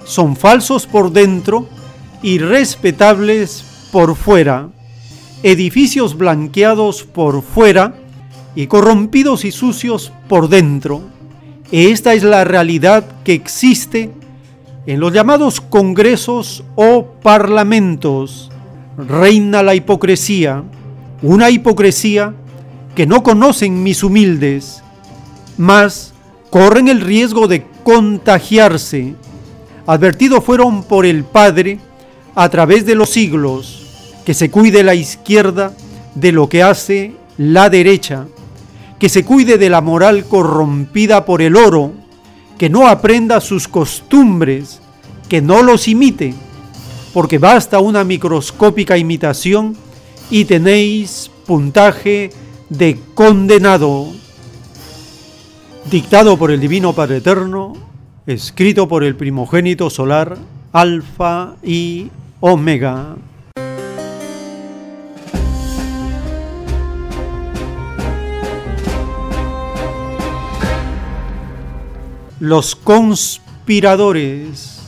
[0.04, 1.68] son falsos por dentro
[2.24, 4.70] y respetables por fuera,
[5.42, 7.96] edificios blanqueados por fuera
[8.54, 11.02] y corrompidos y sucios por dentro.
[11.70, 14.10] Esta es la realidad que existe
[14.86, 18.50] en los llamados congresos o parlamentos.
[18.96, 20.64] Reina la hipocresía,
[21.20, 22.32] una hipocresía
[22.94, 24.82] que no conocen mis humildes,
[25.58, 26.14] mas
[26.48, 29.14] corren el riesgo de contagiarse.
[29.86, 31.80] Advertidos fueron por el Padre
[32.34, 33.84] a través de los siglos,
[34.24, 35.72] que se cuide la izquierda
[36.14, 38.26] de lo que hace la derecha,
[38.98, 41.92] que se cuide de la moral corrompida por el oro,
[42.58, 44.80] que no aprenda sus costumbres,
[45.28, 46.34] que no los imite,
[47.12, 49.76] porque basta una microscópica imitación
[50.30, 52.30] y tenéis puntaje
[52.68, 54.08] de condenado.
[55.90, 57.74] Dictado por el Divino Padre Eterno,
[58.26, 60.38] escrito por el primogénito solar,
[60.72, 62.10] Alfa y
[62.46, 63.16] Omega.
[72.40, 74.78] Los conspiradores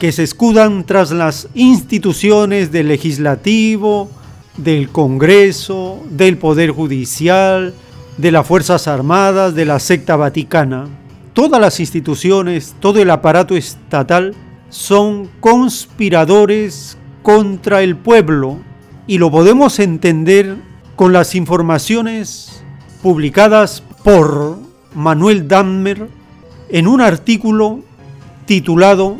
[0.00, 4.10] que se escudan tras las instituciones del legislativo,
[4.56, 7.72] del Congreso, del Poder Judicial,
[8.16, 10.88] de las Fuerzas Armadas, de la secta vaticana.
[11.34, 14.34] Todas las instituciones, todo el aparato estatal
[14.76, 18.58] son conspiradores contra el pueblo
[19.06, 20.56] y lo podemos entender
[20.96, 22.62] con las informaciones
[23.02, 24.58] publicadas por
[24.94, 26.08] Manuel Dammer
[26.68, 27.80] en un artículo
[28.44, 29.16] titulado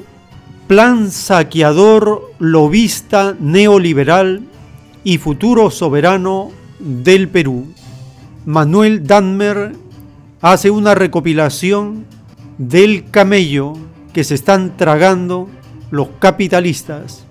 [0.66, 4.42] Plan saqueador, lobista, neoliberal
[5.04, 7.66] y futuro soberano del Perú.
[8.44, 9.72] Manuel Danmer
[10.42, 12.04] hace una recopilación
[12.58, 13.74] del camello
[14.16, 15.46] que se están tragando
[15.90, 17.26] los capitalistas.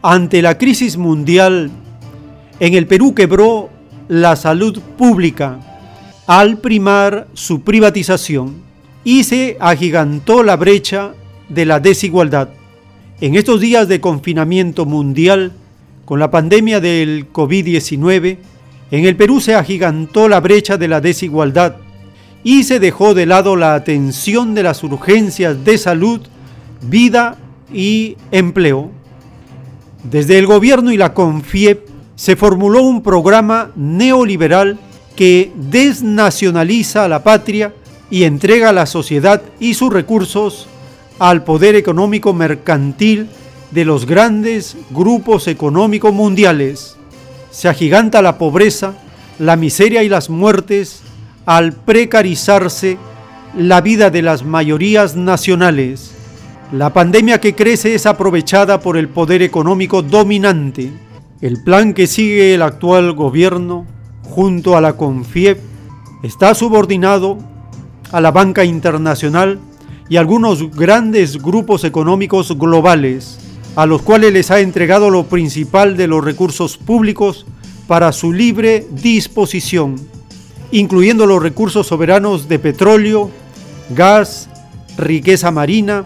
[0.00, 1.70] Ante la crisis mundial,
[2.60, 3.68] en el Perú quebró
[4.08, 5.60] la salud pública
[6.26, 8.54] al primar su privatización
[9.04, 11.12] y se agigantó la brecha
[11.50, 12.48] de la desigualdad.
[13.20, 15.52] En estos días de confinamiento mundial,
[16.06, 18.38] con la pandemia del COVID-19,
[18.90, 21.76] en el Perú se agigantó la brecha de la desigualdad
[22.44, 26.20] y se dejó de lado la atención de las urgencias de salud,
[26.82, 27.38] vida
[27.72, 28.90] y empleo.
[30.04, 34.78] Desde el gobierno y la CONFIEP se formuló un programa neoliberal
[35.16, 37.72] que desnacionaliza a la patria
[38.10, 40.68] y entrega a la sociedad y sus recursos
[41.18, 43.28] al poder económico mercantil
[43.70, 46.96] de los grandes grupos económicos mundiales.
[47.50, 48.94] Se agiganta la pobreza,
[49.38, 51.02] la miseria y las muertes
[51.46, 52.98] al precarizarse
[53.56, 56.12] la vida de las mayorías nacionales.
[56.72, 60.90] La pandemia que crece es aprovechada por el poder económico dominante.
[61.40, 63.86] El plan que sigue el actual gobierno
[64.22, 65.58] junto a la CONFIEP
[66.22, 67.38] está subordinado
[68.10, 69.58] a la banca internacional
[70.08, 73.38] y algunos grandes grupos económicos globales,
[73.76, 77.46] a los cuales les ha entregado lo principal de los recursos públicos
[77.86, 79.96] para su libre disposición,
[80.70, 83.30] incluyendo los recursos soberanos de petróleo,
[83.90, 84.48] gas,
[84.96, 86.04] riqueza marina,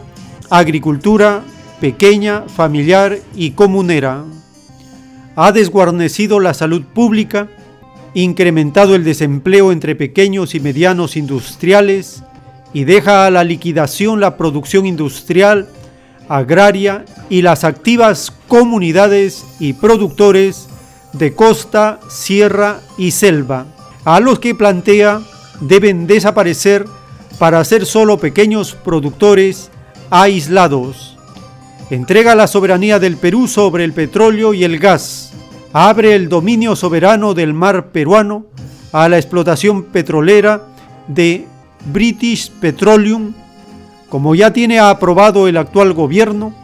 [0.50, 1.42] agricultura
[1.80, 4.24] pequeña, familiar y comunera.
[5.36, 7.48] Ha desguarnecido la salud pública,
[8.14, 12.24] incrementado el desempleo entre pequeños y medianos industriales
[12.72, 15.68] y deja a la liquidación la producción industrial,
[16.28, 20.68] agraria y las activas comunidades y productores
[21.12, 23.66] de costa, sierra y selva,
[24.08, 25.20] a los que plantea
[25.60, 26.86] deben desaparecer
[27.38, 29.70] para ser solo pequeños productores
[30.08, 31.18] aislados.
[31.90, 35.32] Entrega la soberanía del Perú sobre el petróleo y el gas.
[35.74, 38.46] Abre el dominio soberano del mar peruano
[38.92, 40.62] a la explotación petrolera
[41.06, 41.46] de
[41.92, 43.34] British Petroleum,
[44.08, 46.54] como ya tiene aprobado el actual gobierno,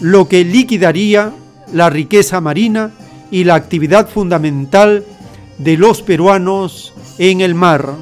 [0.00, 1.32] lo que liquidaría
[1.72, 2.92] la riqueza marina
[3.32, 5.04] y la actividad fundamental
[5.58, 7.94] de los peruanos en el mar.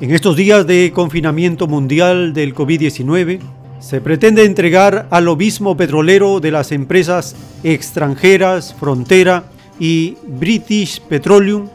[0.00, 3.40] En estos días de confinamiento mundial del COVID-19,
[3.80, 9.44] se pretende entregar al lobismo petrolero de las empresas extranjeras Frontera
[9.78, 11.68] y British Petroleum,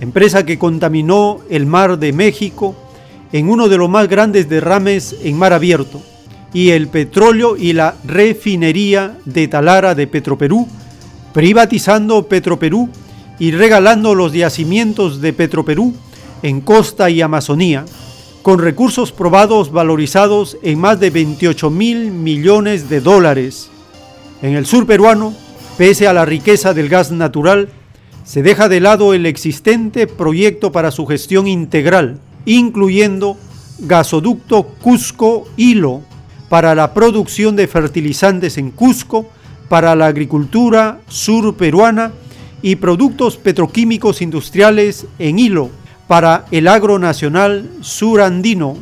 [0.00, 2.74] empresa que contaminó el mar de México
[3.32, 6.02] en uno de los más grandes derrames en mar abierto,
[6.54, 10.66] y el petróleo y la refinería de Talara de Petroperú,
[11.34, 12.88] privatizando Petroperú
[13.40, 15.92] y regalando los yacimientos de Petroperú
[16.42, 17.84] en costa y Amazonía,
[18.42, 23.68] con recursos probados valorizados en más de 28 mil millones de dólares.
[24.40, 25.34] En el sur peruano,
[25.76, 27.68] pese a la riqueza del gas natural,
[28.24, 33.36] se deja de lado el existente proyecto para su gestión integral, incluyendo
[33.80, 36.02] gasoducto Cusco-Hilo
[36.54, 39.28] para la producción de fertilizantes en Cusco,
[39.68, 42.12] para la agricultura sur peruana
[42.62, 45.70] y productos petroquímicos industriales en Hilo
[46.06, 48.76] para el agro nacional surandino.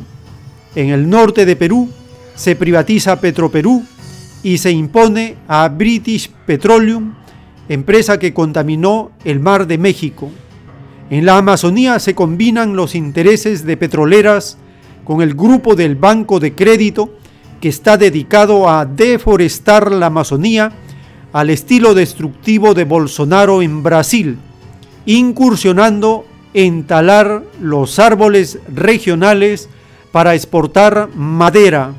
[0.75, 1.89] En el norte de Perú
[2.35, 3.83] se privatiza Petroperú
[4.43, 7.15] y se impone a British Petroleum,
[7.69, 10.29] empresa que contaminó el mar de México.
[11.09, 14.59] En la Amazonía se combinan los intereses de petroleras
[15.03, 17.15] con el grupo del Banco de Crédito
[17.63, 20.73] que está dedicado a deforestar la Amazonía
[21.31, 24.37] al estilo destructivo de Bolsonaro en Brasil,
[25.05, 29.69] incursionando en talar los árboles regionales
[30.11, 31.93] para exportar madera,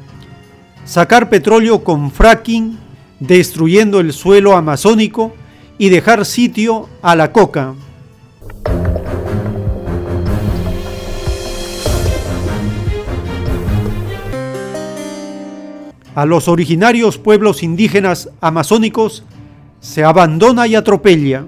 [0.84, 2.76] sacar petróleo con fracking,
[3.18, 5.32] destruyendo el suelo amazónico
[5.78, 7.72] y dejar sitio a la coca.
[16.14, 19.24] A los originarios pueblos indígenas amazónicos
[19.80, 21.44] se abandona y atropella,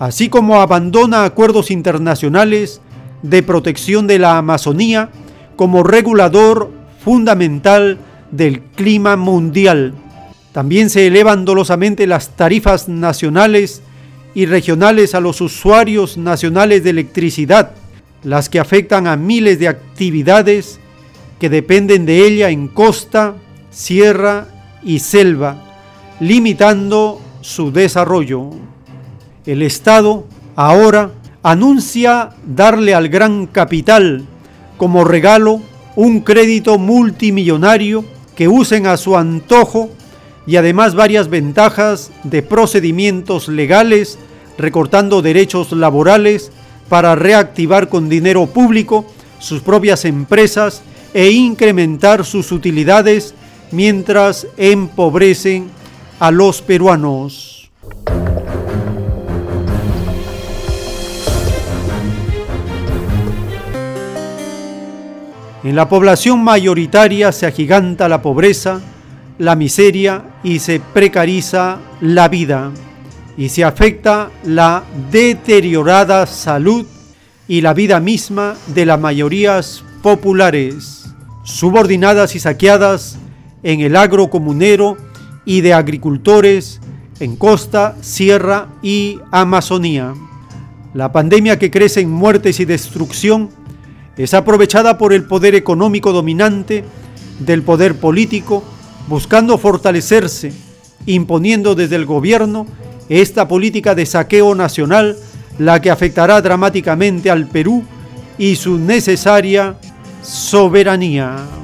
[0.00, 2.80] así como abandona acuerdos internacionales
[3.22, 5.10] de protección de la Amazonía
[5.54, 6.70] como regulador
[7.04, 7.98] fundamental
[8.32, 9.94] del clima mundial.
[10.50, 13.82] También se elevan dolosamente las tarifas nacionales
[14.34, 17.70] y regionales a los usuarios nacionales de electricidad,
[18.24, 20.80] las que afectan a miles de actividades
[21.38, 23.34] que dependen de ella en costa,
[23.72, 24.46] sierra
[24.84, 25.56] y selva,
[26.20, 28.50] limitando su desarrollo.
[29.44, 30.24] El Estado
[30.54, 31.10] ahora
[31.42, 34.24] anuncia darle al gran capital
[34.76, 35.60] como regalo
[35.96, 38.04] un crédito multimillonario
[38.36, 39.90] que usen a su antojo
[40.46, 44.18] y además varias ventajas de procedimientos legales,
[44.58, 46.50] recortando derechos laborales
[46.88, 49.06] para reactivar con dinero público
[49.38, 50.82] sus propias empresas
[51.14, 53.34] e incrementar sus utilidades
[53.72, 55.70] mientras empobrecen
[56.20, 57.70] a los peruanos.
[65.64, 68.80] En la población mayoritaria se agiganta la pobreza,
[69.38, 72.72] la miseria y se precariza la vida
[73.36, 76.84] y se afecta la deteriorada salud
[77.48, 83.18] y la vida misma de las mayorías populares, subordinadas y saqueadas
[83.62, 84.96] en el agro comunero
[85.44, 86.80] y de agricultores
[87.20, 90.14] en costa, sierra y Amazonía.
[90.94, 93.50] La pandemia que crece en muertes y destrucción
[94.16, 96.84] es aprovechada por el poder económico dominante
[97.38, 98.62] del poder político,
[99.08, 100.52] buscando fortalecerse,
[101.06, 102.66] imponiendo desde el gobierno
[103.08, 105.16] esta política de saqueo nacional,
[105.58, 107.84] la que afectará dramáticamente al Perú
[108.38, 109.76] y su necesaria
[110.22, 111.61] soberanía.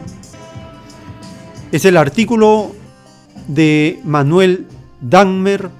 [1.70, 2.72] Es el artículo
[3.46, 4.66] de Manuel
[5.02, 5.70] Danmer,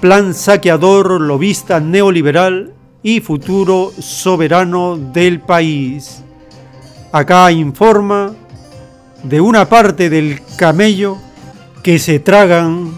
[0.00, 6.22] Plan saqueador, lobista neoliberal y futuro soberano del país.
[7.12, 8.34] Acá informa
[9.24, 11.18] de una parte del camello
[11.82, 12.92] que se tragan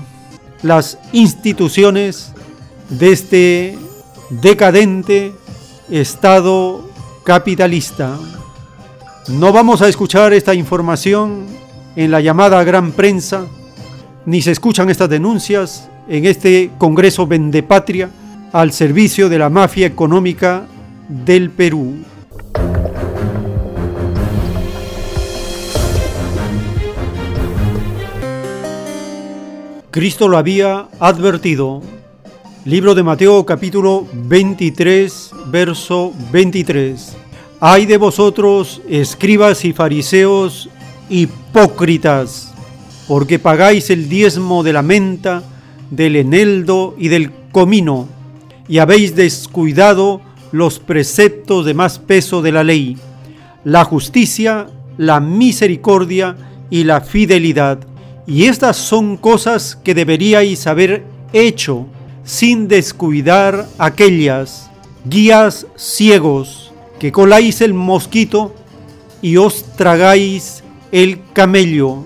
[0.63, 2.33] las instituciones
[2.91, 3.79] de este
[4.29, 5.33] decadente
[5.91, 6.91] Estado
[7.25, 8.19] capitalista.
[9.29, 11.64] No vamos a escuchar esta información
[11.97, 13.47] en la llamada gran prensa,
[14.27, 18.11] ni se escuchan estas denuncias en este Congreso Vendepatria
[18.53, 20.67] al servicio de la mafia económica
[21.09, 21.97] del Perú.
[29.91, 31.81] Cristo lo había advertido.
[32.65, 37.17] Libro de Mateo capítulo 23, verso 23.
[37.61, 40.69] Ay de vosotros, escribas y fariseos,
[41.09, 42.53] hipócritas,
[43.07, 45.43] porque pagáis el diezmo de la menta,
[45.91, 48.09] del eneldo y del comino,
[48.69, 50.21] y habéis descuidado
[50.53, 52.97] los preceptos de más peso de la ley,
[53.65, 56.37] la justicia, la misericordia
[56.71, 57.79] y la fidelidad.
[58.27, 61.87] Y estas son cosas que deberíais haber hecho
[62.25, 64.71] sin descuidar aquellas
[65.05, 68.55] guías ciegos que coláis el mosquito
[69.21, 72.05] y os tragáis el camello.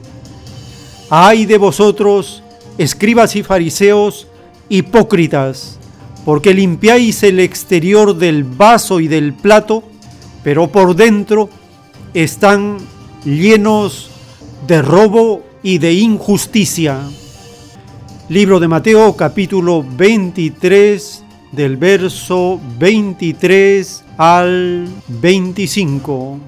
[1.11, 2.43] Ay de vosotros,
[2.77, 4.27] escribas y fariseos,
[4.69, 5.79] hipócritas,
[6.25, 9.83] porque limpiáis el exterior del vaso y del plato,
[10.43, 11.49] pero por dentro
[12.15, 12.79] están
[13.25, 14.11] llenos
[14.67, 17.01] de robo y de injusticia.
[18.29, 26.39] Libro de Mateo capítulo 23 del verso 23 al 25.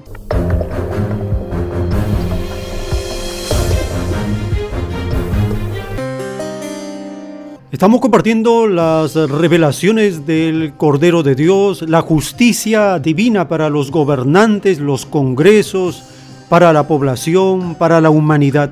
[7.71, 15.05] Estamos compartiendo las revelaciones del Cordero de Dios, la justicia divina para los gobernantes, los
[15.05, 16.03] congresos,
[16.49, 18.71] para la población, para la humanidad.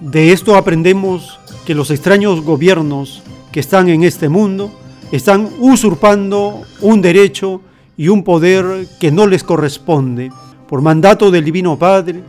[0.00, 3.22] De esto aprendemos que los extraños gobiernos
[3.52, 4.72] que están en este mundo
[5.12, 7.60] están usurpando un derecho
[7.98, 10.32] y un poder que no les corresponde.
[10.66, 12.22] Por mandato del Divino Padre,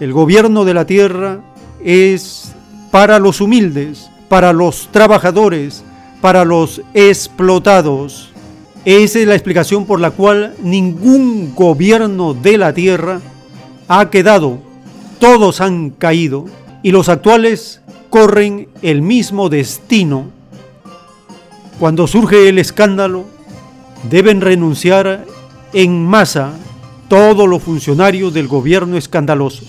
[0.00, 1.40] el gobierno de la tierra
[1.82, 2.54] es
[2.90, 5.82] para los humildes, para los trabajadores,
[6.20, 8.30] para los explotados.
[8.84, 13.20] Esa es la explicación por la cual ningún gobierno de la tierra
[13.88, 14.60] ha quedado,
[15.18, 16.44] todos han caído
[16.80, 20.30] y los actuales corren el mismo destino.
[21.80, 23.24] Cuando surge el escándalo,
[24.08, 25.24] deben renunciar
[25.72, 26.52] en masa
[27.08, 29.64] todos los funcionarios del gobierno escandaloso.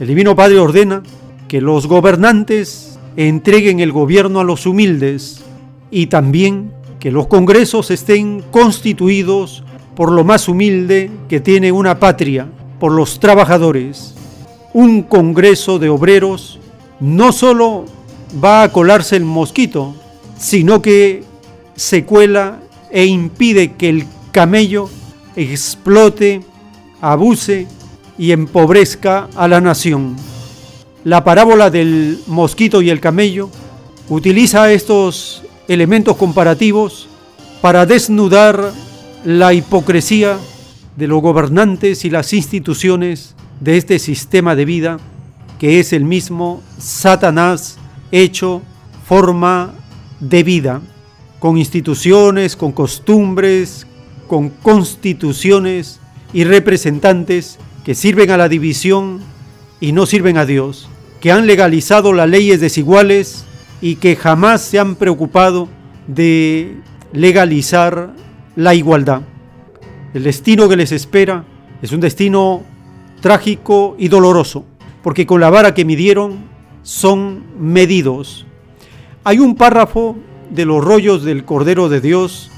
[0.00, 1.02] El Divino Padre ordena
[1.46, 2.87] que los gobernantes
[3.26, 5.44] entreguen el gobierno a los humildes
[5.90, 9.62] y también que los congresos estén constituidos
[9.94, 14.14] por lo más humilde que tiene una patria, por los trabajadores
[14.72, 16.58] un congreso de obreros
[17.00, 17.84] no solo
[18.42, 19.94] va a colarse el mosquito,
[20.38, 21.24] sino que
[21.74, 24.88] se cuela e impide que el camello
[25.36, 26.42] explote,
[27.00, 27.66] abuse
[28.18, 30.16] y empobrezca a la nación.
[31.08, 33.48] La parábola del mosquito y el camello
[34.10, 37.08] utiliza estos elementos comparativos
[37.62, 38.74] para desnudar
[39.24, 40.36] la hipocresía
[40.98, 44.98] de los gobernantes y las instituciones de este sistema de vida
[45.58, 47.78] que es el mismo Satanás
[48.12, 48.60] hecho
[49.06, 49.72] forma
[50.20, 50.82] de vida,
[51.38, 53.86] con instituciones, con costumbres,
[54.26, 56.00] con constituciones
[56.34, 59.20] y representantes que sirven a la división
[59.80, 60.90] y no sirven a Dios,
[61.20, 63.44] que han legalizado las leyes desiguales
[63.80, 65.68] y que jamás se han preocupado
[66.06, 66.76] de
[67.12, 68.14] legalizar
[68.56, 69.22] la igualdad.
[70.14, 71.44] El destino que les espera
[71.82, 72.62] es un destino
[73.20, 74.64] trágico y doloroso,
[75.02, 76.38] porque con la vara que midieron
[76.82, 78.46] son medidos.
[79.24, 80.16] Hay un párrafo
[80.50, 82.50] de los rollos del Cordero de Dios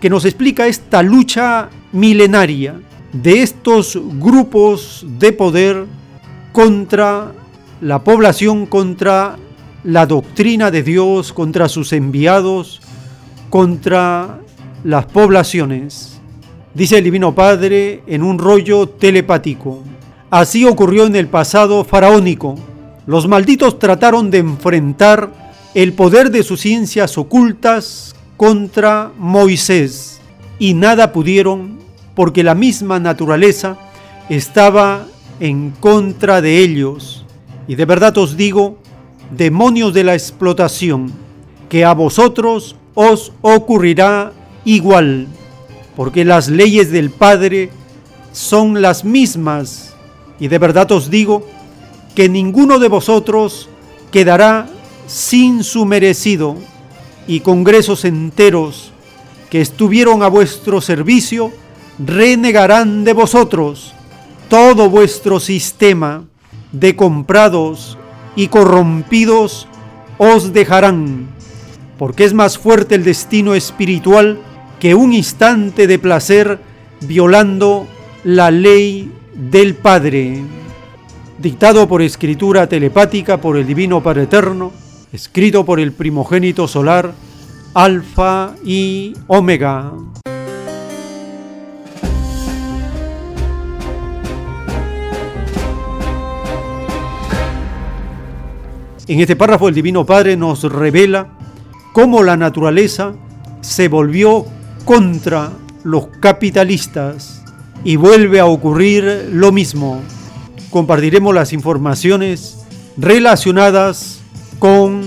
[0.00, 2.80] que nos explica esta lucha milenaria
[3.12, 5.86] de estos grupos de poder
[6.52, 7.32] contra
[7.80, 9.36] la población, contra
[9.84, 12.80] la doctrina de Dios, contra sus enviados,
[13.50, 14.40] contra
[14.84, 16.20] las poblaciones.
[16.74, 19.82] Dice el Divino Padre en un rollo telepático.
[20.30, 22.56] Así ocurrió en el pasado faraónico.
[23.06, 25.30] Los malditos trataron de enfrentar
[25.74, 30.20] el poder de sus ciencias ocultas contra Moisés
[30.58, 31.78] y nada pudieron
[32.14, 33.78] porque la misma naturaleza
[34.28, 35.06] estaba
[35.40, 37.24] en contra de ellos.
[37.68, 38.78] Y de verdad os digo,
[39.30, 41.12] demonios de la explotación,
[41.68, 44.32] que a vosotros os ocurrirá
[44.64, 45.28] igual,
[45.94, 47.70] porque las leyes del Padre
[48.32, 49.94] son las mismas.
[50.40, 51.46] Y de verdad os digo
[52.14, 53.68] que ninguno de vosotros
[54.10, 54.66] quedará
[55.06, 56.56] sin su merecido,
[57.26, 58.92] y congresos enteros
[59.50, 61.52] que estuvieron a vuestro servicio
[61.98, 63.92] renegarán de vosotros
[64.48, 66.27] todo vuestro sistema
[66.72, 67.98] de comprados
[68.36, 69.68] y corrompidos
[70.18, 71.28] os dejarán,
[71.98, 74.38] porque es más fuerte el destino espiritual
[74.80, 76.60] que un instante de placer
[77.00, 77.86] violando
[78.24, 80.42] la ley del Padre.
[81.38, 84.72] Dictado por escritura telepática por el Divino Padre Eterno,
[85.12, 87.12] escrito por el primogénito solar,
[87.74, 89.92] Alfa y Omega.
[99.08, 101.28] En este párrafo el Divino Padre nos revela
[101.94, 103.14] cómo la naturaleza
[103.62, 104.44] se volvió
[104.84, 105.50] contra
[105.82, 107.42] los capitalistas
[107.84, 110.02] y vuelve a ocurrir lo mismo.
[110.68, 112.58] Compartiremos las informaciones
[112.98, 114.20] relacionadas
[114.58, 115.00] con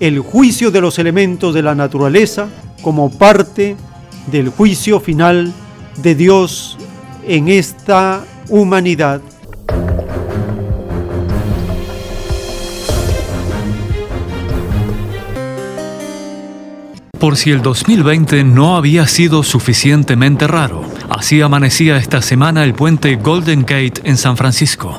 [0.00, 2.48] el juicio de los elementos de la naturaleza
[2.82, 3.74] como parte
[4.30, 5.50] del juicio final
[6.02, 6.76] de Dios
[7.26, 9.22] en esta humanidad.
[17.20, 23.16] Por si el 2020 no había sido suficientemente raro, así amanecía esta semana el puente
[23.16, 24.98] Golden Gate en San Francisco.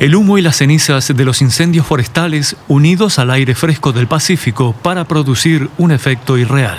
[0.00, 4.74] El humo y las cenizas de los incendios forestales unidos al aire fresco del Pacífico
[4.82, 6.78] para producir un efecto irreal.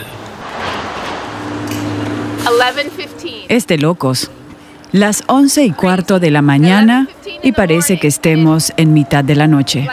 [3.48, 4.32] Es de locos.
[4.92, 7.08] Las once y cuarto de la mañana
[7.42, 9.88] y parece que estemos en mitad de la noche.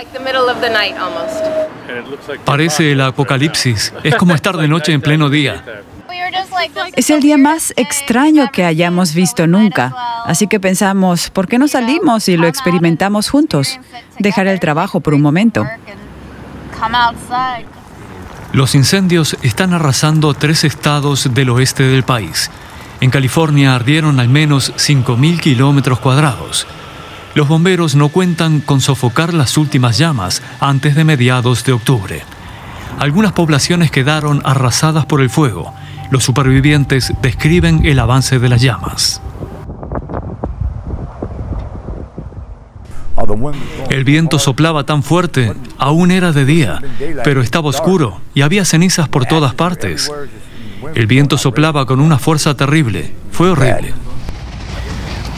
[2.44, 3.92] Parece el apocalipsis.
[4.02, 5.62] Es como estar de noche en pleno día.
[6.94, 9.94] Es el día más extraño que hayamos visto nunca,
[10.24, 13.78] así que pensamos, ¿por qué no salimos y lo experimentamos juntos?
[14.18, 15.66] Dejar el trabajo por un momento.
[18.52, 22.50] Los incendios están arrasando tres estados del oeste del país.
[23.00, 26.66] En California ardieron al menos 5.000 kilómetros cuadrados.
[27.36, 32.22] Los bomberos no cuentan con sofocar las últimas llamas antes de mediados de octubre.
[32.98, 35.74] Algunas poblaciones quedaron arrasadas por el fuego.
[36.10, 39.20] Los supervivientes describen el avance de las llamas.
[43.90, 46.80] El viento soplaba tan fuerte, aún era de día,
[47.22, 50.10] pero estaba oscuro y había cenizas por todas partes.
[50.94, 53.92] El viento soplaba con una fuerza terrible, fue horrible.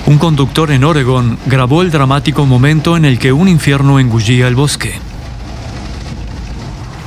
[0.09, 4.55] Un conductor en Oregon grabó el dramático momento en el que un infierno engullía el
[4.55, 4.95] bosque.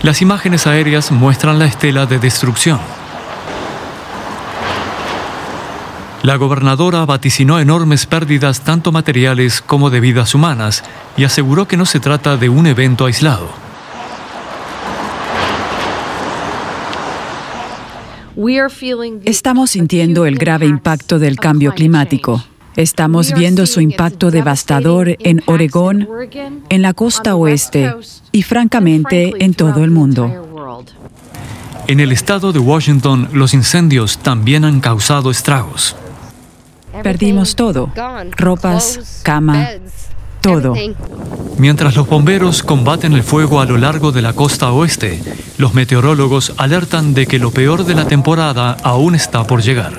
[0.04, 2.80] Las imágenes aéreas muestran la estela de destrucción.
[6.22, 10.84] La gobernadora vaticinó enormes pérdidas tanto materiales como de vidas humanas
[11.18, 13.50] y aseguró que no se trata de un evento aislado.
[19.26, 22.44] Estamos sintiendo el grave impacto del cambio climático.
[22.76, 26.08] Estamos viendo su impacto devastador en Oregón,
[26.70, 27.94] en la costa oeste
[28.32, 30.86] y francamente en todo el mundo.
[31.88, 35.96] En el estado de Washington, los incendios también han causado estragos.
[37.04, 37.92] Perdimos todo,
[38.38, 39.68] ropas, cama,
[40.40, 40.74] todo.
[41.58, 45.22] Mientras los bomberos combaten el fuego a lo largo de la costa oeste,
[45.58, 49.94] los meteorólogos alertan de que lo peor de la temporada aún está por llegar.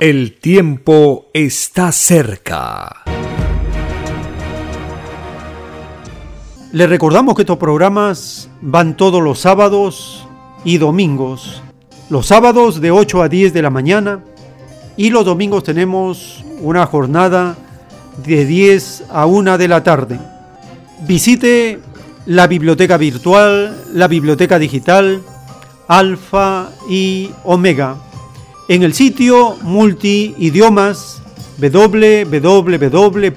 [0.00, 3.04] El tiempo está cerca.
[6.72, 10.26] Le recordamos que estos programas van todos los sábados
[10.64, 11.62] y domingos.
[12.10, 14.24] Los sábados de 8 a 10 de la mañana
[14.96, 17.56] y los domingos tenemos una jornada
[18.26, 20.18] de 10 a 1 de la tarde.
[21.06, 21.78] Visite
[22.26, 25.22] la biblioteca virtual, la biblioteca digital,
[25.86, 27.96] Alfa y Omega
[28.68, 31.22] en el sitio multiidiomas
[31.58, 33.30] www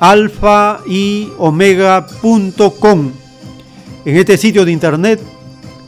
[0.00, 3.12] alfa y omega.com.
[4.04, 5.20] En este sitio de internet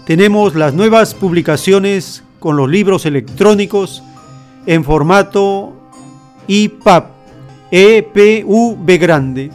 [0.04, 4.02] tenemos las nuevas publicaciones con los libros electrónicos
[4.66, 5.72] en formato
[6.48, 7.04] EPUB,
[7.70, 9.50] EPUB grande.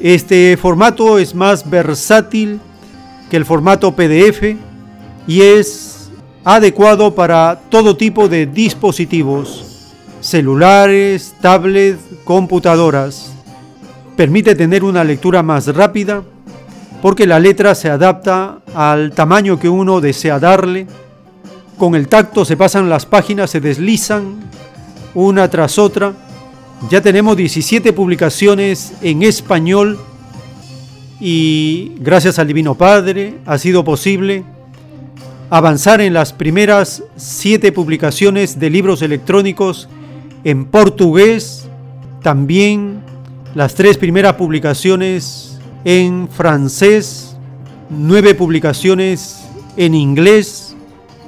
[0.00, 2.60] Este formato es más versátil
[3.30, 4.56] que el formato PDF
[5.26, 5.93] y es
[6.44, 13.32] adecuado para todo tipo de dispositivos, celulares, tablets, computadoras.
[14.16, 16.22] Permite tener una lectura más rápida
[17.00, 20.86] porque la letra se adapta al tamaño que uno desea darle.
[21.78, 24.36] Con el tacto se pasan las páginas, se deslizan
[25.14, 26.12] una tras otra.
[26.90, 29.98] Ya tenemos 17 publicaciones en español
[31.20, 34.44] y gracias al Divino Padre ha sido posible
[35.50, 39.88] avanzar en las primeras siete publicaciones de libros electrónicos
[40.44, 41.68] en portugués,
[42.22, 43.00] también
[43.54, 47.36] las tres primeras publicaciones en francés,
[47.90, 49.44] nueve publicaciones
[49.76, 50.74] en inglés,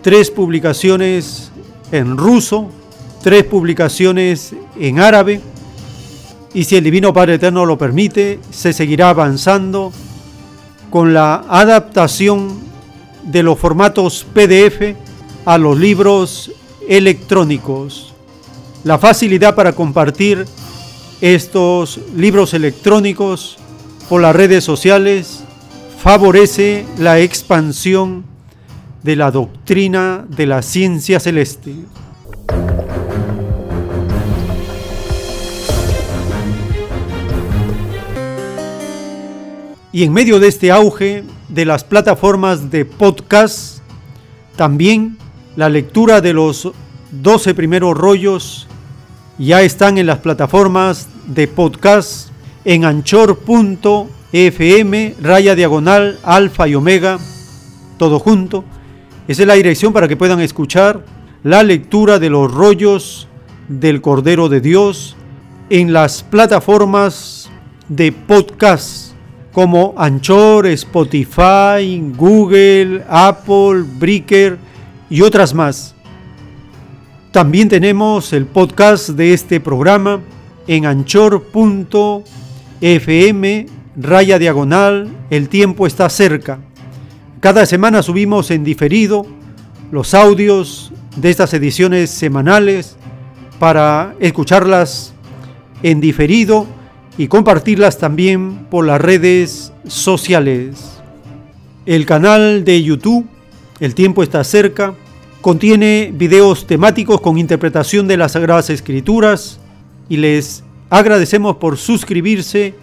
[0.03, 1.51] tres publicaciones
[1.93, 2.69] en ruso,
[3.23, 5.41] tres publicaciones en árabe,
[6.55, 9.93] y si el Divino Padre Eterno lo permite, se seguirá avanzando
[10.91, 12.59] con la adaptación
[13.27, 14.95] de los formatos PDF
[15.45, 16.51] a los libros
[16.89, 18.15] electrónicos.
[18.85, 20.47] La facilidad para compartir
[21.21, 23.59] estos libros electrónicos
[24.09, 25.45] por las redes sociales
[26.03, 28.25] favorece la expansión
[29.03, 31.75] de la doctrina de la ciencia celeste.
[39.93, 41.25] Y en medio de este auge
[41.57, 43.79] de las plataformas de podcast,
[44.57, 45.17] también
[45.57, 46.71] la lectura de los
[47.13, 48.69] 12 primeros rollos
[49.39, 52.29] ya están en las plataformas de podcast
[52.67, 54.05] en anchor.fm,
[55.23, 57.19] raya diagonal, alfa y omega,
[57.97, 58.63] todo junto.
[59.27, 61.07] Esa es la dirección para que puedan escuchar
[61.43, 63.29] la lectura de los rollos
[63.69, 65.17] del Cordero de Dios
[65.71, 67.49] en las plataformas
[67.89, 69.06] de podcast
[69.57, 74.59] como Anchor, Spotify, Google, Apple, Breaker
[75.09, 75.95] y otras más.
[77.33, 80.21] También tenemos el podcast de este programa
[80.67, 82.27] en anchor.fm
[83.97, 86.59] raya diagonal, el tiempo está cerca.
[87.41, 89.25] Cada semana subimos en diferido
[89.91, 92.99] los audios de estas ediciones semanales
[93.59, 95.15] para escucharlas
[95.83, 96.67] en diferido
[97.19, 101.01] y compartirlas también por las redes sociales.
[101.87, 103.27] El canal de YouTube,
[103.79, 104.95] El tiempo está cerca,
[105.43, 109.61] contiene videos temáticos con interpretación de las Sagradas Escrituras
[110.09, 112.75] y les agradecemos por suscribirse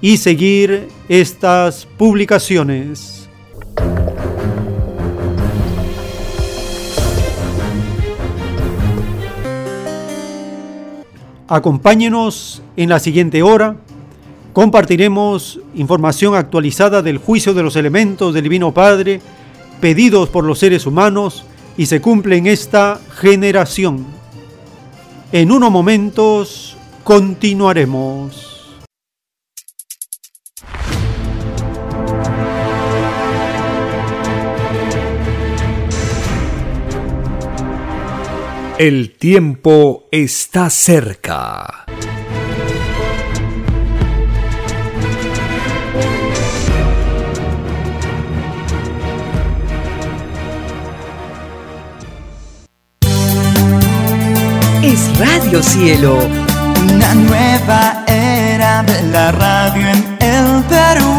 [0.00, 3.28] y seguir estas publicaciones.
[11.48, 13.76] Acompáñenos en la siguiente hora.
[14.52, 19.22] Compartiremos información actualizada del juicio de los elementos del Divino Padre
[19.80, 21.44] pedidos por los seres humanos
[21.78, 24.04] y se cumple en esta generación.
[25.32, 28.47] En unos momentos continuaremos.
[38.78, 41.84] El tiempo está cerca.
[54.80, 56.20] Es Radio Cielo.
[56.94, 61.18] Una nueva era de la radio en el Perú.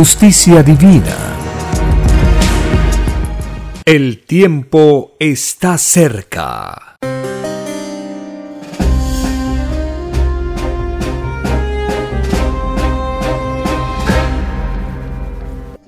[0.00, 1.16] justicia divina.
[3.84, 6.96] El tiempo está cerca.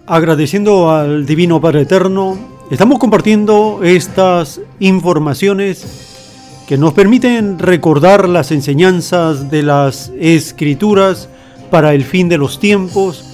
[0.09, 2.37] Agradeciendo al Divino Padre Eterno,
[2.69, 11.29] estamos compartiendo estas informaciones que nos permiten recordar las enseñanzas de las escrituras
[11.71, 13.30] para el fin de los tiempos,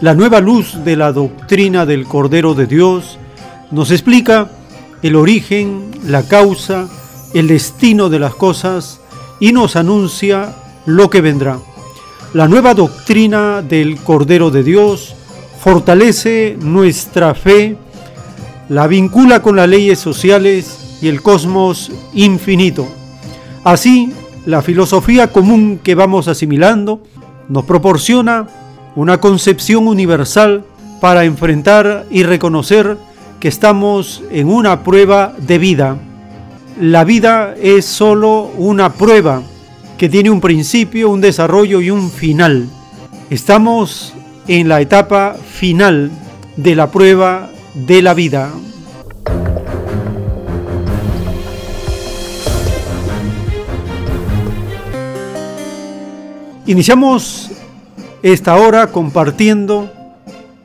[0.00, 3.18] la nueva luz de la doctrina del Cordero de Dios
[3.72, 4.48] nos explica
[5.02, 6.88] el origen, la causa,
[7.34, 9.00] el destino de las cosas
[9.40, 10.54] y nos anuncia
[10.86, 11.58] lo que vendrá.
[12.32, 15.16] La nueva doctrina del Cordero de Dios
[15.60, 17.76] fortalece nuestra fe,
[18.68, 22.86] la vincula con las leyes sociales y el cosmos infinito.
[23.64, 24.12] Así,
[24.46, 27.02] la filosofía común que vamos asimilando
[27.48, 28.46] nos proporciona
[28.98, 30.64] una concepción universal
[31.00, 32.98] para enfrentar y reconocer
[33.38, 35.98] que estamos en una prueba de vida.
[36.80, 39.42] La vida es solo una prueba
[39.98, 42.68] que tiene un principio, un desarrollo y un final.
[43.30, 44.14] Estamos
[44.48, 46.10] en la etapa final
[46.56, 48.50] de la prueba de la vida.
[56.66, 57.52] Iniciamos
[58.22, 59.90] esta hora compartiendo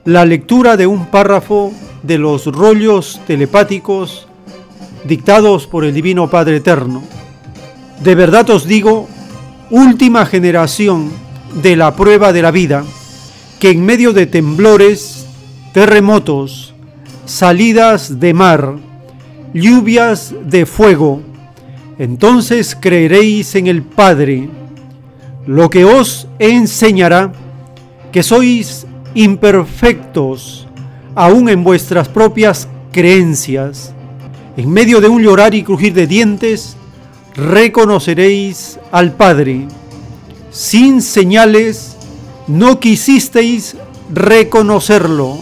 [0.06, 1.72] la lectura de un párrafo
[2.02, 4.28] de los rollos telepáticos
[5.06, 7.04] dictados por el Divino Padre Eterno.
[8.04, 9.08] De verdad os digo,
[9.70, 11.12] última generación
[11.62, 12.84] de la prueba de la vida,
[13.60, 15.28] que en medio de temblores,
[15.74, 16.74] terremotos,
[17.26, 18.76] salidas de mar,
[19.54, 21.22] lluvias de fuego,
[21.98, 24.50] entonces creeréis en el Padre,
[25.46, 27.32] lo que os enseñará
[28.14, 28.86] que sois
[29.16, 30.68] imperfectos
[31.16, 33.92] aún en vuestras propias creencias.
[34.56, 36.78] En medio de un llorar y crujir de dientes,
[37.36, 39.68] reconoceréis al Padre.
[40.52, 41.98] Sin señales,
[42.48, 43.76] no quisisteis
[44.14, 45.36] reconocerlo.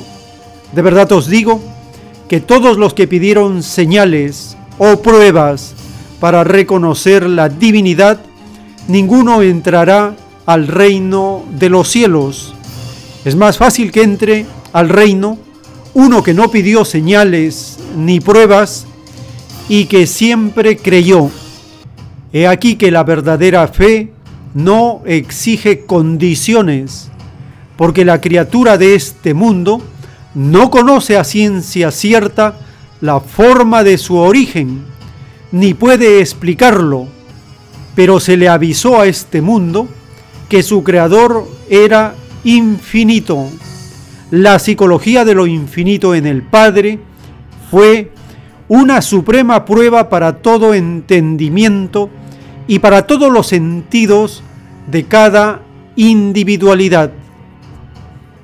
[0.73, 1.61] De verdad os digo
[2.30, 5.73] que todos los que pidieron señales o pruebas
[6.22, 8.22] para reconocer la divinidad
[8.88, 10.15] ninguno entrará
[10.45, 12.56] al reino de los cielos.
[13.26, 15.38] Es más fácil que entre al reino
[15.93, 18.85] uno que no pidió señales ni pruebas
[19.68, 21.30] y que siempre creyó.
[22.34, 24.11] He aquí que la verdadera fe
[24.53, 27.10] no exige condiciones,
[27.77, 29.81] porque la criatura de este mundo
[30.34, 32.57] no conoce a ciencia cierta
[33.02, 34.85] la forma de su origen,
[35.52, 37.07] ni puede explicarlo
[37.95, 39.88] pero se le avisó a este mundo
[40.49, 43.48] que su creador era infinito.
[44.32, 47.00] La psicología de lo infinito en el Padre
[47.70, 48.12] fue
[48.68, 52.10] una suprema prueba para todo entendimiento
[52.68, 54.44] y para todos los sentidos
[54.90, 55.62] de cada
[55.96, 57.12] individualidad.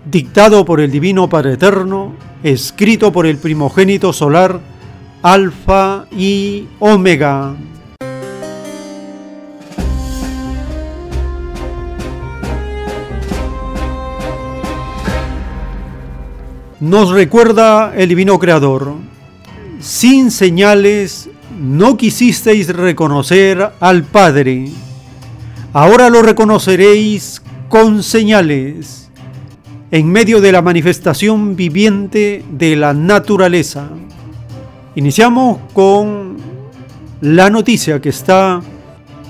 [0.05, 2.13] Dictado por el Divino Padre Eterno,
[2.43, 4.59] escrito por el primogénito solar,
[5.21, 7.55] Alfa y Omega.
[16.79, 18.93] Nos recuerda el divino creador.
[19.79, 21.29] Sin señales
[21.59, 24.69] no quisisteis reconocer al Padre.
[25.73, 29.09] Ahora lo reconoceréis con señales
[29.91, 33.89] en medio de la manifestación viviente de la naturaleza.
[34.95, 36.37] Iniciamos con
[37.21, 38.61] la noticia que está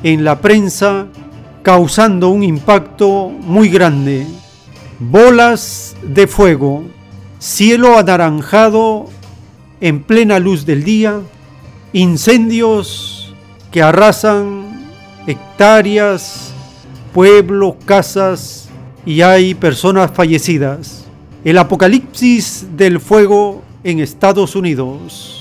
[0.04, 1.08] en la prensa
[1.62, 4.26] causando un impacto muy grande.
[5.00, 6.86] Bolas de fuego,
[7.40, 9.08] cielo anaranjado
[9.82, 11.22] en plena luz del día,
[11.94, 13.34] incendios
[13.72, 14.88] que arrasan
[15.28, 16.52] hectáreas,
[17.14, 18.70] pueblos, casas
[19.06, 21.06] y hay personas fallecidas.
[21.44, 25.37] El apocalipsis del fuego en Estados Unidos.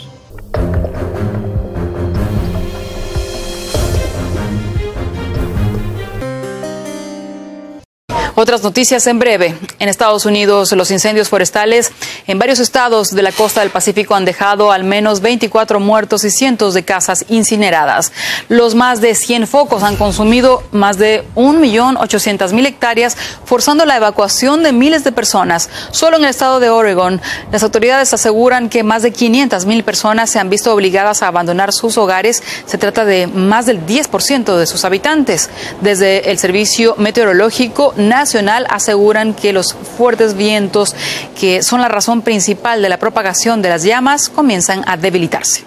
[8.39, 9.57] Otras noticias en breve.
[9.79, 11.91] En Estados Unidos, los incendios forestales
[12.27, 16.31] en varios estados de la costa del Pacífico han dejado al menos 24 muertos y
[16.31, 18.13] cientos de casas incineradas.
[18.51, 24.75] Los más de 100 focos han consumido más de 1.800.000 hectáreas, forzando la evacuación de
[24.75, 25.71] miles de personas.
[25.91, 30.39] Solo en el estado de Oregon, las autoridades aseguran que más de 500.000 personas se
[30.39, 32.43] han visto obligadas a abandonar sus hogares.
[32.67, 35.49] Se trata de más del 10% de sus habitantes.
[35.81, 38.26] Desde el Servicio Meteorológico Nacional,
[38.69, 40.95] aseguran que los fuertes vientos,
[41.39, 45.65] que son la razón principal de la propagación de las llamas, comienzan a debilitarse.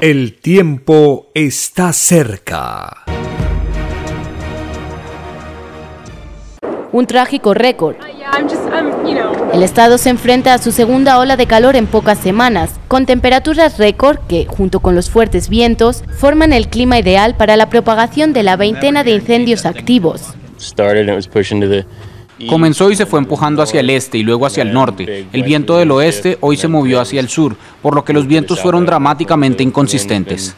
[0.00, 3.04] El tiempo está cerca.
[6.90, 7.96] Un trágico récord.
[9.52, 13.76] El estado se enfrenta a su segunda ola de calor en pocas semanas, con temperaturas
[13.76, 18.44] récord que, junto con los fuertes vientos, forman el clima ideal para la propagación de
[18.44, 20.22] la veintena de incendios activos.
[22.48, 25.26] Comenzó y se fue empujando hacia el este y luego hacia el norte.
[25.32, 28.58] El viento del oeste hoy se movió hacia el sur, por lo que los vientos
[28.58, 30.56] fueron dramáticamente inconsistentes.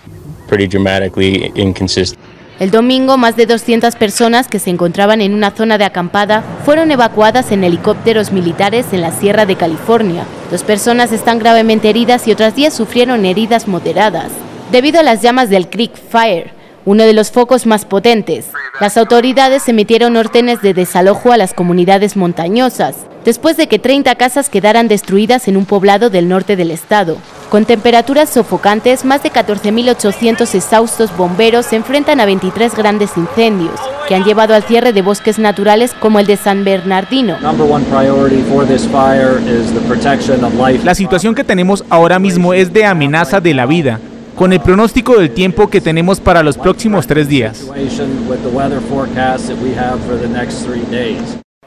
[2.60, 6.92] El domingo, más de 200 personas que se encontraban en una zona de acampada fueron
[6.92, 10.24] evacuadas en helicópteros militares en la Sierra de California.
[10.52, 14.30] Dos personas están gravemente heridas y otras 10 sufrieron heridas moderadas.
[14.70, 16.52] Debido a las llamas del Creek Fire,
[16.84, 18.50] uno de los focos más potentes,
[18.80, 24.50] las autoridades emitieron órdenes de desalojo a las comunidades montañosas, después de que 30 casas
[24.50, 27.16] quedaran destruidas en un poblado del norte del estado.
[27.50, 34.14] Con temperaturas sofocantes, más de 14.800 exhaustos bomberos se enfrentan a 23 grandes incendios, que
[34.14, 37.38] han llevado al cierre de bosques naturales como el de San Bernardino.
[40.82, 44.00] La situación que tenemos ahora mismo es de amenaza de la vida,
[44.34, 47.66] con el pronóstico del tiempo que tenemos para los próximos tres días.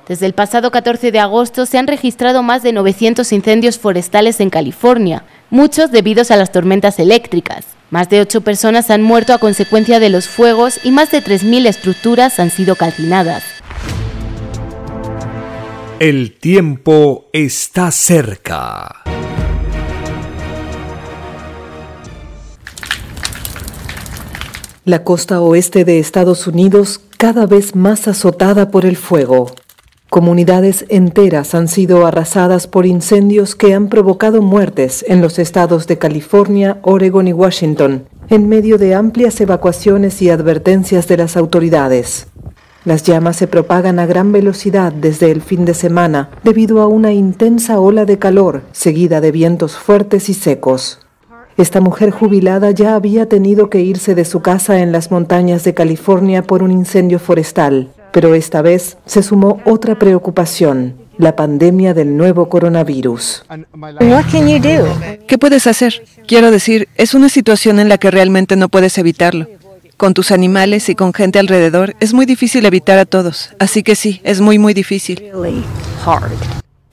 [0.07, 4.49] Desde el pasado 14 de agosto se han registrado más de 900 incendios forestales en
[4.49, 7.65] California, muchos debidos a las tormentas eléctricas.
[7.89, 11.67] Más de 8 personas han muerto a consecuencia de los fuegos y más de 3.000
[11.67, 13.43] estructuras han sido calcinadas.
[15.99, 19.03] El tiempo está cerca.
[24.87, 29.51] La costa oeste de Estados Unidos cada vez más azotada por el fuego.
[30.09, 35.97] Comunidades enteras han sido arrasadas por incendios que han provocado muertes en los estados de
[35.97, 42.27] California, Oregon y Washington, en medio de amplias evacuaciones y advertencias de las autoridades.
[42.85, 47.11] Las llamas se propagan a gran velocidad desde el fin de semana debido a una
[47.11, 50.99] intensa ola de calor seguida de vientos fuertes y secos.
[51.57, 55.73] Esta mujer jubilada ya había tenido que irse de su casa en las montañas de
[55.73, 62.15] California por un incendio forestal, pero esta vez se sumó otra preocupación, la pandemia del
[62.15, 63.43] nuevo coronavirus.
[65.27, 66.03] ¿Qué puedes hacer?
[66.27, 69.47] Quiero decir, es una situación en la que realmente no puedes evitarlo.
[69.97, 73.95] Con tus animales y con gente alrededor es muy difícil evitar a todos, así que
[73.95, 75.31] sí, es muy muy difícil.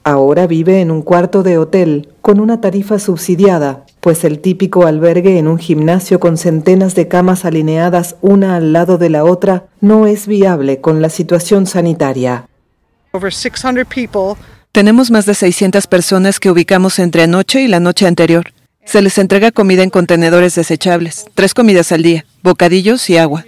[0.03, 5.37] Ahora vive en un cuarto de hotel con una tarifa subsidiada, pues el típico albergue
[5.37, 10.07] en un gimnasio con centenas de camas alineadas una al lado de la otra no
[10.07, 12.47] es viable con la situación sanitaria.
[14.71, 18.51] Tenemos más de 600 personas que ubicamos entre anoche y la noche anterior.
[18.85, 23.45] Se les entrega comida en contenedores desechables, tres comidas al día, bocadillos y agua.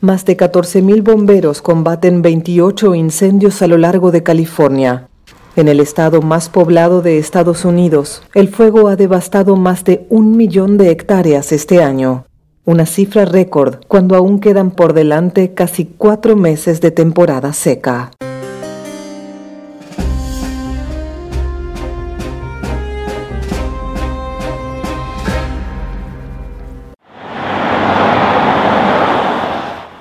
[0.00, 5.08] Más de 14.000 bomberos combaten 28 incendios a lo largo de California.
[5.56, 10.36] En el estado más poblado de Estados Unidos, el fuego ha devastado más de un
[10.36, 12.26] millón de hectáreas este año,
[12.64, 18.10] una cifra récord cuando aún quedan por delante casi cuatro meses de temporada seca.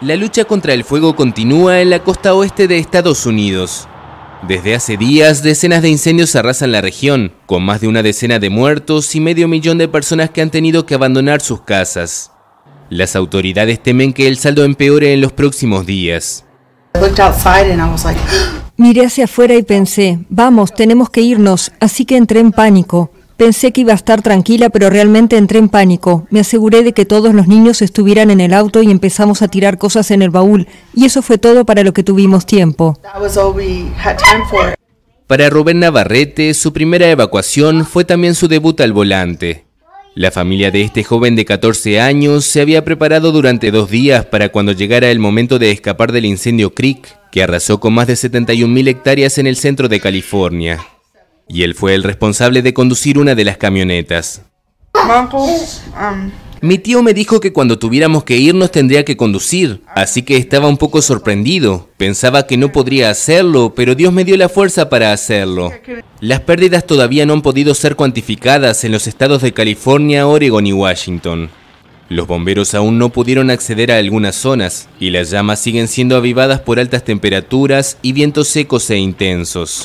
[0.01, 3.88] La lucha contra el fuego continúa en la costa oeste de Estados Unidos.
[4.48, 8.49] Desde hace días, decenas de incendios arrasan la región, con más de una decena de
[8.49, 12.30] muertos y medio millón de personas que han tenido que abandonar sus casas.
[12.90, 16.44] Las autoridades temen que el saldo empeore en los próximos días.
[18.78, 23.11] Miré hacia afuera y pensé, vamos, tenemos que irnos, así que entré en pánico.
[23.44, 26.26] Pensé que iba a estar tranquila, pero realmente entré en pánico.
[26.30, 29.78] Me aseguré de que todos los niños estuvieran en el auto y empezamos a tirar
[29.78, 30.65] cosas en el baúl,
[30.95, 32.98] y eso fue todo para lo que tuvimos tiempo.
[35.28, 39.65] Para Rubén Navarrete, su primera evacuación fue también su debut al volante.
[40.15, 44.53] La familia de este joven de 14 años se había preparado durante dos días para
[44.53, 48.88] cuando llegara el momento de escapar del incendio Creek, que arrasó con más de 71.000
[48.88, 50.80] hectáreas en el centro de California
[51.48, 54.44] y él fue el responsable de conducir una de las camionetas.
[56.61, 60.70] Mi tío me dijo que cuando tuviéramos que irnos tendría que conducir, así que estaba
[60.70, 61.90] un poco sorprendido.
[61.98, 65.74] Pensaba que no podría hacerlo, pero Dios me dio la fuerza para hacerlo.
[66.22, 70.72] Las pérdidas todavía no han podido ser cuantificadas en los estados de California, Oregon y
[70.72, 71.49] Washington.
[72.07, 76.61] Los bomberos aún no pudieron acceder a algunas zonas y las llamas siguen siendo avivadas
[76.61, 79.84] por altas temperaturas y vientos secos e intensos.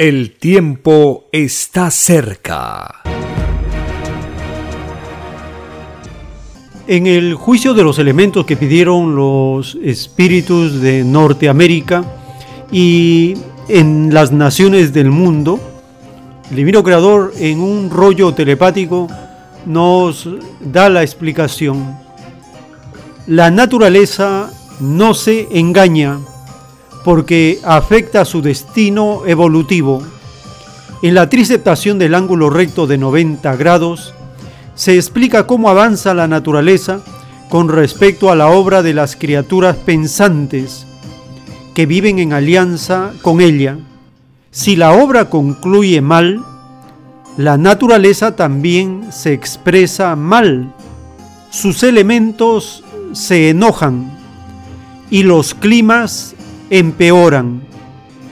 [0.00, 3.02] El tiempo está cerca.
[6.86, 12.02] En el juicio de los elementos que pidieron los espíritus de Norteamérica
[12.72, 13.34] y
[13.68, 15.60] en las naciones del mundo,
[16.48, 19.06] el divino creador en un rollo telepático
[19.66, 20.26] nos
[20.60, 21.94] da la explicación.
[23.26, 24.50] La naturaleza
[24.80, 26.20] no se engaña
[27.04, 30.02] porque afecta su destino evolutivo.
[31.02, 34.12] En la triceptación del ángulo recto de 90 grados
[34.74, 37.00] se explica cómo avanza la naturaleza
[37.48, 40.86] con respecto a la obra de las criaturas pensantes
[41.74, 43.78] que viven en alianza con ella.
[44.50, 46.44] Si la obra concluye mal,
[47.36, 50.72] la naturaleza también se expresa mal.
[51.50, 54.16] Sus elementos se enojan
[55.10, 56.34] y los climas
[56.70, 57.62] empeoran.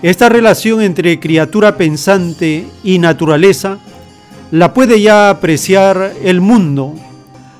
[0.00, 3.78] Esta relación entre criatura pensante y naturaleza
[4.52, 6.94] la puede ya apreciar el mundo.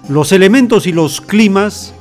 [0.08, 1.92] Los elementos y los climas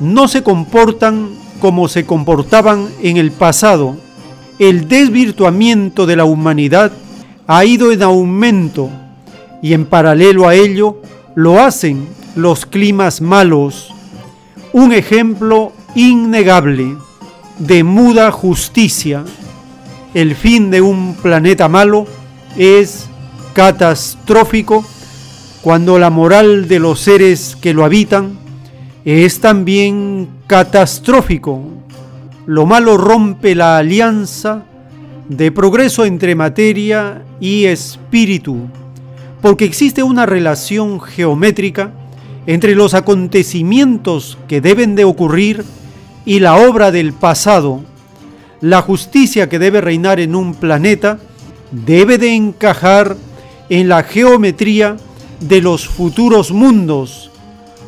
[0.00, 1.28] no se comportan
[1.60, 3.96] como se comportaban en el pasado.
[4.58, 6.90] El desvirtuamiento de la humanidad
[7.46, 8.88] ha ido en aumento
[9.62, 11.02] y en paralelo a ello
[11.34, 13.92] lo hacen los climas malos.
[14.72, 16.96] Un ejemplo innegable
[17.58, 19.24] de muda justicia.
[20.14, 22.06] El fin de un planeta malo
[22.56, 23.08] es
[23.54, 24.84] catastrófico
[25.62, 28.38] cuando la moral de los seres que lo habitan
[29.04, 31.62] es también catastrófico.
[32.46, 34.64] Lo malo rompe la alianza
[35.28, 38.68] de progreso entre materia y espíritu,
[39.40, 41.92] porque existe una relación geométrica
[42.46, 45.64] entre los acontecimientos que deben de ocurrir
[46.24, 47.82] y la obra del pasado,
[48.60, 51.18] la justicia que debe reinar en un planeta,
[51.70, 53.16] debe de encajar
[53.68, 54.96] en la geometría
[55.40, 57.30] de los futuros mundos,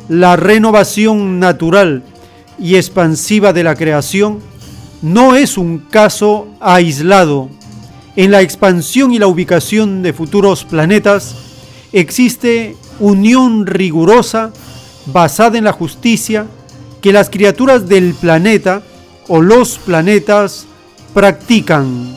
[0.09, 2.03] la renovación natural
[2.59, 4.39] y expansiva de la creación
[5.01, 7.49] no es un caso aislado.
[8.15, 11.35] En la expansión y la ubicación de futuros planetas
[11.91, 14.51] existe unión rigurosa
[15.07, 16.47] basada en la justicia
[17.05, 18.81] que las criaturas del planeta
[19.27, 20.65] o los planetas
[21.13, 22.15] practican.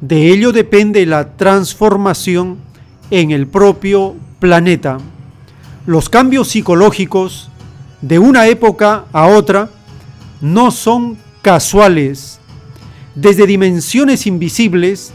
[0.00, 2.56] De ello depende la transformación
[3.10, 4.96] en el propio planeta.
[5.84, 7.50] Los cambios psicológicos
[8.00, 9.68] de una época a otra
[10.40, 12.40] no son casuales.
[13.14, 15.12] Desde dimensiones invisibles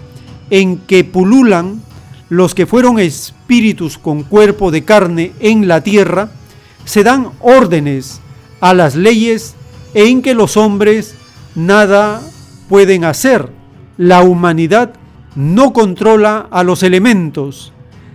[0.51, 1.81] en que pululan
[2.29, 6.29] los que fueron espíritus con cuerpo de carne en la tierra,
[6.85, 8.21] se dan órdenes
[8.59, 9.55] a las leyes
[9.93, 11.15] en que los hombres
[11.55, 12.21] nada
[12.69, 13.49] pueden hacer.
[13.97, 14.93] La humanidad
[15.35, 17.73] no controla a los elementos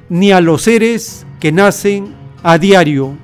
[0.09, 3.17] ni a los seres que nacen a diario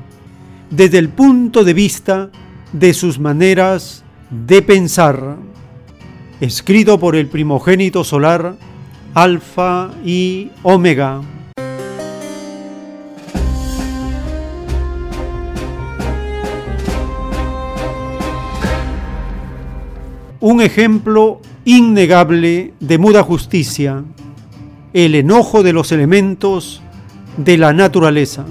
[0.71, 2.31] desde el punto de vista
[2.73, 5.37] de sus maneras de pensar.
[6.41, 8.57] Escrito por el primogénito solar,
[9.15, 11.21] Alfa y Omega.
[20.41, 24.05] Un ejemplo innegable de muda justicia,
[24.93, 26.83] el enojo de los elementos
[27.37, 28.45] de la naturaleza.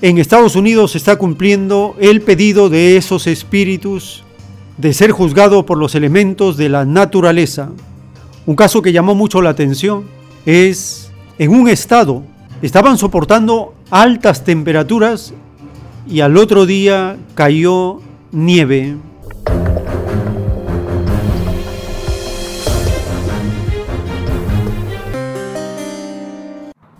[0.00, 4.24] en Estados Unidos se está cumpliendo el pedido de esos espíritus
[4.76, 7.70] de ser juzgado por los elementos de la naturaleza.
[8.44, 10.04] Un caso que llamó mucho la atención
[10.44, 12.24] es en un estado
[12.62, 15.34] estaban soportando altas temperaturas
[16.08, 18.00] y al otro día cayó
[18.30, 18.96] nieve.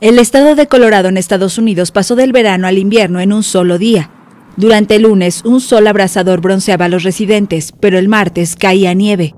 [0.02, 3.78] El estado de Colorado en Estados Unidos pasó del verano al invierno en un solo
[3.78, 4.10] día.
[4.56, 9.36] Durante el lunes, un sol abrasador bronceaba a los residentes, pero el martes caía nieve.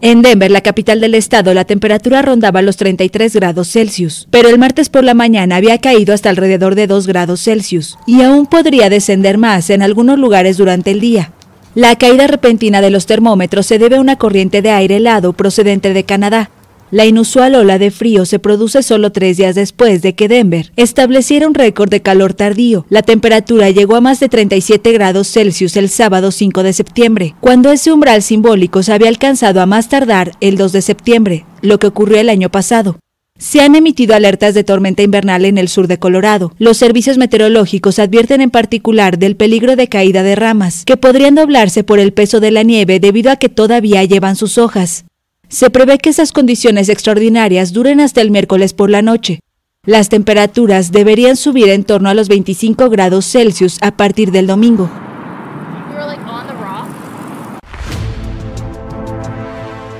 [0.00, 4.56] En Denver, la capital del estado, la temperatura rondaba los 33 grados Celsius, pero el
[4.56, 8.90] martes por la mañana había caído hasta alrededor de 2 grados Celsius y aún podría
[8.90, 11.32] descender más en algunos lugares durante el día.
[11.74, 15.92] La caída repentina de los termómetros se debe a una corriente de aire helado procedente
[15.92, 16.50] de Canadá,
[16.94, 21.48] la inusual ola de frío se produce solo tres días después de que Denver estableciera
[21.48, 22.86] un récord de calor tardío.
[22.88, 27.72] La temperatura llegó a más de 37 grados Celsius el sábado 5 de septiembre, cuando
[27.72, 31.88] ese umbral simbólico se había alcanzado a más tardar el 2 de septiembre, lo que
[31.88, 33.00] ocurrió el año pasado.
[33.36, 36.52] Se han emitido alertas de tormenta invernal en el sur de Colorado.
[36.58, 41.82] Los servicios meteorológicos advierten en particular del peligro de caída de ramas, que podrían doblarse
[41.82, 45.06] por el peso de la nieve debido a que todavía llevan sus hojas.
[45.54, 49.38] Se prevé que esas condiciones extraordinarias duren hasta el miércoles por la noche.
[49.86, 54.90] Las temperaturas deberían subir en torno a los 25 grados Celsius a partir del domingo.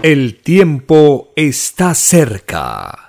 [0.02, 3.07] El tiempo está cerca.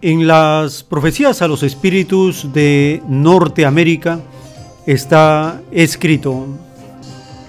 [0.00, 4.20] En las profecías a los espíritus de Norteamérica
[4.86, 6.46] está escrito,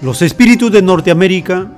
[0.02, 1.70] los espíritus de Norteamérica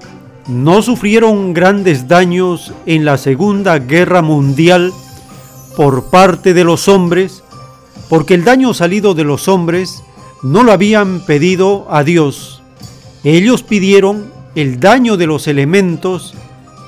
[0.48, 4.92] no sufrieron grandes daños en la Segunda Guerra Mundial
[5.76, 7.44] por parte de los hombres,
[8.08, 10.02] porque el daño salido de los hombres
[10.42, 12.62] no lo habían pedido a Dios.
[13.24, 16.34] Ellos pidieron el daño de los elementos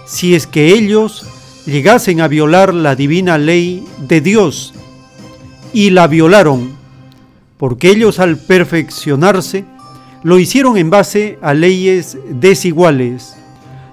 [0.07, 1.27] si es que ellos
[1.67, 4.75] llegasen a violar la divina ley de Dios.
[5.73, 6.73] Y la violaron,
[7.59, 9.65] porque ellos al perfeccionarse
[10.23, 13.37] lo hicieron en base a leyes desiguales.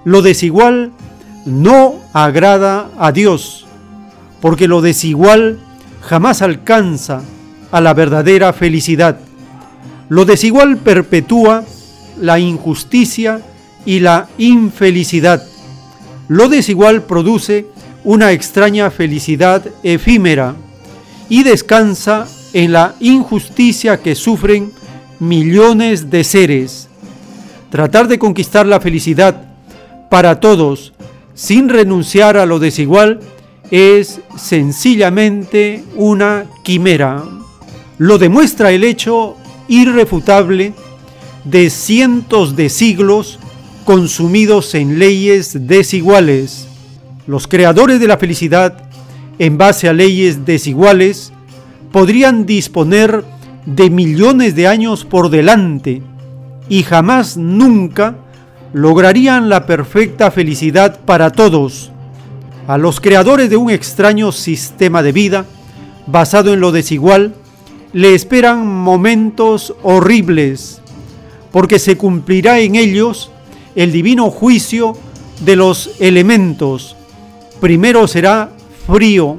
[0.04, 0.92] Lo desigual
[1.46, 3.66] no agrada a Dios,
[4.40, 5.58] porque lo desigual
[6.02, 7.22] jamás alcanza
[7.70, 9.18] a la verdadera felicidad.
[10.08, 11.64] Lo desigual perpetúa
[12.20, 13.40] la injusticia
[13.84, 15.42] y la infelicidad.
[16.28, 17.66] Lo desigual produce
[18.04, 20.54] una extraña felicidad efímera
[21.28, 24.72] y descansa en la injusticia que sufren
[25.20, 26.88] millones de seres.
[27.70, 29.42] Tratar de conquistar la felicidad
[30.10, 30.92] para todos
[31.34, 33.20] sin renunciar a lo desigual
[33.70, 37.22] es sencillamente una quimera.
[37.98, 39.36] Lo demuestra el hecho
[39.68, 40.72] irrefutable
[41.44, 43.38] de cientos de siglos
[43.84, 46.66] consumidos en leyes desiguales.
[47.26, 48.88] Los creadores de la felicidad,
[49.38, 51.32] en base a leyes desiguales,
[51.92, 53.24] podrían disponer
[53.74, 56.00] de millones de años por delante
[56.70, 58.16] y jamás nunca
[58.72, 61.92] lograrían la perfecta felicidad para todos.
[62.66, 65.44] A los creadores de un extraño sistema de vida
[66.06, 67.34] basado en lo desigual,
[67.92, 70.80] le esperan momentos horribles,
[71.52, 73.30] porque se cumplirá en ellos
[73.74, 74.94] el divino juicio
[75.44, 76.96] de los elementos.
[77.60, 78.50] Primero será
[78.86, 79.36] frío,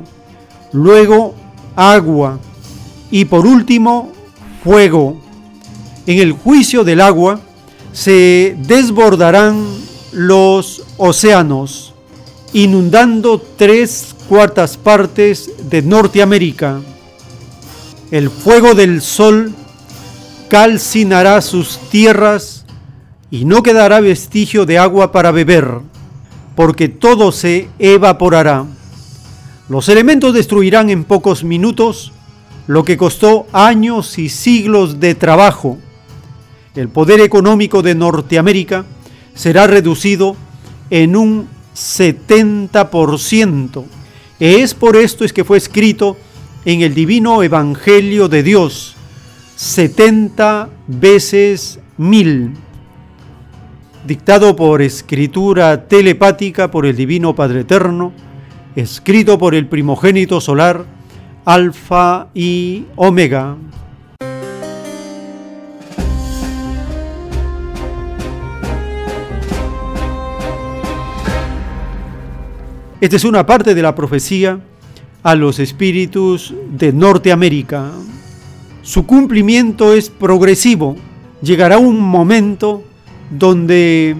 [0.71, 1.33] luego
[1.75, 2.37] agua
[3.09, 4.11] y por último
[4.63, 5.19] fuego.
[6.05, 7.39] En el juicio del agua
[7.93, 9.65] se desbordarán
[10.11, 11.93] los océanos,
[12.53, 16.81] inundando tres cuartas partes de Norteamérica.
[18.11, 19.53] El fuego del sol
[20.49, 22.65] calcinará sus tierras
[23.29, 25.67] y no quedará vestigio de agua para beber,
[26.55, 28.65] porque todo se evaporará.
[29.67, 32.11] Los elementos destruirán en pocos minutos
[32.69, 35.79] lo que costó años y siglos de trabajo.
[36.75, 38.85] El poder económico de Norteamérica
[39.33, 40.35] será reducido
[40.91, 43.83] en un 70%.
[44.39, 46.15] Es por esto es que fue escrito
[46.63, 48.95] en el divino Evangelio de Dios,
[49.55, 52.51] 70 veces mil,
[54.05, 58.13] dictado por escritura telepática por el Divino Padre Eterno,
[58.75, 60.98] escrito por el primogénito solar,
[61.49, 63.57] Alfa y Omega.
[73.01, 74.59] Esta es una parte de la profecía
[75.23, 77.93] a los espíritus de Norteamérica.
[78.83, 80.97] Su cumplimiento es progresivo.
[81.41, 82.83] Llegará un momento
[83.31, 84.15] donde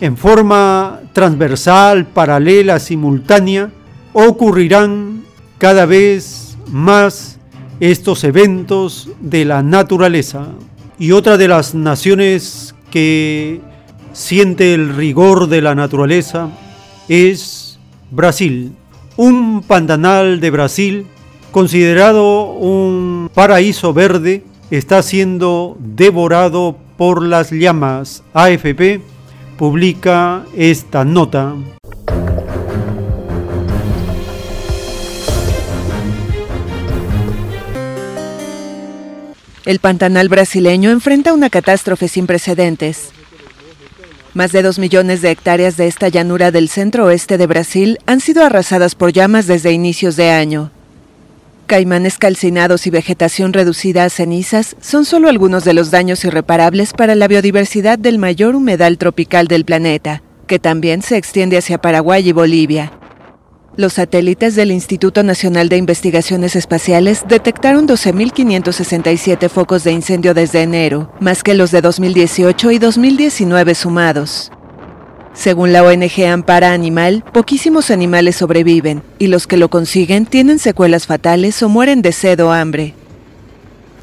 [0.00, 3.70] en forma transversal, paralela, simultánea,
[4.14, 5.20] ocurrirán
[5.58, 7.38] cada vez más
[7.80, 10.46] estos eventos de la naturaleza.
[10.98, 13.60] Y otra de las naciones que
[14.12, 16.50] siente el rigor de la naturaleza
[17.08, 17.78] es
[18.10, 18.72] Brasil.
[19.16, 21.06] Un pantanal de Brasil,
[21.50, 28.22] considerado un paraíso verde, está siendo devorado por las llamas.
[28.32, 29.00] AFP
[29.58, 31.54] publica esta nota.
[39.64, 43.10] El Pantanal brasileño enfrenta una catástrofe sin precedentes.
[44.34, 48.18] Más de dos millones de hectáreas de esta llanura del centro oeste de Brasil han
[48.18, 50.72] sido arrasadas por llamas desde inicios de año.
[51.68, 57.14] Caimanes calcinados y vegetación reducida a cenizas son solo algunos de los daños irreparables para
[57.14, 62.32] la biodiversidad del mayor humedal tropical del planeta, que también se extiende hacia Paraguay y
[62.32, 62.90] Bolivia.
[63.74, 71.10] Los satélites del Instituto Nacional de Investigaciones Espaciales detectaron 12.567 focos de incendio desde enero,
[71.20, 74.52] más que los de 2018 y 2019 sumados.
[75.32, 81.06] Según la ONG Ampara Animal, poquísimos animales sobreviven y los que lo consiguen tienen secuelas
[81.06, 82.92] fatales o mueren de sed o hambre.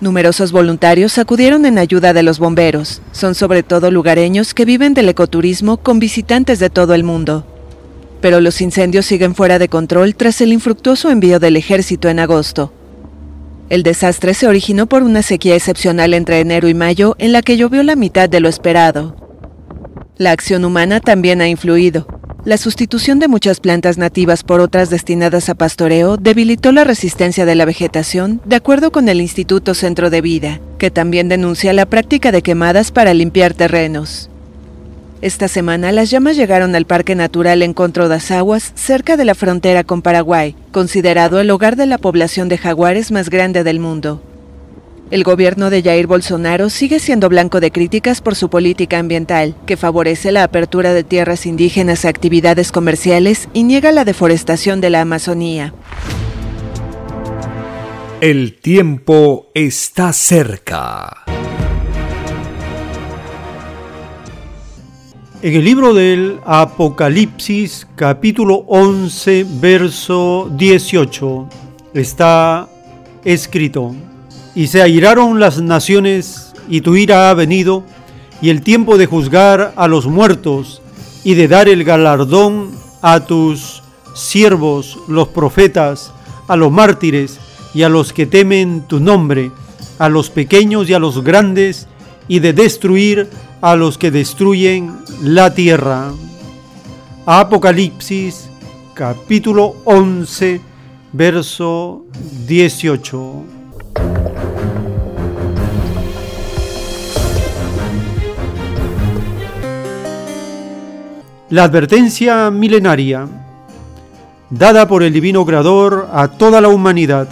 [0.01, 3.03] Numerosos voluntarios acudieron en ayuda de los bomberos.
[3.11, 7.45] Son sobre todo lugareños que viven del ecoturismo con visitantes de todo el mundo
[8.21, 12.73] pero los incendios siguen fuera de control tras el infructuoso envío del ejército en agosto.
[13.69, 17.55] El desastre se originó por una sequía excepcional entre enero y mayo en la que
[17.55, 19.15] llovió la mitad de lo esperado.
[20.17, 22.07] La acción humana también ha influido.
[22.45, 27.53] La sustitución de muchas plantas nativas por otras destinadas a pastoreo debilitó la resistencia de
[27.53, 32.31] la vegetación, de acuerdo con el Instituto Centro de Vida, que también denuncia la práctica
[32.31, 34.29] de quemadas para limpiar terrenos.
[35.21, 39.83] Esta semana las llamas llegaron al Parque Natural Encontro das Aguas, cerca de la frontera
[39.83, 44.23] con Paraguay, considerado el hogar de la población de jaguares más grande del mundo.
[45.11, 49.75] El gobierno de Jair Bolsonaro sigue siendo blanco de críticas por su política ambiental, que
[49.75, 55.01] favorece la apertura de tierras indígenas a actividades comerciales y niega la deforestación de la
[55.01, 55.73] Amazonía.
[58.21, 61.25] El tiempo está cerca.
[65.41, 71.47] En el libro del Apocalipsis capítulo 11 verso 18
[71.93, 72.67] está
[73.23, 73.95] escrito,
[74.53, 77.85] y se airaron las naciones y tu ira ha venido
[78.41, 80.81] y el tiempo de juzgar a los muertos
[81.23, 83.81] y de dar el galardón a tus
[84.13, 86.11] siervos, los profetas,
[86.49, 87.39] a los mártires
[87.73, 89.53] y a los que temen tu nombre,
[89.99, 91.87] a los pequeños y a los grandes,
[92.27, 93.29] y de destruir
[93.61, 96.11] a los que destruyen la tierra.
[97.25, 98.49] Apocalipsis
[98.93, 100.61] capítulo 11,
[101.13, 102.05] verso
[102.47, 103.43] 18.
[111.49, 113.27] La advertencia milenaria,
[114.49, 117.27] dada por el Divino Creador a toda la humanidad,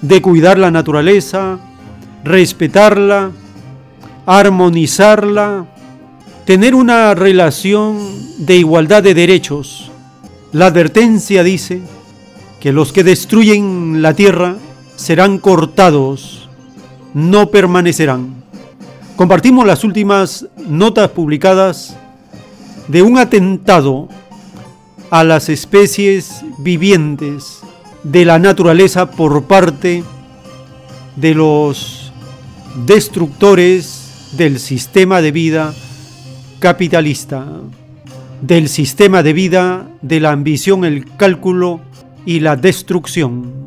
[0.00, 1.58] de cuidar la naturaleza,
[2.24, 3.32] respetarla,
[4.26, 5.66] armonizarla,
[6.44, 7.98] tener una relación
[8.38, 9.90] de igualdad de derechos.
[10.52, 11.80] La advertencia dice
[12.60, 14.56] que los que destruyen la tierra
[14.96, 16.48] serán cortados,
[17.14, 18.42] no permanecerán.
[19.16, 21.96] Compartimos las últimas notas publicadas
[22.88, 24.08] de un atentado
[25.10, 27.60] a las especies vivientes
[28.02, 30.02] de la naturaleza por parte
[31.16, 32.12] de los
[32.86, 34.01] destructores
[34.32, 35.74] del sistema de vida
[36.58, 37.46] capitalista,
[38.40, 41.80] del sistema de vida de la ambición, el cálculo
[42.24, 43.62] y la destrucción.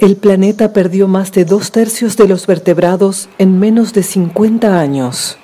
[0.00, 5.36] El planeta perdió más de dos tercios de los vertebrados en menos de 50 años.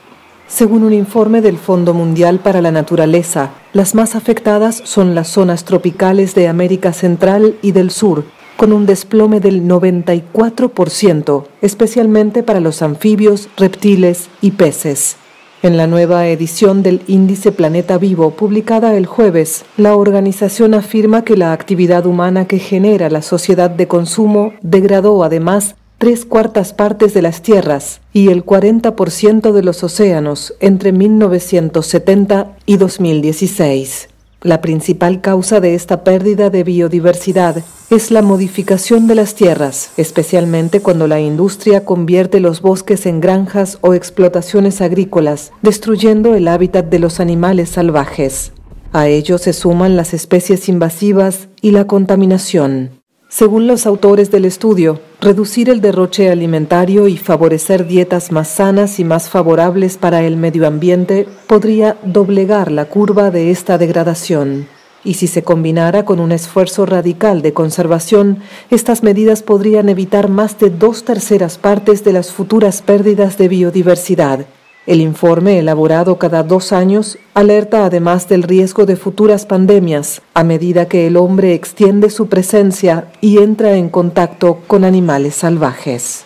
[0.49, 5.65] Según un informe del Fondo Mundial para la Naturaleza, las más afectadas son las zonas
[5.65, 8.25] tropicales de América Central y del Sur,
[8.57, 15.16] con un desplome del 94%, especialmente para los anfibios, reptiles y peces.
[15.62, 21.36] En la nueva edición del Índice Planeta Vivo, publicada el jueves, la organización afirma que
[21.36, 27.23] la actividad humana que genera la sociedad de consumo degradó además tres cuartas partes de
[27.23, 34.08] las tierras y el 40% de los océanos entre 1970 y 2016.
[34.42, 40.81] La principal causa de esta pérdida de biodiversidad es la modificación de las tierras, especialmente
[40.81, 46.99] cuando la industria convierte los bosques en granjas o explotaciones agrícolas, destruyendo el hábitat de
[46.99, 48.52] los animales salvajes.
[48.92, 52.91] A ello se suman las especies invasivas y la contaminación.
[53.39, 59.05] Según los autores del estudio, reducir el derroche alimentario y favorecer dietas más sanas y
[59.05, 64.68] más favorables para el medio ambiente podría doblegar la curva de esta degradación.
[65.05, 68.39] Y si se combinara con un esfuerzo radical de conservación,
[68.70, 74.47] estas medidas podrían evitar más de dos terceras partes de las futuras pérdidas de biodiversidad
[74.86, 80.86] el informe, elaborado cada dos años, alerta además del riesgo de futuras pandemias a medida
[80.86, 86.24] que el hombre extiende su presencia y entra en contacto con animales salvajes.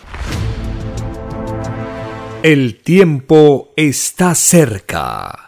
[2.43, 5.47] El tiempo está cerca.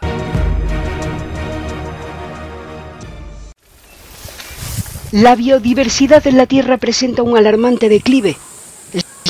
[5.12, 8.36] La biodiversidad en la Tierra presenta un alarmante declive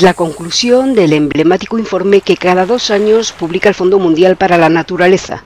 [0.01, 4.67] la conclusión del emblemático informe que cada dos años publica el Fondo Mundial para la
[4.67, 5.45] Naturaleza.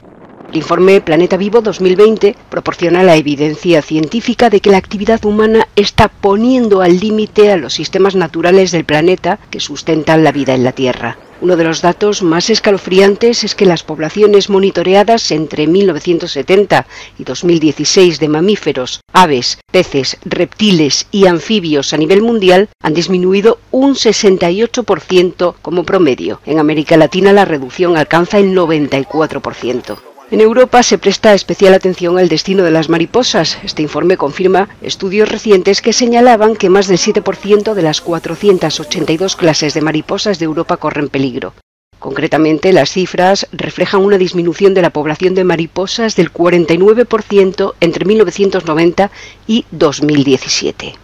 [0.49, 6.07] El informe Planeta Vivo 2020 proporciona la evidencia científica de que la actividad humana está
[6.07, 10.71] poniendo al límite a los sistemas naturales del planeta que sustentan la vida en la
[10.71, 11.17] Tierra.
[11.41, 16.85] Uno de los datos más escalofriantes es que las poblaciones monitoreadas entre 1970
[17.17, 23.95] y 2016 de mamíferos, aves, peces, reptiles y anfibios a nivel mundial han disminuido un
[23.95, 26.41] 68% como promedio.
[26.45, 30.08] En América Latina la reducción alcanza el 94%.
[30.31, 33.57] En Europa se presta especial atención al destino de las mariposas.
[33.63, 39.73] Este informe confirma estudios recientes que señalaban que más del 7% de las 482 clases
[39.73, 41.55] de mariposas de Europa corren peligro.
[41.97, 49.09] Concretamente, las cifras reflejan una disminución de la población de mariposas del 49% entre 1990
[49.47, 50.95] y 2017.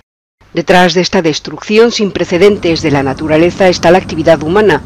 [0.53, 4.83] Detrás de esta destrucción sin precedentes de la naturaleza está la actividad humana,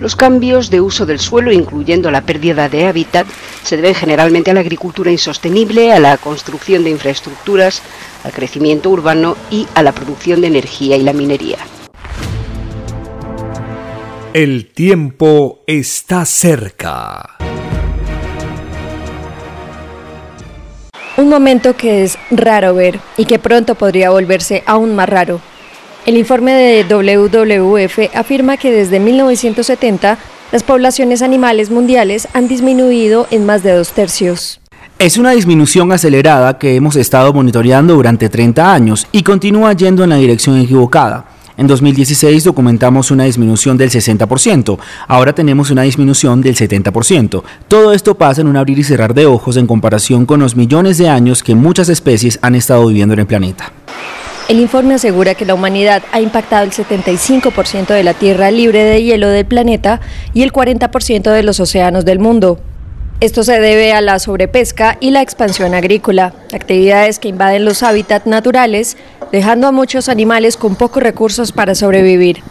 [0.00, 3.26] los cambios de uso del suelo, incluyendo la pérdida de hábitat,
[3.62, 7.82] se deben generalmente a la agricultura insostenible, a la construcción de infraestructuras,
[8.24, 11.58] al crecimiento urbano y a la producción de energía y la minería.
[14.34, 17.38] El tiempo está cerca.
[21.16, 25.40] Un momento que es raro ver y que pronto podría volverse aún más raro.
[26.08, 30.16] El informe de WWF afirma que desde 1970
[30.52, 34.58] las poblaciones animales mundiales han disminuido en más de dos tercios.
[34.98, 40.08] Es una disminución acelerada que hemos estado monitoreando durante 30 años y continúa yendo en
[40.08, 41.26] la dirección equivocada.
[41.58, 44.78] En 2016 documentamos una disminución del 60%,
[45.08, 47.42] ahora tenemos una disminución del 70%.
[47.68, 50.96] Todo esto pasa en un abrir y cerrar de ojos en comparación con los millones
[50.96, 53.74] de años que muchas especies han estado viviendo en el planeta.
[54.48, 59.02] El informe asegura que la humanidad ha impactado el 75% de la tierra libre de
[59.02, 60.00] hielo del planeta
[60.32, 62.58] y el 40% de los océanos del mundo.
[63.20, 68.26] Esto se debe a la sobrepesca y la expansión agrícola, actividades que invaden los hábitats
[68.26, 68.96] naturales,
[69.32, 72.42] dejando a muchos animales con pocos recursos para sobrevivir.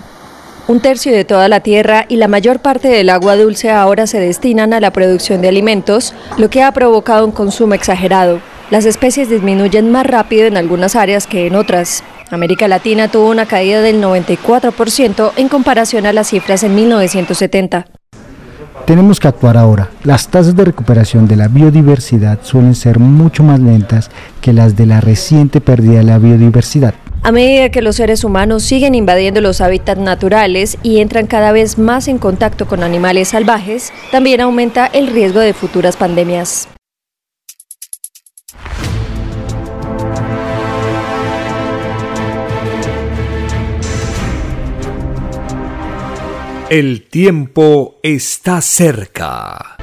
[0.67, 4.19] Un tercio de toda la tierra y la mayor parte del agua dulce ahora se
[4.19, 8.39] destinan a la producción de alimentos, lo que ha provocado un consumo exagerado.
[8.69, 12.03] Las especies disminuyen más rápido en algunas áreas que en otras.
[12.31, 17.85] América Latina tuvo una caída del 94% en comparación a las cifras en 1970.
[18.85, 19.89] Tenemos que actuar ahora.
[20.03, 24.09] Las tasas de recuperación de la biodiversidad suelen ser mucho más lentas
[24.41, 26.93] que las de la reciente pérdida de la biodiversidad.
[27.23, 31.77] A medida que los seres humanos siguen invadiendo los hábitats naturales y entran cada vez
[31.77, 36.69] más en contacto con animales salvajes, también aumenta el riesgo de futuras pandemias.
[46.69, 49.77] El tiempo está cerca.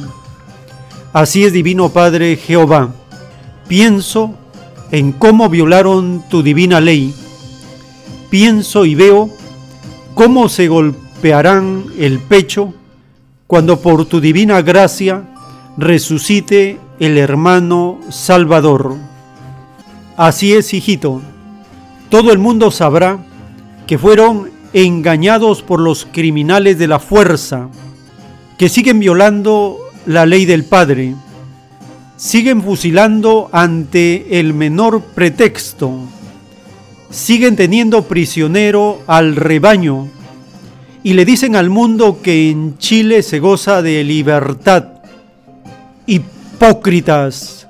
[1.11, 2.93] Así es, Divino Padre Jehová.
[3.67, 4.35] Pienso
[4.91, 7.15] en cómo violaron tu divina ley.
[8.29, 9.31] Pienso y veo
[10.13, 12.73] cómo se golpearán el pecho
[13.47, 15.23] cuando por tu divina gracia
[15.77, 18.95] resucite el hermano Salvador.
[20.17, 21.21] Así es, hijito,
[22.09, 23.17] todo el mundo sabrá
[23.87, 27.69] que fueron engañados por los criminales de la fuerza,
[28.57, 31.15] que siguen violando la ley del Padre,
[32.15, 35.91] siguen fusilando ante el menor pretexto,
[37.13, 40.07] siguen teniendo prisionero al rebaño
[41.03, 44.85] y le dicen al mundo que en Chile se goza de libertad.
[46.07, 47.67] Hipócritas.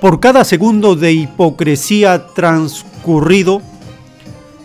[0.00, 3.60] Por cada segundo de hipocresía transcurrido,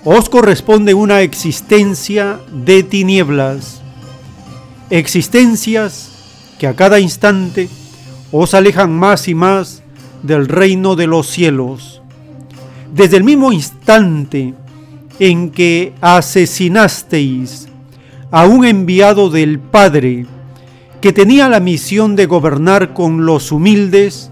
[0.06, 3.82] os corresponde una existencia de tinieblas,
[4.90, 6.12] existencias
[6.60, 7.68] que a cada instante
[8.32, 9.84] os alejan más y más
[10.24, 12.00] del reino de los cielos
[12.94, 14.54] desde el mismo instante
[15.20, 17.68] en que asesinasteis
[18.32, 20.26] a un enviado del Padre
[21.02, 24.32] que tenía la misión de gobernar con los humildes,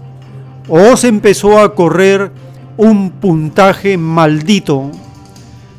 [0.68, 2.30] os empezó a correr
[2.76, 4.90] un puntaje maldito.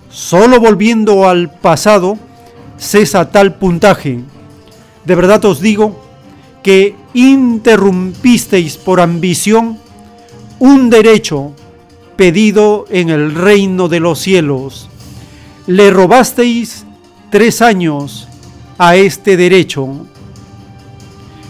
[0.10, 2.18] Solo volviendo al pasado
[2.78, 4.22] cesa tal puntaje.
[5.06, 6.00] De verdad os digo
[6.64, 9.78] que interrumpisteis por ambición
[10.60, 11.54] un derecho
[12.20, 14.90] pedido en el reino de los cielos.
[15.68, 16.86] Le robasteis
[17.32, 18.28] tres años
[18.78, 20.06] a este derecho.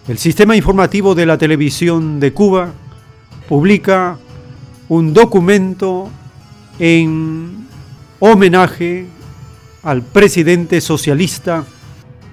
[0.08, 2.72] El sistema informativo de la televisión de Cuba
[3.48, 4.18] publica
[4.90, 6.10] un documento
[6.80, 7.68] en
[8.20, 9.08] homenaje
[9.84, 11.64] al presidente socialista,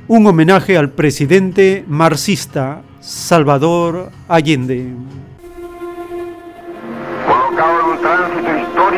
[0.09, 4.93] un homenaje al presidente marxista Salvador Allende.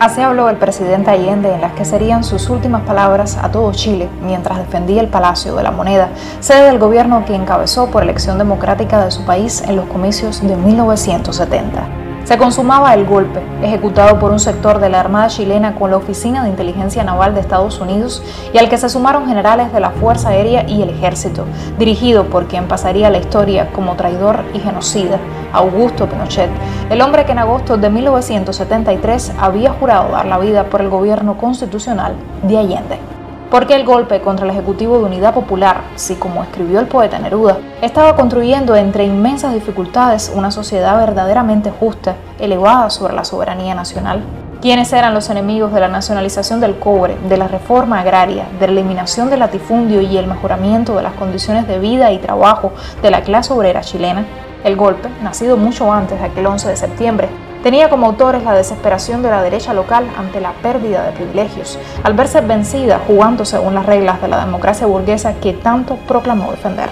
[0.00, 4.08] Así habló el presidente Allende en las que serían sus últimas palabras a todo Chile
[4.22, 6.08] mientras defendía el Palacio de la Moneda,
[6.40, 10.56] sede del gobierno que encabezó por elección democrática de su país en los comicios de
[10.56, 11.99] 1970
[12.30, 16.44] se consumaba el golpe, ejecutado por un sector de la Armada chilena con la Oficina
[16.44, 18.22] de Inteligencia Naval de Estados Unidos
[18.54, 21.44] y al que se sumaron generales de la Fuerza Aérea y el Ejército,
[21.76, 25.18] dirigido por quien pasaría la historia como traidor y genocida,
[25.52, 26.50] Augusto Pinochet,
[26.88, 31.36] el hombre que en agosto de 1973 había jurado dar la vida por el gobierno
[31.36, 33.19] constitucional de Allende
[33.50, 37.58] porque el golpe contra el Ejecutivo de Unidad Popular, así como escribió el poeta Neruda,
[37.82, 44.22] estaba construyendo entre inmensas dificultades una sociedad verdaderamente justa, elevada sobre la soberanía nacional.
[44.62, 48.72] ¿Quiénes eran los enemigos de la nacionalización del cobre, de la reforma agraria, de la
[48.72, 52.72] eliminación del latifundio y el mejoramiento de las condiciones de vida y trabajo
[53.02, 54.26] de la clase obrera chilena?
[54.62, 57.28] El golpe, nacido mucho antes de aquel 11 de septiembre,
[57.62, 62.14] tenía como autores la desesperación de la derecha local ante la pérdida de privilegios, al
[62.14, 66.88] verse vencida jugando según las reglas de la democracia burguesa que tanto proclamó defender.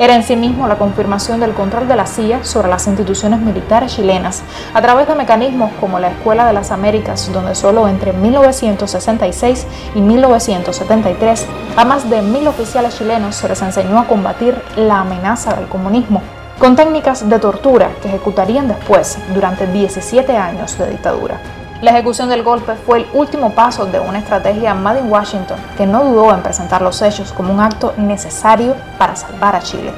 [0.00, 3.94] Era en sí mismo la confirmación del control de la CIA sobre las instituciones militares
[3.94, 9.66] chilenas a través de mecanismos como la Escuela de las Américas, donde solo entre 1966
[9.94, 15.52] y 1973 a más de mil oficiales chilenos se les enseñó a combatir la amenaza
[15.52, 16.22] del comunismo
[16.60, 21.40] con técnicas de tortura que ejecutarían después durante 17 años de dictadura.
[21.80, 25.86] La ejecución del golpe fue el último paso de una estrategia Made in Washington que
[25.86, 29.90] no dudó en presentar los hechos como un acto necesario para salvar a Chile.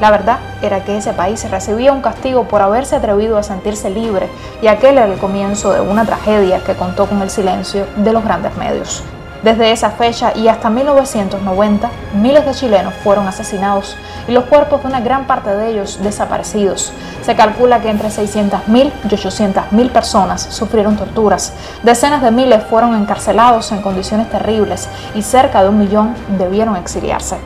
[0.00, 4.28] La verdad era que ese país recibía un castigo por haberse atrevido a sentirse libre
[4.62, 8.22] y aquel era el comienzo de una tragedia que contó con el silencio de los
[8.22, 9.02] grandes medios.
[9.46, 14.88] Desde esa fecha y hasta 1990, miles de chilenos fueron asesinados y los cuerpos de
[14.88, 16.92] una gran parte de ellos desaparecidos.
[17.22, 21.52] Se calcula que entre 600.000 y 800.000 personas sufrieron torturas,
[21.84, 27.36] decenas de miles fueron encarcelados en condiciones terribles y cerca de un millón debieron exiliarse.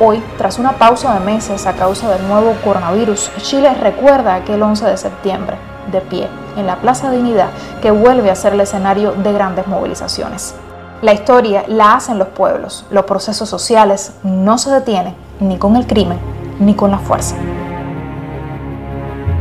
[0.00, 4.84] Hoy, tras una pausa de meses a causa del nuevo coronavirus, Chile recuerda aquel 11
[4.84, 5.56] de septiembre,
[5.90, 6.28] de pie,
[6.58, 7.48] en la Plaza Dignidad,
[7.80, 10.54] que vuelve a ser el escenario de grandes movilizaciones.
[11.02, 15.84] La historia la hacen los pueblos, los procesos sociales no se detienen ni con el
[15.84, 16.16] crimen
[16.60, 17.34] ni con la fuerza.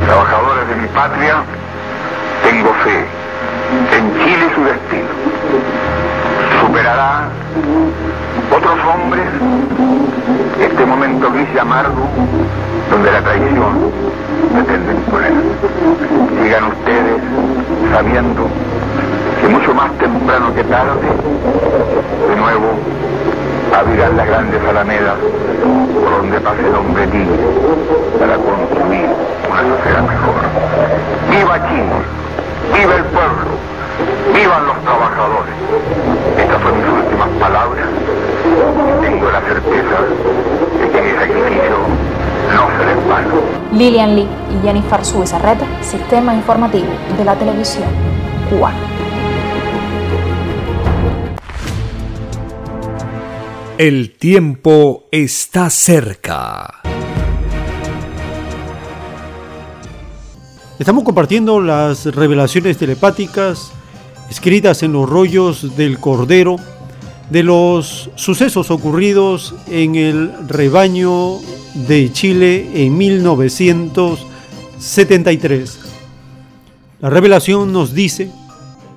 [0.04, 1.44] Trabajadores de mi patria,
[2.44, 3.06] tengo fe
[3.96, 5.10] en Chile su destino.
[6.66, 7.30] Superará
[8.50, 9.28] otros hombres
[10.60, 12.08] este momento gris y amargo
[12.90, 13.92] donde la traición
[14.52, 15.34] pretende imponer.
[16.42, 17.22] Sigan ustedes
[17.94, 18.50] sabiendo
[19.42, 21.08] que mucho más temprano que tarde,
[22.30, 22.78] de nuevo,
[23.76, 25.16] abrirán las grandes alamedas
[26.00, 27.40] por donde pase el hombre libre
[28.20, 29.10] para construir
[29.50, 30.36] una sociedad mejor.
[31.32, 31.98] ¡Viva Chile!
[32.78, 33.52] ¡Viva el pueblo!
[34.34, 35.53] ¡Vivan los trabajadores!
[36.38, 37.88] Estas son mis últimas palabras.
[39.02, 39.98] Tengo la certeza
[40.80, 41.78] de que mi sacrificio
[42.53, 43.42] no será en vano.
[43.72, 47.90] Lilian Lee y Jennifer Subizarreta, Sistema Informativo de la Televisión
[48.50, 49.01] Cubana.
[53.82, 56.82] El tiempo está cerca.
[60.77, 63.72] Estamos compartiendo las revelaciones telepáticas
[64.30, 66.58] escritas en los rollos del Cordero
[67.32, 71.40] de los sucesos ocurridos en el rebaño
[71.74, 75.80] de Chile en 1973.
[77.00, 78.30] La revelación nos dice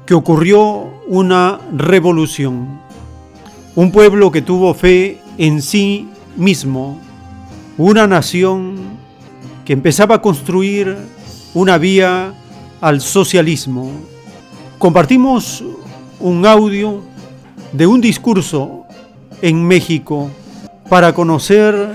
[0.04, 2.83] que ocurrió una revolución
[3.76, 6.98] un pueblo que tuvo fe en sí mismo,
[7.76, 8.76] una nación
[9.64, 10.96] que empezaba a construir
[11.54, 12.34] una vía
[12.80, 13.90] al socialismo.
[14.78, 15.64] Compartimos
[16.20, 17.02] un audio
[17.72, 18.84] de un discurso
[19.42, 20.30] en México
[20.88, 21.94] para conocer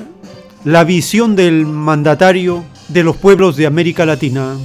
[0.65, 4.55] la visión del mandatario de los pueblos de América Latina.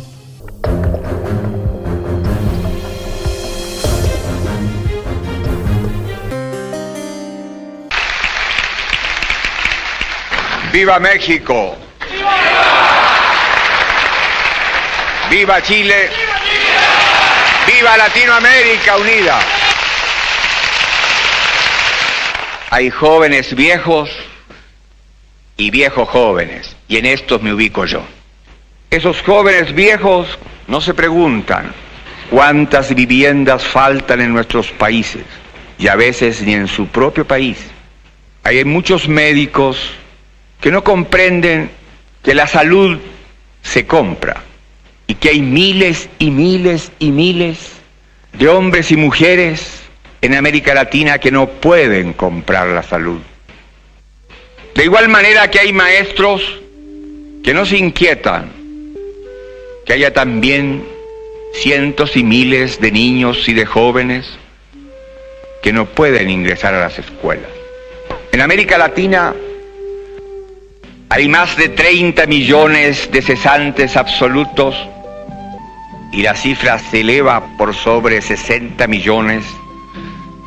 [10.75, 11.77] ¡Viva México!
[15.31, 16.11] ¡Viva Chile!
[17.65, 19.39] ¡Viva Latinoamérica unida!
[22.71, 24.11] Hay jóvenes viejos
[25.57, 28.03] y viejos jóvenes, y en estos me ubico yo.
[28.91, 30.27] Esos jóvenes viejos
[30.67, 31.73] no se preguntan
[32.31, 35.23] cuántas viviendas faltan en nuestros países,
[35.79, 37.59] y a veces ni en su propio país.
[38.43, 39.79] Hay muchos médicos
[40.65, 41.69] que no comprenden
[42.23, 42.99] que la salud
[43.61, 44.43] se compra
[45.07, 47.73] y que hay miles y miles y miles
[48.33, 49.83] de hombres y mujeres
[50.23, 53.21] en América Latina que no pueden comprar la salud.
[54.75, 56.41] De igual manera que hay maestros
[57.43, 58.51] que no se inquietan,
[59.85, 60.83] que haya también
[61.53, 64.39] cientos y miles de niños y de jóvenes
[65.63, 67.51] que no pueden ingresar a las escuelas.
[68.33, 69.35] En América Latina
[71.15, 74.75] hay más de 30 millones de cesantes absolutos
[76.11, 79.45] y la cifra se eleva por sobre 60 millones,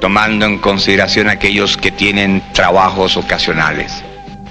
[0.02, 3.94] tomando en consideración aquellos que tienen trabajos ocasionales.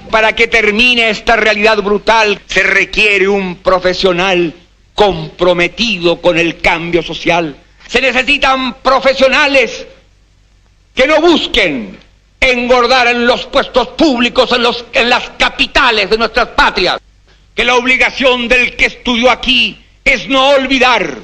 [0.09, 4.55] Para que termine esta realidad brutal se requiere un profesional
[4.95, 7.55] comprometido con el cambio social.
[7.85, 9.85] Se necesitan profesionales
[10.95, 12.06] que no busquen
[12.39, 16.99] engordar en los puestos públicos, en, los, en las capitales de nuestras patrias,
[17.55, 21.15] que la obligación del que estudió aquí es no olvidar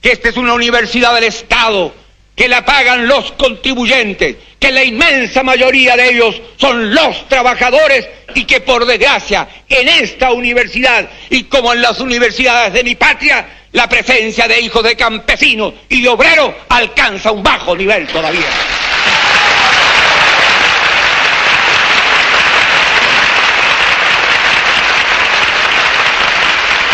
[0.00, 1.94] que esta es una universidad del Estado,
[2.34, 8.44] que la pagan los contribuyentes, que la inmensa mayoría de ellos son los trabajadores y
[8.44, 13.88] que por desgracia en esta universidad y como en las universidades de mi patria, la
[13.88, 18.40] presencia de hijos de campesinos y de obreros alcanza un bajo nivel todavía.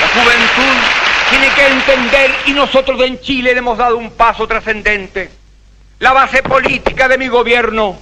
[0.00, 0.76] La juventud
[1.30, 5.28] tiene que entender, y nosotros en Chile le hemos dado un paso trascendente.
[5.98, 7.98] La base política de mi gobierno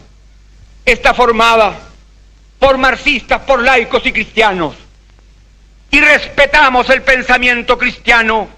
[0.85, 1.73] está formada
[2.59, 4.75] por marxistas, por laicos y cristianos.
[5.91, 8.49] Y respetamos el pensamiento cristiano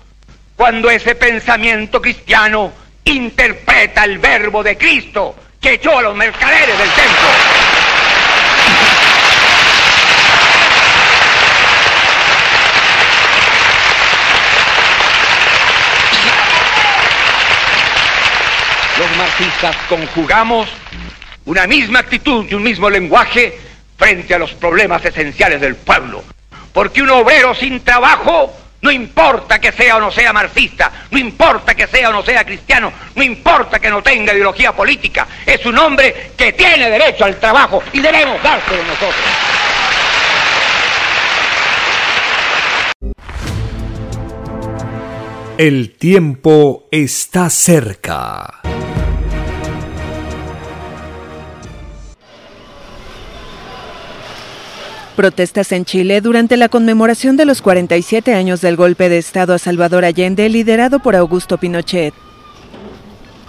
[0.57, 2.73] cuando ese pensamiento cristiano
[3.05, 7.58] interpreta el verbo de Cristo que echó a los mercaderes del templo.
[19.39, 20.69] Los marxistas conjugamos
[21.45, 23.57] una misma actitud y un mismo lenguaje
[23.97, 26.25] frente a los problemas esenciales del pueblo.
[26.73, 31.75] Porque un obrero sin trabajo no importa que sea o no sea marxista, no importa
[31.75, 35.79] que sea o no sea cristiano, no importa que no tenga ideología política, es un
[35.79, 39.15] hombre que tiene derecho al trabajo y debemos dárselo nosotros.
[45.59, 48.63] El tiempo está cerca.
[55.19, 59.59] Protestas en Chile durante la conmemoración de los 47 años del golpe de Estado a
[59.59, 62.15] Salvador Allende liderado por Augusto Pinochet.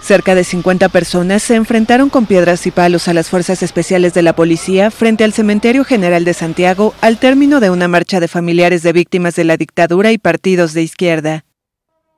[0.02, 4.22] Cerca de 50 personas se enfrentaron con piedras y palos a las fuerzas especiales de
[4.22, 8.82] la policía frente al Cementerio General de Santiago al término de una marcha de familiares
[8.82, 11.44] de víctimas de la dictadura y partidos de izquierda.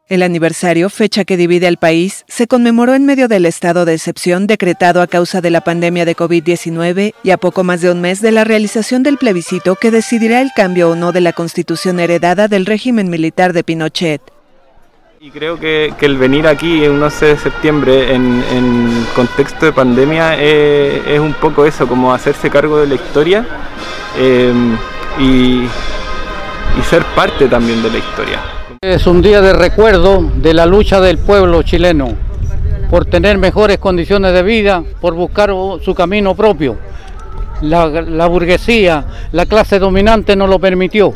[0.09, 4.49] El aniversario, fecha que divide al país, se conmemoró en medio del estado de excepción
[4.49, 8.21] decretado a causa de la pandemia de COVID-19 y a poco más de un mes
[8.21, 12.49] de la realización del plebiscito que decidirá el cambio o no de la constitución heredada
[12.49, 14.21] del régimen militar de Pinochet.
[15.21, 21.01] Y creo que, el venir aquí un 11 de septiembre en, contexto de pandemia eh,
[21.07, 23.47] es un poco eso, como hacerse cargo de la historia
[24.19, 24.53] eh,
[25.21, 28.62] y ser parte también de la historia.
[28.85, 32.17] Es un día de recuerdo de la lucha del pueblo chileno
[32.91, 36.77] por tener mejores condiciones de vida, por buscar su camino propio.
[37.61, 41.13] La, burguesía, la clase dominante no lo permitió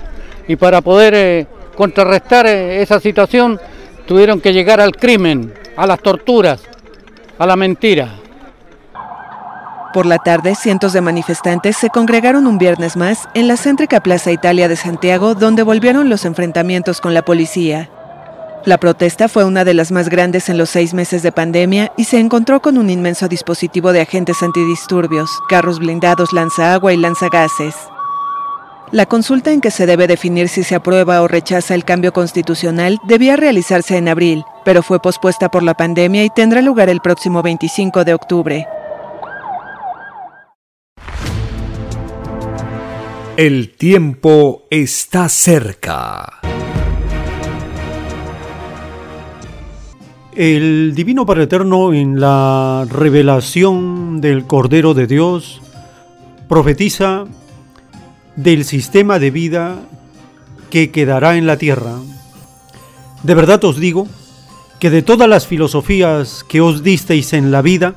[0.47, 3.59] y para poder eh, contrarrestar eh, esa situación
[4.07, 6.63] tuvieron que llegar al crimen, a las torturas,
[7.37, 8.11] a la mentira.
[9.97, 14.31] Por la tarde, cientos de manifestantes se congregaron un viernes más en la céntrica Plaza
[14.31, 17.89] Italia de Santiago, donde volvieron los enfrentamientos con la policía.
[18.67, 22.05] La protesta fue una de las más grandes en los seis meses de pandemia y
[22.05, 27.75] se encontró con un inmenso dispositivo de agentes antidisturbios, carros blindados lanza-agua y lanzagases.
[28.93, 32.99] La consulta en que se debe definir si se aprueba o rechaza el cambio constitucional
[33.05, 37.41] debía realizarse en abril, pero fue pospuesta por la pandemia y tendrá lugar el próximo
[37.41, 38.67] 25 de octubre.
[43.37, 46.41] El tiempo está cerca.
[50.35, 55.61] El Divino Padre Eterno en la revelación del Cordero de Dios
[56.49, 57.27] profetiza
[58.37, 59.81] del sistema de vida
[60.71, 61.93] que quedará en la tierra.
[63.23, 64.09] De verdad os digo
[64.81, 67.97] que de todas las filosofías que os disteis en la vida,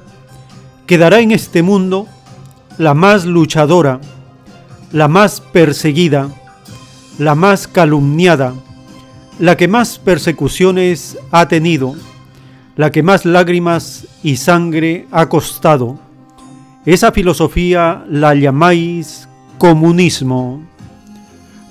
[0.86, 2.08] quedará en este mundo
[2.78, 4.02] la más luchadora,
[4.92, 6.30] la más perseguida,
[7.18, 8.54] la más calumniada,
[9.40, 11.96] la que más persecuciones ha tenido,
[12.76, 16.00] la que más lágrimas y sangre ha costado.
[16.86, 19.28] Esa filosofía la llamáis
[19.58, 20.62] comunismo,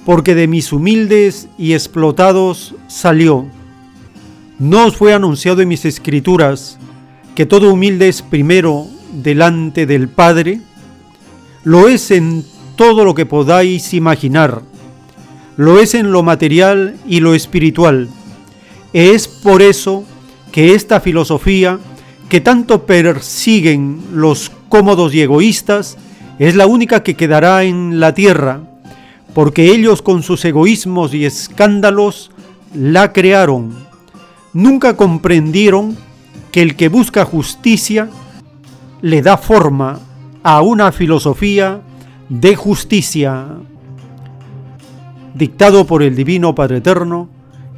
[0.05, 3.47] porque de mis humildes y explotados salió.
[4.59, 6.79] ¿No os fue anunciado en mis escrituras
[7.35, 10.61] que todo humilde es primero delante del Padre?
[11.65, 12.45] Lo es en
[12.79, 14.63] todo lo que podáis imaginar.
[15.57, 18.09] Lo es en lo material y lo espiritual.
[18.93, 20.05] Es por eso
[20.53, 21.81] que esta filosofía
[22.29, 25.99] que tanto persiguen los cómodos y egoístas
[26.39, 28.61] es la única que quedará en la tierra,
[29.35, 32.31] porque ellos con sus egoísmos y escándalos
[32.73, 33.75] la crearon.
[34.53, 35.97] Nunca comprendieron
[36.53, 38.09] que el que busca justicia
[39.03, 39.99] le da forma
[40.45, 41.83] a una filosofía
[42.29, 43.47] de justicia,
[45.35, 47.29] dictado por el Divino Padre Eterno,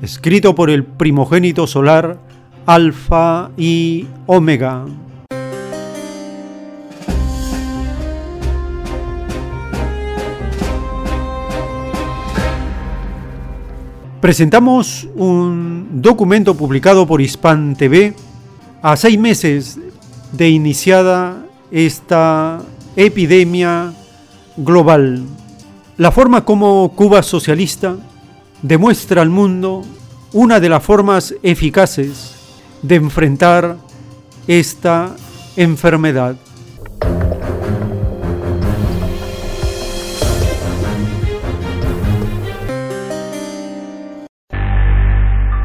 [0.02, 2.18] escrito por el primogénito solar
[2.66, 4.86] Alfa y Omega.
[14.20, 18.14] Presentamos un documento publicado por Hispan TV
[18.82, 19.78] a seis meses
[20.32, 22.60] de iniciada esta
[22.96, 23.94] epidemia
[24.60, 25.24] global.
[25.96, 27.96] La forma como Cuba socialista
[28.62, 29.82] demuestra al mundo
[30.32, 32.34] una de las formas eficaces
[32.82, 33.76] de enfrentar
[34.46, 35.14] esta
[35.56, 36.36] enfermedad.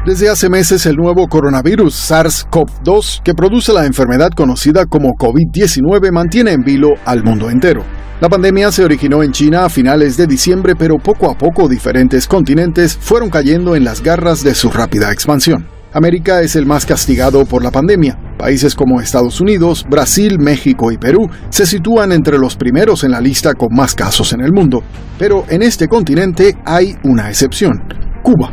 [0.06, 6.52] Desde hace meses el nuevo coronavirus SARS-CoV-2 que produce la enfermedad conocida como COVID-19 mantiene
[6.52, 7.82] en vilo al mundo entero.
[8.18, 12.26] La pandemia se originó en China a finales de diciembre, pero poco a poco diferentes
[12.26, 15.68] continentes fueron cayendo en las garras de su rápida expansión.
[15.92, 18.18] América es el más castigado por la pandemia.
[18.38, 23.20] Países como Estados Unidos, Brasil, México y Perú se sitúan entre los primeros en la
[23.20, 24.82] lista con más casos en el mundo.
[25.18, 27.82] Pero en este continente hay una excepción,
[28.22, 28.50] Cuba.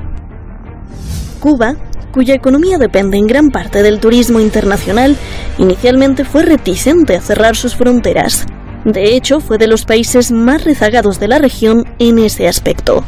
[1.39, 1.75] Cuba,
[2.11, 5.15] cuya economía depende en gran parte del turismo internacional,
[5.57, 8.45] inicialmente fue reticente a cerrar sus fronteras.
[8.85, 13.03] De hecho, fue de los países más rezagados de la región en ese aspecto.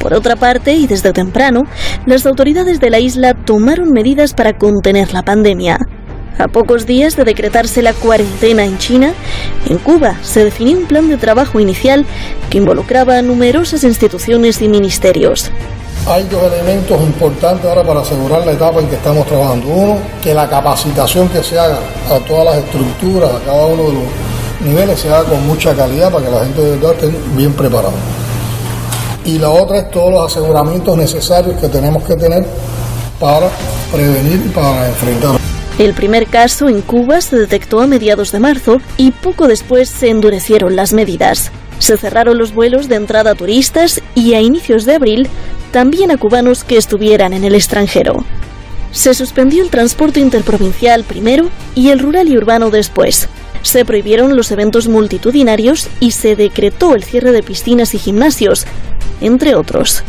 [0.00, 1.62] Por otra parte, y desde temprano,
[2.06, 5.78] las autoridades de la isla tomaron medidas para contener la pandemia.
[6.38, 9.12] A pocos días de decretarse la cuarentena en China,
[9.68, 12.06] en Cuba se definió un plan de trabajo inicial
[12.48, 15.50] que involucraba a numerosas instituciones y ministerios.
[16.08, 19.66] Hay dos elementos importantes ahora para asegurar la etapa en que estamos trabajando.
[19.68, 21.78] Uno, que la capacitación que se haga
[22.10, 24.02] a todas las estructuras, a cada uno de los
[24.60, 27.94] niveles, se con mucha calidad para que la gente de verdad esté bien preparada.
[29.24, 32.46] Y la otra es todos los aseguramientos necesarios que tenemos que tener
[33.18, 33.48] para
[33.92, 35.36] prevenir y para enfrentar.
[35.78, 40.10] El primer caso en Cuba se detectó a mediados de marzo y poco después se
[40.10, 41.50] endurecieron las medidas.
[41.78, 45.28] Se cerraron los vuelos de entrada a turistas y a inicios de abril
[45.72, 48.24] también a cubanos que estuvieran en el extranjero.
[48.92, 53.28] Se suspendió el transporte interprovincial primero y el rural y urbano después.
[53.62, 58.66] Se prohibieron los eventos multitudinarios y se decretó el cierre de piscinas y gimnasios,
[59.20, 60.02] entre otros.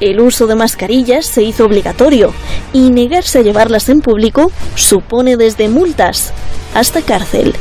[0.00, 2.34] El uso de mascarillas se hizo obligatorio
[2.72, 6.32] y negarse a llevarlas en público supone desde multas
[6.74, 7.54] hasta cárcel.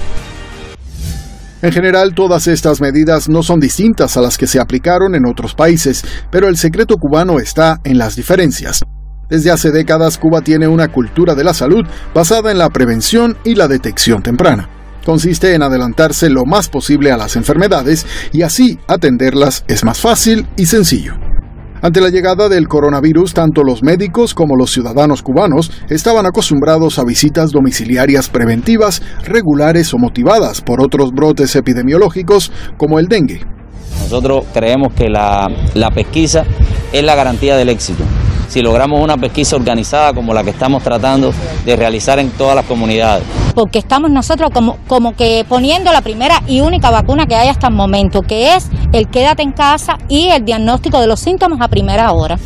[1.61, 5.55] En general, todas estas medidas no son distintas a las que se aplicaron en otros
[5.55, 8.81] países, pero el secreto cubano está en las diferencias.
[9.29, 13.55] Desde hace décadas Cuba tiene una cultura de la salud basada en la prevención y
[13.55, 14.82] la detección temprana.
[15.05, 20.47] Consiste en adelantarse lo más posible a las enfermedades y así atenderlas es más fácil
[20.55, 21.13] y sencillo.
[21.81, 27.03] Ante la llegada del coronavirus, tanto los médicos como los ciudadanos cubanos estaban acostumbrados a
[27.03, 33.41] visitas domiciliarias preventivas, regulares o motivadas por otros brotes epidemiológicos como el dengue.
[34.03, 36.45] Nosotros creemos que la, la pesquisa
[36.93, 38.05] es la garantía del éxito
[38.53, 41.33] si logramos una pesquisa organizada como la que estamos tratando
[41.65, 43.23] de realizar en todas las comunidades.
[43.55, 47.69] Porque estamos nosotros como, como que poniendo la primera y única vacuna que hay hasta
[47.69, 51.67] el momento, que es el quédate en casa y el diagnóstico de los síntomas a
[51.67, 52.37] primera hora.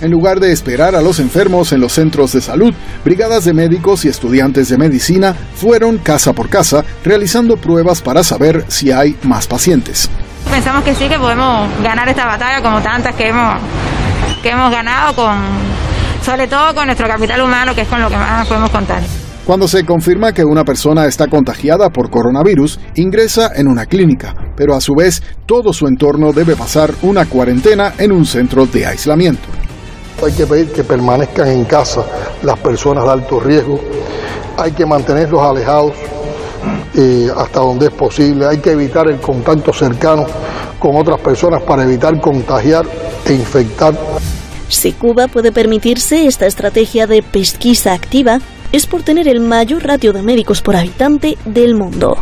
[0.00, 2.72] En lugar de esperar a los enfermos en los centros de salud,
[3.04, 8.64] brigadas de médicos y estudiantes de medicina fueron casa por casa realizando pruebas para saber
[8.68, 10.08] si hay más pacientes.
[10.50, 13.58] Pensamos que sí, que podemos ganar esta batalla como tantas que hemos
[14.42, 15.38] que hemos ganado con,
[16.22, 19.02] sobre todo con nuestro capital humano, que es con lo que más podemos contar.
[19.46, 24.76] Cuando se confirma que una persona está contagiada por coronavirus, ingresa en una clínica, pero
[24.76, 29.48] a su vez todo su entorno debe pasar una cuarentena en un centro de aislamiento.
[30.24, 32.04] Hay que pedir que permanezcan en casa
[32.42, 33.80] las personas de alto riesgo,
[34.56, 35.94] hay que mantenerlos alejados
[37.36, 40.26] hasta donde es posible, hay que evitar el contacto cercano
[40.78, 42.84] con otras personas para evitar contagiar
[43.26, 43.94] e infectar.
[44.68, 48.40] Si Cuba puede permitirse esta estrategia de pesquisa activa,
[48.72, 52.16] es por tener el mayor ratio de médicos por habitante del mundo.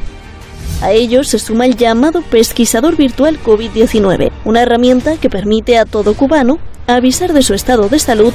[0.80, 6.14] A ello se suma el llamado pesquisador virtual COVID-19, una herramienta que permite a todo
[6.14, 8.32] cubano avisar de su estado de salud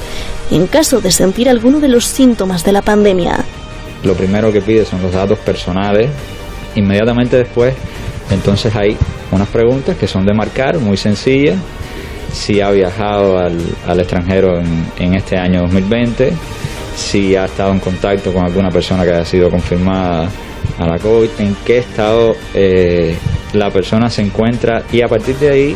[0.52, 3.46] en caso de sentir alguno de los síntomas de la pandemia.
[4.04, 6.10] Lo primero que pide son los datos personales.
[6.76, 7.76] Inmediatamente después,
[8.32, 8.98] entonces hay
[9.32, 11.58] unas preguntas que son de marcar, muy sencillas.
[12.32, 14.60] Si ha viajado al, extranjero
[14.98, 16.34] en, este año 2020,
[16.96, 20.30] si ha estado en contacto con alguna persona que haya sido confirmada
[20.80, 23.16] a la COVID, en qué estado eh,
[23.54, 25.76] la persona se encuentra y a partir de ahí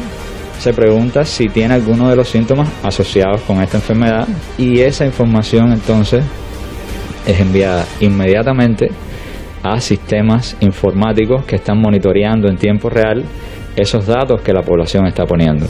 [0.59, 5.71] se pregunta si tiene alguno de los síntomas asociados con esta enfermedad y esa información
[5.71, 6.23] entonces
[7.27, 8.89] es enviada inmediatamente
[9.61, 13.23] a sistemas informáticos que están monitoreando en tiempo real
[13.75, 15.67] esos datos que la población está poniendo.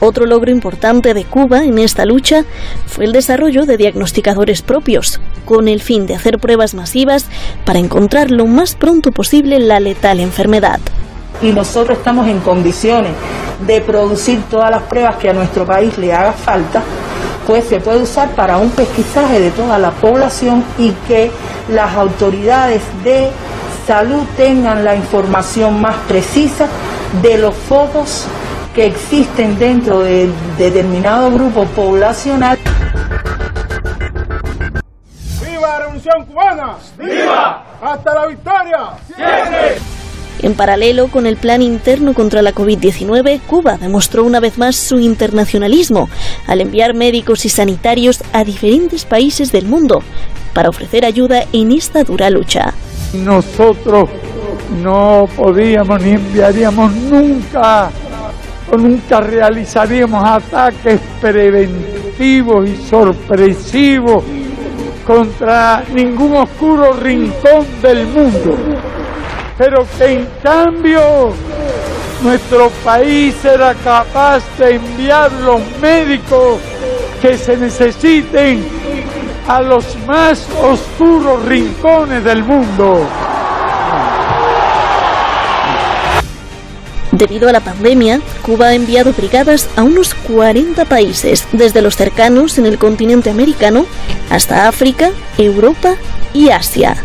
[0.00, 2.44] Otro logro importante de Cuba en esta lucha
[2.86, 7.28] fue el desarrollo de diagnosticadores propios, con el fin de hacer pruebas masivas
[7.64, 10.80] para encontrar lo más pronto posible la letal enfermedad.
[11.40, 13.12] Y nosotros estamos en condiciones
[13.66, 16.82] de producir todas las pruebas que a nuestro país le haga falta,
[17.46, 21.30] pues se puede usar para un pesquisaje de toda la población y que
[21.68, 23.30] las autoridades de
[23.86, 26.66] salud tengan la información más precisa
[27.20, 28.26] de los focos
[28.74, 32.58] que existen dentro de determinado grupo poblacional.
[35.44, 36.76] ¡Viva la Revolución Cubana!
[36.96, 37.64] ¡Viva!
[37.82, 38.78] ¡Hasta la victoria!
[39.06, 40.01] ¡Siempre!
[40.40, 44.98] En paralelo con el plan interno contra la COVID-19, Cuba demostró una vez más su
[44.98, 46.08] internacionalismo
[46.46, 50.02] al enviar médicos y sanitarios a diferentes países del mundo
[50.52, 52.74] para ofrecer ayuda en esta dura lucha.
[53.14, 54.08] Nosotros
[54.82, 57.90] no podíamos ni enviaríamos nunca
[58.70, 64.24] o nunca realizaríamos ataques preventivos y sorpresivos
[65.06, 68.56] contra ningún oscuro rincón del mundo
[69.64, 71.32] pero que en cambio
[72.20, 76.58] nuestro país era capaz de enviar los médicos
[77.20, 78.64] que se necesiten
[79.46, 83.06] a los más oscuros rincones del mundo.
[87.12, 92.58] Debido a la pandemia, Cuba ha enviado brigadas a unos 40 países, desde los cercanos
[92.58, 93.86] en el continente americano
[94.28, 95.94] hasta África, Europa
[96.34, 96.96] y Asia.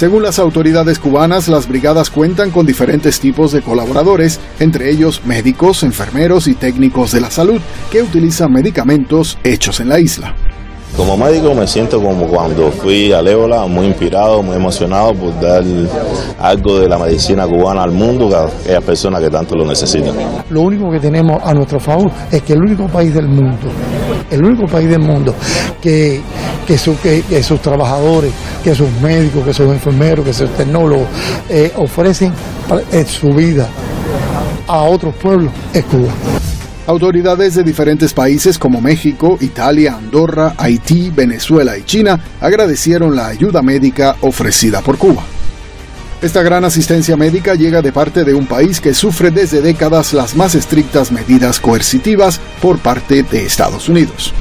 [0.00, 5.82] Según las autoridades cubanas, las brigadas cuentan con diferentes tipos de colaboradores, entre ellos médicos,
[5.82, 10.34] enfermeros y técnicos de la salud, que utilizan medicamentos hechos en la isla.
[10.96, 15.62] Como médico me siento como cuando fui a Ébola, muy inspirado, muy emocionado por dar
[16.38, 20.14] algo de la medicina cubana al mundo a aquellas personas que tanto lo necesitan.
[20.48, 23.68] Lo único que tenemos a nuestro favor es que el único país del mundo,
[24.30, 25.34] el único país del mundo
[25.80, 26.20] que,
[26.66, 31.08] que, sus trabajadores, que sus médicos, que sus enfermeros, que sus tecnólogos
[31.48, 32.32] eh, ofrecen
[32.92, 33.68] eh, su vida
[34.66, 36.12] a otros pueblos es Cuba.
[36.86, 43.62] Autoridades de diferentes países como México, Italia, Andorra, Haití, Venezuela y China agradecieron la ayuda
[43.62, 45.22] médica ofrecida por Cuba.
[46.22, 50.36] Esta gran asistencia médica llega de parte de un país que sufre desde décadas las
[50.36, 54.34] más estrictas medidas coercitivas por parte de Estados Unidos.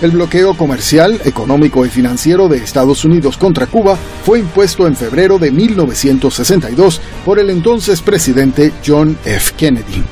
[0.00, 5.38] El bloqueo comercial, económico y financiero de Estados Unidos contra Cuba fue impuesto en febrero
[5.38, 9.52] de 1962 por el entonces presidente John F.
[9.56, 10.02] Kennedy.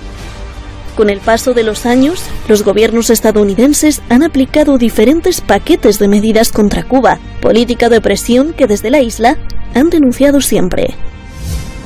[0.97, 6.53] Con el paso de los años, los gobiernos estadounidenses han aplicado diferentes paquetes de medidas
[6.53, 9.39] contra Cuba, política de presión que desde la isla
[9.75, 10.95] han denunciado siempre.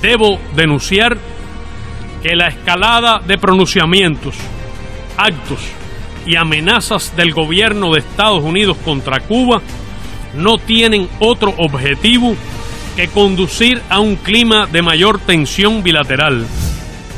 [0.02, 1.16] Debo denunciar
[2.22, 4.34] que la escalada de pronunciamientos,
[5.16, 5.60] actos
[6.26, 9.60] y amenazas del gobierno de Estados Unidos contra Cuba
[10.34, 12.34] no tienen otro objetivo
[12.96, 16.46] que conducir a un clima de mayor tensión bilateral.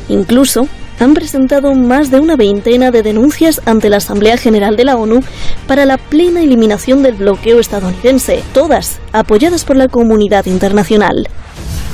[0.08, 4.96] Incluso han presentado más de una veintena de denuncias ante la Asamblea General de la
[4.96, 5.20] ONU
[5.66, 11.28] para la plena eliminación del bloqueo estadounidense, todas apoyadas por la comunidad internacional.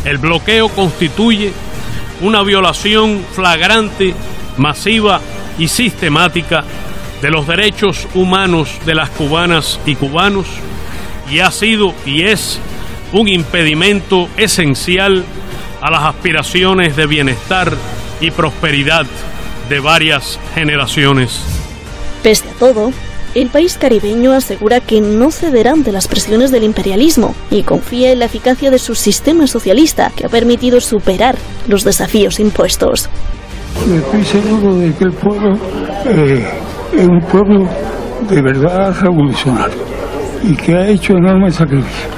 [0.05, 1.53] El bloqueo constituye
[2.21, 4.15] una violación flagrante,
[4.57, 5.21] masiva
[5.59, 6.65] y sistemática
[7.21, 10.47] de los derechos humanos de las cubanas y cubanos
[11.31, 12.59] y ha sido y es
[13.13, 15.25] un impedimento esencial
[15.81, 17.73] a las aspiraciones de bienestar
[18.23, 19.07] y prosperidad
[19.69, 21.41] de varias generaciones.
[22.23, 22.93] Pese a todo,
[23.35, 28.19] el país caribeño asegura que no cederá ante las presiones del imperialismo y confía en
[28.19, 31.37] la eficacia de su sistema socialista que ha permitido superar
[31.67, 33.09] los desafíos impuestos.
[33.91, 35.57] Estoy seguro de que el pueblo
[36.07, 36.47] eh,
[36.93, 37.67] es un pueblo
[38.29, 39.83] de verdad revolucionario
[40.45, 42.13] y que ha hecho enormes sacrificios.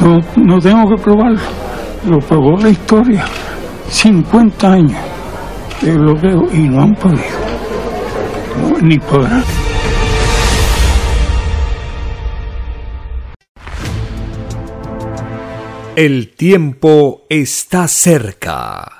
[0.00, 1.40] No, no tengo que probarlo,
[2.08, 3.24] lo probó la historia.
[3.88, 5.00] 50 años
[5.80, 7.22] de bloqueo y no han podido,
[8.80, 9.44] ni podrán.
[15.96, 18.98] El tiempo está cerca.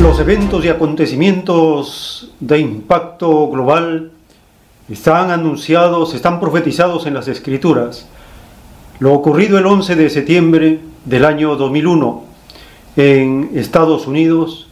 [0.00, 4.10] Los eventos y acontecimientos de impacto global
[4.90, 8.08] están anunciados, están profetizados en las escrituras.
[9.00, 12.24] Lo ocurrido el 11 de septiembre del año 2001
[12.96, 14.68] en Estados Unidos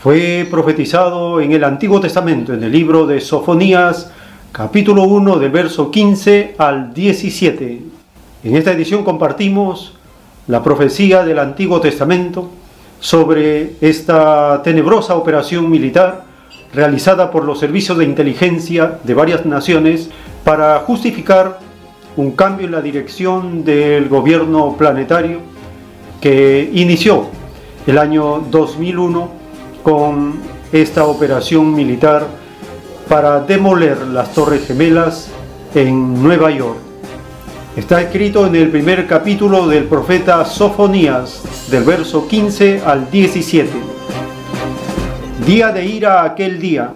[0.00, 4.10] fue profetizado en el Antiguo Testamento, en el libro de Sofonías,
[4.52, 7.82] capítulo 1, del verso 15 al 17.
[8.44, 9.94] En esta edición compartimos
[10.48, 12.50] la profecía del Antiguo Testamento
[13.00, 16.23] sobre esta tenebrosa operación militar
[16.72, 20.10] realizada por los servicios de inteligencia de varias naciones
[20.42, 21.58] para justificar
[22.16, 25.40] un cambio en la dirección del gobierno planetario
[26.20, 27.26] que inició
[27.86, 29.30] el año 2001
[29.82, 30.34] con
[30.72, 32.26] esta operación militar
[33.08, 35.28] para demoler las Torres Gemelas
[35.74, 36.78] en Nueva York.
[37.76, 43.93] Está escrito en el primer capítulo del profeta Sofonías, del verso 15 al 17.
[45.42, 46.94] Día de ira aquel día,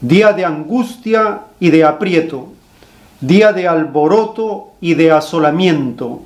[0.00, 2.52] día de angustia y de aprieto,
[3.20, 6.22] día de alboroto y de asolamiento,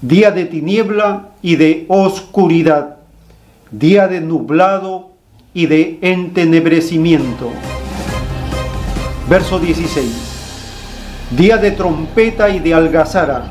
[0.00, 2.96] día de tiniebla y de oscuridad,
[3.70, 5.10] día de nublado
[5.52, 7.50] y de entenebrecimiento.
[9.28, 10.06] Verso 16.
[11.36, 13.44] Día de trompeta y de algazara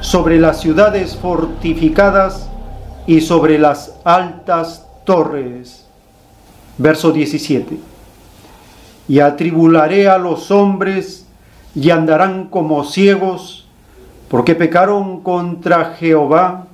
[0.00, 2.50] sobre las ciudades fortificadas
[3.06, 5.87] y sobre las altas torres.
[6.78, 7.76] Verso 17.
[9.08, 11.26] Y atribularé a los hombres
[11.74, 13.66] y andarán como ciegos,
[14.28, 16.66] porque pecaron contra Jehová,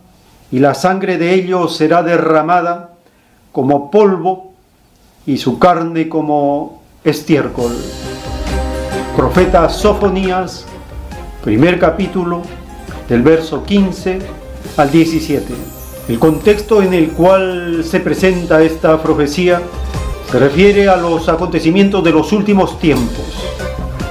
[0.51, 2.95] y la sangre de ellos será derramada
[3.53, 4.53] como polvo,
[5.27, 7.73] y su carne como estiércol.
[9.17, 10.67] Profeta Sofonías,
[11.43, 12.43] primer capítulo,
[13.09, 14.19] del verso 15
[14.77, 15.55] al 17.
[16.09, 19.63] El contexto en el cual se presenta esta profecía
[20.31, 23.45] se refiere a los acontecimientos de los últimos tiempos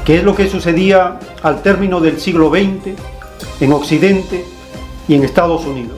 [0.05, 2.95] qué es lo que sucedía al término del siglo XX
[3.61, 4.45] en Occidente
[5.07, 5.97] y en Estados Unidos.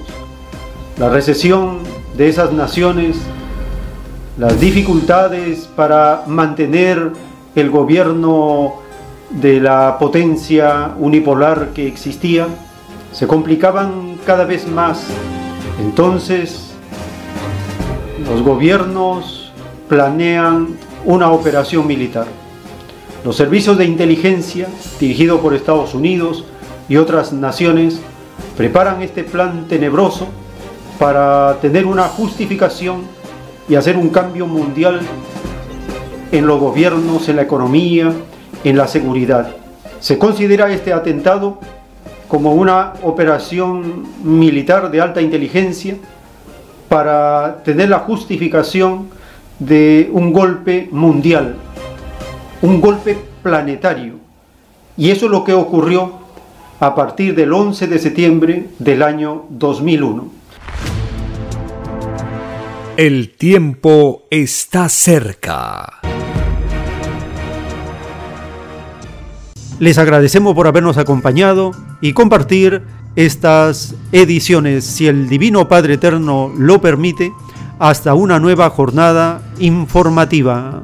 [0.98, 1.80] La recesión
[2.16, 3.18] de esas naciones,
[4.38, 7.11] las dificultades para mantener
[7.56, 8.76] el gobierno
[9.30, 12.48] de la potencia unipolar que existía,
[13.11, 15.08] se complicaban cada vez más.
[15.82, 16.72] Entonces,
[18.24, 19.44] los gobiernos
[19.88, 22.27] planean una operación militar.
[23.23, 24.67] Los servicios de inteligencia,
[24.99, 26.45] dirigidos por Estados Unidos
[26.88, 27.99] y otras naciones,
[28.55, 30.27] preparan este plan tenebroso
[30.99, 33.03] para tener una justificación
[33.67, 35.01] y hacer un cambio mundial
[36.31, 38.14] en los gobiernos, en la economía,
[38.64, 39.55] en la seguridad.
[39.99, 41.59] Se considera este atentado
[42.27, 45.95] como una operación militar de alta inteligencia
[46.89, 49.09] para tener la justificación
[49.59, 51.56] de un golpe mundial
[52.61, 54.16] un golpe planetario.
[54.98, 56.19] Y eso es lo que ocurrió
[56.80, 60.32] a partir del 11 de septiembre del año 2001.
[62.98, 66.00] El tiempo está cerca.
[69.80, 72.84] Les agradecemos por habernos acompañado y compartir
[73.17, 77.34] estas ediciones, si el Divino Padre Eterno lo permite,
[77.79, 80.83] hasta una nueva jornada informativa.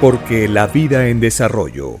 [0.00, 2.00] Porque la vida en desarrollo